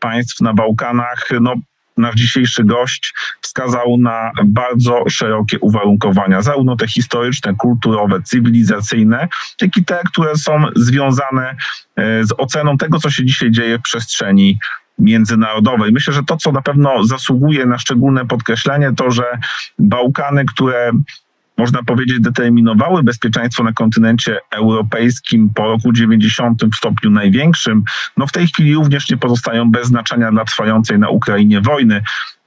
państw 0.00 0.40
na 0.40 0.54
Bałkanach, 0.54 1.28
no 1.40 1.54
nasz 1.96 2.14
dzisiejszy 2.14 2.64
gość 2.64 3.14
wskazał 3.40 3.98
na 3.98 4.32
bardzo 4.44 5.04
szerokie 5.08 5.58
uwarunkowania, 5.58 6.42
zarówno 6.42 6.76
te 6.76 6.88
historyczne, 6.88 7.54
kulturowe, 7.54 8.22
cywilizacyjne, 8.22 9.28
jak 9.60 9.76
i 9.76 9.84
te, 9.84 10.00
które 10.06 10.36
są 10.36 10.64
związane 10.76 11.56
e, 11.96 12.24
z 12.24 12.32
oceną 12.38 12.76
tego, 12.76 12.98
co 12.98 13.10
się 13.10 13.24
dzisiaj 13.24 13.50
dzieje 13.50 13.78
w 13.78 13.82
przestrzeni 13.82 14.58
międzynarodowej. 14.98 15.92
Myślę, 15.92 16.12
że 16.12 16.22
to, 16.22 16.36
co 16.36 16.52
na 16.52 16.62
pewno 16.62 17.04
zasługuje 17.04 17.66
na 17.66 17.78
szczególne 17.78 18.26
podkreślenie, 18.26 18.92
to, 18.96 19.10
że 19.10 19.24
Bałkany, 19.78 20.44
które 20.44 20.92
można 21.56 21.82
powiedzieć, 21.82 22.20
determinowały 22.20 23.02
bezpieczeństwo 23.02 23.64
na 23.64 23.72
kontynencie 23.72 24.38
europejskim 24.50 25.50
po 25.54 25.62
roku 25.62 25.92
90 25.92 26.62
w 26.64 26.76
stopniu 26.76 27.10
największym, 27.10 27.84
no 28.16 28.26
w 28.26 28.32
tej 28.32 28.46
chwili 28.46 28.74
również 28.74 29.10
nie 29.10 29.16
pozostają 29.16 29.70
bez 29.70 29.86
znaczenia 29.86 30.30
dla 30.30 30.44
trwającej 30.44 30.98
na 30.98 31.08
Ukrainie 31.08 31.60
wojny. 31.60 32.02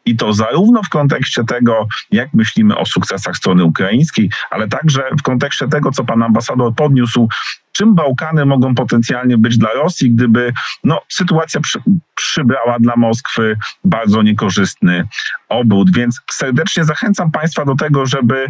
I 0.06 0.16
to 0.16 0.34
zarówno 0.34 0.84
w 0.84 0.90
kontekście 0.90 1.44
tego, 1.44 1.88
jak 2.12 2.34
myślimy 2.34 2.78
o 2.78 2.86
sukcesach 2.86 3.36
strony 3.36 3.64
ukraińskiej, 3.64 4.30
ale 4.52 4.68
także 4.68 5.04
w 5.20 5.22
kontekście 5.22 5.68
tego, 5.68 5.92
co 5.92 6.04
pan 6.04 6.24
ambasador 6.24 6.76
podniósł, 6.76 7.30
czym 7.72 7.96
Bałkany 7.96 8.46
mogą 8.46 8.76
potencjalnie 8.76 9.38
być 9.38 9.58
dla 9.58 9.74
Rosji, 9.74 10.12
gdyby 10.12 10.54
no, 10.84 11.02
sytuacja 11.10 11.62
przy, 11.62 11.80
przybrała 12.16 12.80
dla 12.80 12.96
Moskwy 12.96 13.58
bardzo 13.84 14.22
niekorzystny 14.22 15.08
obrót. 15.50 15.92
Więc 15.92 16.22
serdecznie 16.32 16.84
zachęcam 16.84 17.32
Państwa 17.32 17.66
do 17.66 17.76
tego, 17.76 18.06
żeby 18.06 18.50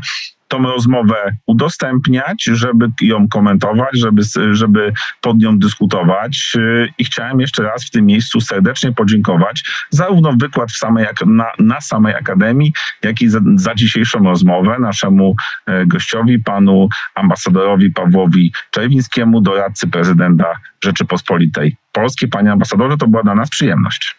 tą 0.50 0.64
rozmowę 0.64 1.16
udostępniać, 1.46 2.44
żeby 2.44 2.90
ją 3.02 3.28
komentować, 3.28 3.90
żeby, 3.94 4.22
żeby 4.52 4.94
pod 5.22 5.38
nią 5.38 5.60
dyskutować. 5.60 6.58
I 6.98 7.06
chciałem 7.06 7.40
jeszcze 7.40 7.64
raz 7.64 7.86
w 7.86 7.90
tym 7.90 8.06
miejscu 8.06 8.42
serdecznie 8.42 8.92
podziękować 8.92 9.64
zarówno 9.90 10.34
wykład 10.34 10.72
w 10.72 10.78
samej, 10.78 11.06
na, 11.26 11.46
na 11.60 11.82
samej 11.82 12.16
Akademii, 12.16 12.74
jak 13.04 13.22
i 13.22 13.30
za, 13.30 13.40
za 13.56 13.76
dzisiejszą 13.76 14.24
rozmowę 14.24 14.78
naszemu 14.80 15.36
e, 15.66 15.86
gościowi, 15.86 16.40
panu 16.40 16.90
ambasadorowi 17.16 17.92
Pawłowi 17.92 18.54
Czerwińskiemu, 18.72 19.42
doradcy 19.42 19.88
prezydenta 19.88 20.46
Rzeczypospolitej 20.84 21.76
Polskiej. 21.92 22.30
Panie 22.30 22.52
ambasadorze, 22.52 22.98
to 22.98 23.08
była 23.08 23.24
dla 23.24 23.36
nas 23.36 23.50
przyjemność. 23.50 24.16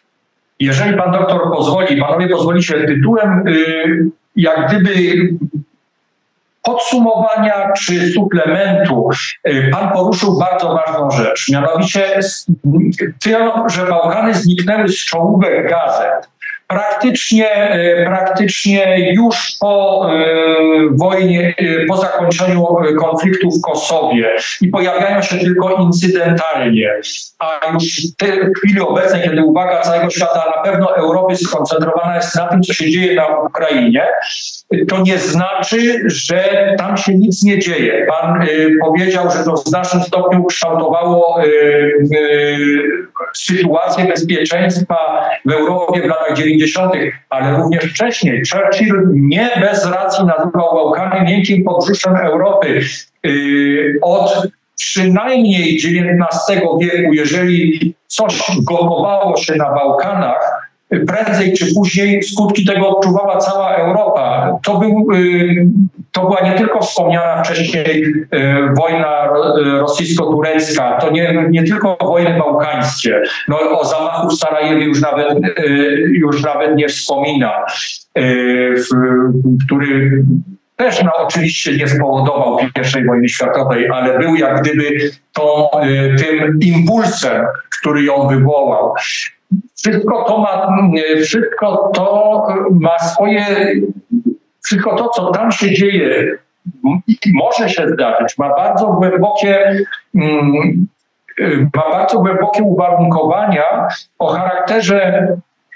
Jeżeli 0.61 0.97
pan 0.97 1.13
doktor 1.13 1.41
pozwoli, 1.43 1.97
panowie 2.01 2.29
pozwolicie 2.29 2.87
tytułem, 2.87 3.49
y, 3.49 4.11
jak 4.37 4.69
gdyby 4.69 4.93
podsumowania 6.63 7.73
czy 7.73 8.13
suplementu 8.13 9.11
y, 9.49 9.71
pan 9.73 9.93
poruszył 9.93 10.39
bardzo 10.39 10.75
ważną 10.75 11.11
rzecz, 11.11 11.49
mianowicie 11.53 12.21
to, 13.23 13.69
że 13.69 13.87
Bałkany 13.87 14.35
zniknęły 14.35 14.89
z 14.89 15.05
czołówek 15.05 15.71
gazet 15.71 16.29
praktycznie, 16.71 17.51
e, 17.51 18.05
praktycznie 18.05 19.13
już 19.15 19.57
po 19.61 20.07
e, 20.11 20.25
wojnie, 20.91 21.55
po 21.89 21.97
zakończeniu 21.97 22.67
konfliktu 22.99 23.51
w 23.51 23.63
Kosowie 23.63 24.37
i 24.61 24.69
pojawiają 24.69 25.23
się 25.23 25.39
tylko 25.39 25.75
incydentalnie. 25.75 26.91
A 27.39 27.73
już 27.73 27.85
w 28.21 28.59
chwili 28.59 28.81
obecnej, 28.81 29.23
kiedy 29.23 29.45
uwaga 29.45 29.81
całego 29.81 30.11
świata, 30.11 30.53
na 30.57 30.63
pewno 30.63 30.97
Europy 30.97 31.37
skoncentrowana 31.37 32.17
jest 32.17 32.37
na 32.37 32.47
tym, 32.47 32.63
co 32.63 32.73
się 32.73 32.91
dzieje 32.91 33.15
na 33.15 33.39
Ukrainie, 33.39 34.07
to 34.89 35.03
nie 35.03 35.19
znaczy, 35.19 36.03
że 36.07 36.75
tam 36.79 36.97
się 36.97 37.15
nic 37.15 37.45
nie 37.45 37.59
dzieje. 37.59 38.07
Pan 38.09 38.47
powiedział, 38.81 39.31
że 39.31 39.45
to 39.45 39.55
w 39.55 39.69
znacznym 39.69 40.03
stopniu 40.03 40.45
kształtowało 40.45 41.43
sytuację 43.35 44.05
bezpieczeństwa 44.05 44.97
w 45.45 45.53
Europie 45.53 46.03
w 46.03 46.05
latach 46.05 46.37
90., 46.37 46.93
ale 47.31 47.57
również 47.57 47.85
wcześniej. 47.85 48.43
Churchill 48.53 48.95
nie 49.13 49.51
bez 49.61 49.91
racji 49.91 50.25
nazywał 50.25 50.75
Bałkany 50.75 51.31
miękkim 51.31 51.65
podbrzuszem 51.65 52.17
Europy. 52.17 52.81
Yy, 53.25 53.99
od 54.03 54.49
przynajmniej 54.77 55.77
XIX 55.77 56.61
wieku, 56.81 57.13
jeżeli 57.13 57.95
coś 58.07 58.43
gotowało 58.63 59.37
się 59.37 59.57
na 59.57 59.75
Bałkanach, 59.75 60.60
prędzej 60.91 61.53
czy 61.53 61.75
później 61.75 62.23
skutki 62.23 62.65
tego 62.65 62.89
odczuwała 62.89 63.39
cała 63.39 63.77
Europa. 63.77 64.53
To, 64.63 64.79
był, 64.79 65.07
y, 65.15 65.67
to 66.13 66.21
była 66.21 66.41
nie 66.41 66.53
tylko 66.53 66.81
wspomniana 66.81 67.43
wcześniej 67.43 68.05
y, 68.05 68.27
wojna 68.79 69.29
rosyjsko-turecka, 69.81 70.99
to 71.01 71.11
nie, 71.11 71.47
nie 71.51 71.65
tylko 71.65 71.97
wojny 72.01 72.39
bałkańskie. 72.39 73.23
No, 73.49 73.81
o 73.81 73.85
zamachu 73.85 74.29
w 74.29 74.39
Sarajewie 74.39 74.85
już 74.85 75.01
nawet, 75.01 75.39
y, 75.59 76.13
już 76.15 76.43
nawet 76.43 76.77
nie 76.77 76.89
wspomina, 76.89 77.53
który 79.67 80.25
też 80.77 81.03
no, 81.05 81.13
oczywiście 81.17 81.77
nie 81.77 81.89
spowodował 81.89 82.59
I 83.01 83.07
wojny 83.07 83.29
światowej, 83.29 83.89
ale 83.89 84.19
był 84.19 84.37
jak 84.37 84.63
gdyby 84.63 85.11
tą, 85.33 85.69
tym 86.19 86.59
impulsem, 86.61 87.45
który 87.81 88.03
ją 88.03 88.29
wywołał. 88.29 88.95
Wszystko 89.77 90.25
to 90.25 90.39
ma, 90.39 90.77
wszystko 91.23 91.91
to 91.95 92.47
ma 92.71 92.99
swoje, 92.99 93.45
wszystko 94.65 94.97
to, 94.97 95.09
co 95.09 95.31
tam 95.31 95.53
się 95.53 95.75
dzieje, 95.75 96.39
może 97.35 97.69
się 97.69 97.89
zdarzyć, 97.89 98.39
ma 98.39 98.49
bardzo 98.49 98.87
głębokie, 98.87 99.85
mm, 100.15 100.87
ma 101.75 101.91
bardzo 101.91 102.19
głębokie 102.19 102.63
uwarunkowania 102.63 103.89
o 104.19 104.27
charakterze 104.27 105.29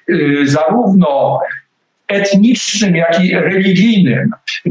y, 0.09 0.47
zarówno 0.47 1.41
etnicznym, 2.09 2.97
jak 2.97 3.25
i 3.25 3.35
religijnym. 3.35 4.31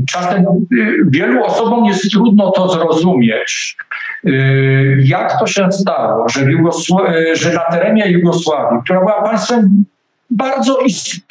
Czasem 0.09 0.45
y, 0.73 0.97
wielu 1.09 1.43
osobom 1.43 1.85
jest 1.85 2.11
trudno 2.11 2.51
to 2.51 2.69
zrozumieć, 2.69 3.77
y, 4.25 5.03
jak 5.03 5.39
to 5.39 5.47
się 5.47 5.71
stało, 5.71 6.29
że, 6.29 6.41
y, 6.41 7.35
że 7.35 7.53
na 7.53 7.65
terenie 7.71 8.11
Jugosławii, 8.11 8.79
która 8.83 8.99
była 8.99 9.21
państwem 9.21 9.85
bardzo 10.29 10.79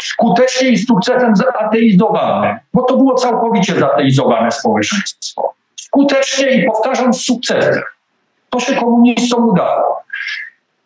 skutecznie 0.03 0.69
i 0.69 0.77
z 0.77 0.87
sukcesem 0.87 1.37
zateizowane, 1.37 2.61
bo 2.75 2.83
to 2.83 2.97
było 2.97 3.15
całkowicie 3.15 3.75
zateizowane 3.75 4.51
społeczeństwo. 4.51 5.55
Skutecznie 5.77 6.51
i 6.51 6.67
powtarzam 6.67 7.15
z 7.15 7.21
sukcesem. 7.21 7.83
To 8.51 8.61
się 8.61 8.75
komunistom 8.75 9.49
udało. 9.49 10.02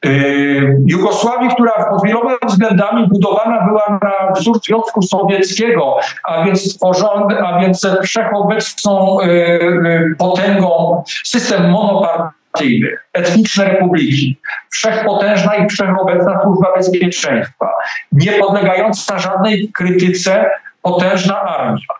Yy, 0.04 0.76
Jugosławii, 0.86 1.48
która 1.48 1.72
pod 1.90 2.04
wieloma 2.04 2.36
względami 2.46 3.08
budowana 3.08 3.66
była 3.66 3.98
na 4.02 4.32
wzór 4.32 4.60
Związku 4.64 5.02
Sowieckiego, 5.02 5.96
a 6.24 6.44
więc 6.44 6.76
tworzony, 6.76 7.40
a 7.40 7.60
więc 7.60 7.86
wszechobecną 8.02 9.18
yy, 9.20 9.28
yy, 9.28 10.14
potęgą 10.18 11.02
system 11.24 11.70
monopartyjny, 11.70 12.88
etniczne 13.12 13.64
republiki, 13.64 14.36
wszechpotężna 14.70 15.56
i 15.56 15.68
wszechobecna 15.68 16.42
służba 16.42 16.76
bezpieczeństwa, 16.76 17.72
nie 18.12 18.32
podlegająca 18.32 19.18
żadnej 19.18 19.70
krytyce 19.72 20.50
potężna 20.82 21.40
armia 21.40 21.96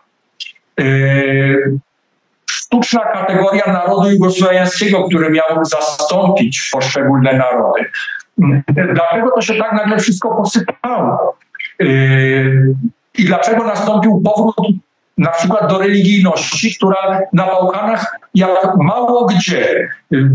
sztuczna 2.49 3.01
kategoria 3.01 3.63
narodu 3.67 4.11
jugosłowiańskiego, 4.11 5.07
który 5.07 5.29
miał 5.29 5.65
zastąpić 5.65 6.69
poszczególne 6.71 7.33
narody. 7.33 7.85
Dlaczego 8.93 9.31
to 9.35 9.41
się 9.41 9.55
tak 9.55 9.73
nagle 9.73 9.99
wszystko 9.99 10.35
posypało? 10.35 11.37
Yy, 11.79 12.75
I 13.17 13.25
dlaczego 13.25 13.63
nastąpił 13.63 14.21
powrót 14.21 14.55
na 15.17 15.31
przykład 15.31 15.69
do 15.69 15.79
religijności, 15.79 16.75
która 16.75 17.21
na 17.33 17.45
Bałkanach 17.45 18.19
jak 18.35 18.75
mało 18.77 19.25
gdzie, 19.25 19.89
yy, 20.11 20.29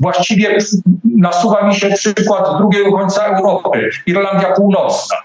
właściwie 0.00 0.58
nasuwa 1.04 1.62
mi 1.62 1.74
się 1.74 1.90
przykład 1.90 2.58
drugiego 2.58 2.92
końca 2.92 3.24
Europy, 3.24 3.90
Irlandia 4.06 4.52
Północna, 4.52 5.16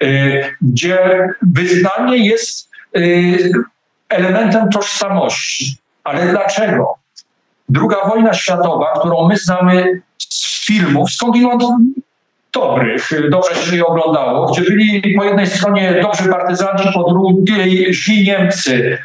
yy, 0.00 0.44
gdzie 0.62 1.28
wyznanie 1.42 2.16
jest 2.16 2.70
elementem 4.10 4.68
tożsamości. 4.68 5.76
Ale 6.04 6.26
dlaczego? 6.26 6.94
Druga 7.68 7.96
wojna 8.08 8.34
światowa, 8.34 8.92
którą 8.98 9.28
my 9.28 9.36
znamy 9.36 10.00
z 10.18 10.66
filmów, 10.66 11.10
skądinąd 11.10 11.62
dobrych, 12.52 13.10
dobrze 13.30 13.54
się 13.54 13.76
je 13.76 13.86
oglądało, 13.86 14.52
gdzie 14.52 14.62
byli 14.62 15.14
po 15.14 15.24
jednej 15.24 15.46
stronie 15.46 16.00
dobrzy 16.02 16.28
partyzanci, 16.28 16.88
po 16.94 17.10
drugiej 17.12 17.94
źli 17.94 18.24
Niemcy, 18.24 18.98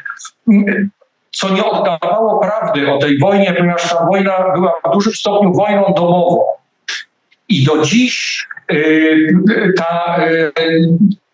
co 1.30 1.50
nie 1.50 1.64
oddawało 1.64 2.40
prawdy 2.40 2.92
o 2.92 2.98
tej 2.98 3.18
wojnie, 3.18 3.52
ponieważ 3.52 3.90
ta 3.90 4.06
wojna 4.06 4.52
była 4.54 4.72
w 4.84 4.92
dużym 4.92 5.12
stopniu 5.12 5.52
wojną 5.52 5.94
domową. 5.96 6.44
I 7.48 7.64
do 7.64 7.82
dziś 7.82 8.46
yy, 8.70 9.28
ta, 9.78 10.16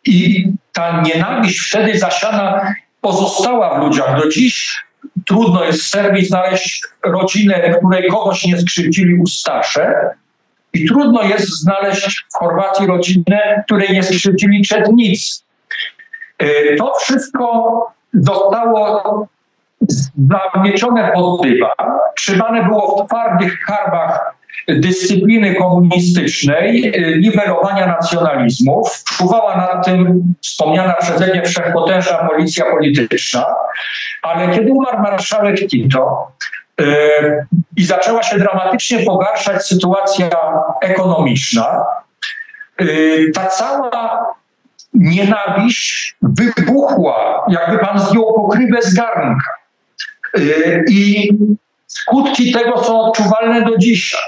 yy, 0.07 0.53
ta 0.73 1.03
nienawiść 1.03 1.69
wtedy 1.69 1.99
zasiana 1.99 2.75
pozostała 3.03 3.79
w 3.79 3.83
ludziach. 3.83 4.23
Do 4.23 4.29
dziś 4.29 4.85
trudno 5.27 5.65
jest 5.65 5.83
w 5.83 5.87
Serbii 5.87 6.25
znaleźć 6.25 6.83
rodzinę, 7.05 7.75
której 7.79 8.11
kogoś 8.11 8.45
nie 8.45 8.59
skrzywdzili 8.61 9.15
ustasze, 9.15 10.15
I 10.73 10.89
trudno 10.89 11.23
jest 11.23 11.61
znaleźć 11.61 12.27
w 12.35 12.39
Chorwacji 12.39 12.87
rodzinę, 12.87 13.63
której 13.67 13.93
nie 13.93 14.03
skrzywdzili 14.03 14.65
Czednicy. 14.65 15.43
E, 16.39 16.77
to 16.77 16.95
wszystko 17.01 17.47
zostało 18.15 19.27
zamiecione 20.55 21.13
pod 21.15 21.43
dywan, 21.43 21.99
trzymane 22.17 22.65
było 22.65 23.05
w 23.05 23.09
twardych 23.09 23.59
karbach 23.67 24.35
dyscypliny 24.69 25.55
komunistycznej, 25.55 26.93
e, 26.97 27.19
niwelowania 27.19 27.87
nacjonalizmów. 27.87 29.05
Czuwała 29.05 29.57
nad 29.57 29.87
tym 29.87 30.23
wspomniana 30.43 30.95
przeze 30.95 31.27
mnie 31.27 31.43
wszechpotężna 31.43 32.29
policja 32.29 32.65
polityczna, 32.71 33.47
ale 34.23 34.55
kiedy 34.55 34.73
umarł 34.73 34.99
marszałek 34.99 35.69
Tito, 35.69 36.33
e, 36.81 36.85
i 37.77 37.85
zaczęła 37.85 38.23
się 38.23 38.39
dramatycznie 38.39 38.99
pogarszać 38.99 39.67
sytuacja 39.67 40.31
ekonomiczna, 40.83 41.85
ta 43.35 43.47
cała 43.47 44.27
nienawiść 44.95 46.17
wybuchła, 46.23 47.45
jakby 47.49 47.79
pan 47.79 47.99
zdjął 48.01 48.35
pokrywę 48.35 48.83
z 48.83 48.95
garnka. 48.95 49.51
Y, 50.39 50.85
I 50.91 51.29
skutki 51.93 52.53
tego 52.53 52.85
są 52.85 53.01
odczuwalne 53.01 53.63
do 53.63 53.79
dzisiaj. 53.79 54.21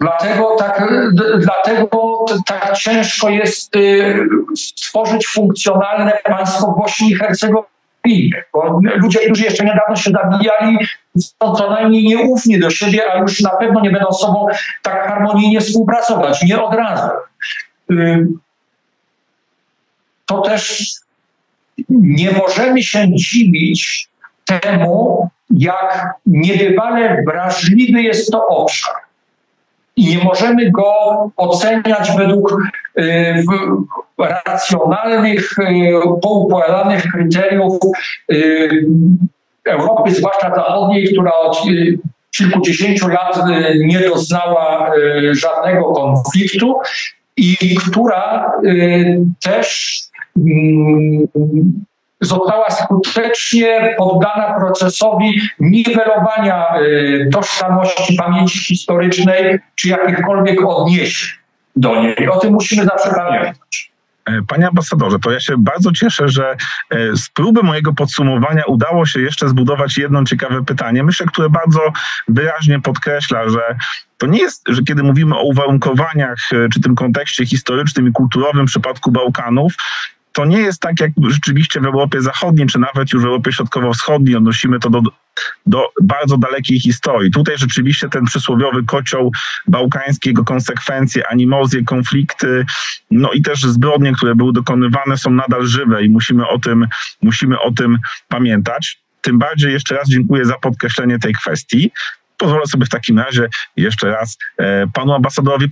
Dlatego 0.00 0.56
tak, 0.58 0.92
dlatego 1.38 2.24
tak 2.46 2.76
ciężko 2.78 3.28
jest 3.28 3.76
y, 3.76 4.26
stworzyć 4.56 5.26
funkcjonalne 5.26 6.12
państwo 6.24 6.74
Bośni 6.78 7.10
i 7.10 7.14
Hercegowinie. 7.14 8.44
Bo 8.52 8.80
ludzie, 8.96 9.18
którzy 9.18 9.44
jeszcze 9.44 9.64
niedawno 9.64 9.96
się 9.96 10.10
zabijali, 10.10 10.78
są 11.18 11.54
co 11.54 11.70
najmniej 11.70 12.04
nieufni 12.04 12.60
do 12.60 12.70
siebie, 12.70 13.12
a 13.12 13.18
już 13.18 13.40
na 13.40 13.50
pewno 13.50 13.80
nie 13.80 13.90
będą 13.90 14.12
sobą 14.12 14.46
tak 14.82 15.06
harmonijnie 15.08 15.60
współpracować. 15.60 16.42
Nie 16.42 16.62
od 16.62 16.74
razu. 16.74 17.08
Y, 17.90 18.26
to 20.26 20.40
też 20.40 20.92
nie 21.88 22.32
możemy 22.32 22.82
się 22.82 23.08
dziwić 23.14 24.08
temu, 24.44 25.28
jak 25.50 26.14
niebywale 26.26 27.22
wrażliwy 27.26 28.02
jest 28.02 28.30
to 28.30 28.46
obszar. 28.46 28.94
I 29.96 30.06
nie 30.06 30.24
możemy 30.24 30.70
go 30.70 30.94
oceniać 31.36 32.12
według 32.16 32.56
y, 32.98 33.44
racjonalnych, 34.18 35.58
y, 35.58 35.92
poukładanych 36.22 37.02
kryteriów 37.12 37.78
y, 38.32 38.86
Europy, 39.64 40.10
zwłaszcza 40.10 40.54
zachodniej, 40.54 41.12
która 41.12 41.32
od 41.32 41.66
y, 41.68 41.98
kilkudziesięciu 42.36 43.08
lat 43.08 43.36
y, 43.36 43.78
nie 43.84 44.00
doznała 44.00 44.94
y, 44.96 45.34
żadnego 45.34 45.92
konfliktu 45.92 46.74
i 47.36 47.76
która 47.76 48.52
też 49.42 49.98
mm, 50.36 51.28
została 52.22 52.70
skutecznie 52.70 53.94
poddana 53.98 54.54
procesowi 54.60 55.40
niwelowania 55.60 56.80
y, 56.80 57.28
tożsamości 57.32 58.16
pamięci 58.16 58.58
historycznej 58.58 59.58
czy 59.74 59.88
jakichkolwiek 59.88 60.64
odniesień 60.66 61.38
do 61.76 62.02
niej. 62.02 62.28
O 62.28 62.38
tym 62.38 62.52
musimy 62.52 62.84
zawsze 62.84 63.10
pamiętać. 63.14 63.92
E, 64.24 64.42
panie 64.48 64.68
ambasadorze, 64.68 65.18
to 65.18 65.30
ja 65.30 65.40
się 65.40 65.54
bardzo 65.58 65.92
cieszę, 65.92 66.28
że 66.28 66.56
e, 66.90 67.16
z 67.16 67.28
próby 67.28 67.62
mojego 67.62 67.92
podsumowania 67.92 68.62
udało 68.66 69.06
się 69.06 69.20
jeszcze 69.20 69.48
zbudować 69.48 69.98
jedno 69.98 70.24
ciekawe 70.24 70.64
pytanie, 70.64 71.04
myślę, 71.04 71.26
które 71.26 71.50
bardzo 71.50 71.80
wyraźnie 72.28 72.80
podkreśla, 72.80 73.48
że 73.48 73.76
to 74.18 74.26
nie 74.26 74.38
jest, 74.38 74.62
że 74.68 74.82
kiedy 74.82 75.02
mówimy 75.02 75.36
o 75.36 75.42
uwarunkowaniach 75.42 76.38
e, 76.52 76.68
czy 76.74 76.80
tym 76.80 76.94
kontekście 76.94 77.46
historycznym 77.46 78.08
i 78.08 78.12
kulturowym 78.12 78.66
w 78.66 78.70
przypadku 78.70 79.10
Bałkanów, 79.10 79.74
to 80.32 80.44
nie 80.44 80.58
jest 80.58 80.80
tak, 80.80 81.00
jak 81.00 81.10
rzeczywiście 81.28 81.80
w 81.80 81.84
Europie 81.84 82.20
Zachodniej, 82.20 82.66
czy 82.66 82.78
nawet 82.78 83.12
już 83.12 83.22
w 83.22 83.26
Europie 83.26 83.52
Środkowo-Wschodniej 83.52 84.36
odnosimy 84.36 84.80
to 84.80 84.90
do, 84.90 85.00
do 85.66 85.88
bardzo 86.02 86.38
dalekiej 86.38 86.80
historii. 86.80 87.30
Tutaj 87.30 87.58
rzeczywiście 87.58 88.08
ten 88.08 88.24
przysłowiowy 88.24 88.84
kocioł 88.84 89.32
bałkański, 89.68 90.28
jego 90.28 90.44
konsekwencje, 90.44 91.28
animozje, 91.28 91.84
konflikty, 91.84 92.66
no 93.10 93.32
i 93.32 93.42
też 93.42 93.62
zbrodnie, 93.62 94.12
które 94.12 94.34
były 94.34 94.52
dokonywane, 94.52 95.18
są 95.18 95.30
nadal 95.30 95.66
żywe 95.66 96.04
i 96.04 96.10
musimy 96.10 96.48
o 96.48 96.58
tym, 96.58 96.86
musimy 97.22 97.60
o 97.60 97.72
tym 97.72 97.98
pamiętać. 98.28 99.02
Tym 99.20 99.38
bardziej 99.38 99.72
jeszcze 99.72 99.94
raz 99.94 100.08
dziękuję 100.08 100.44
za 100.44 100.54
podkreślenie 100.58 101.18
tej 101.18 101.32
kwestii 101.34 101.90
pozwolę 102.42 102.66
sobie 102.66 102.86
w 102.86 102.88
takim 102.88 103.18
razie 103.18 103.48
jeszcze 103.76 104.10
raz 104.10 104.38
e, 104.58 104.86
panu 104.86 105.12
ambasadorowi 105.12 105.64
e, 105.64 105.68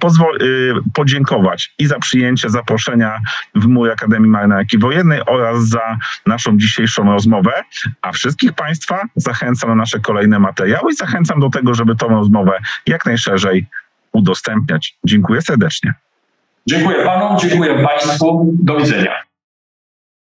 podziękować 0.95 1.75
i 1.79 1.87
za 1.87 1.99
przyjęcie 1.99 2.51
zaproszenia 2.51 3.21
w 3.55 3.67
mój 3.67 3.91
Akademii 3.91 4.31
Marynarki 4.31 4.79
Wojennej 4.79 5.21
oraz 5.27 5.69
za 5.69 5.99
naszą 6.27 6.59
dzisiejszą 6.59 7.13
rozmowę, 7.13 7.53
a 8.03 8.13
wszystkich 8.13 8.53
państwa 8.53 9.03
zachęcam 9.17 9.71
na 9.71 9.77
nasze 9.77 10.01
kolejne 10.01 10.39
materiały 10.39 10.93
i 10.93 10.97
zachęcam 10.97 11.41
do 11.41 11.51
tego, 11.51 11.75
żeby 11.75 11.97
tą 11.97 12.09
rozmowę 12.09 12.59
jak 12.87 13.07
najszerzej 13.07 13.67
udostępniać. 14.13 14.97
Dziękuję 15.05 15.43
serdecznie. 15.43 15.95
Dziękuję 16.67 17.05
panom, 17.05 17.39
dziękuję 17.39 17.85
państwu. 17.85 18.53
Do 18.63 18.77
widzenia. 18.77 19.30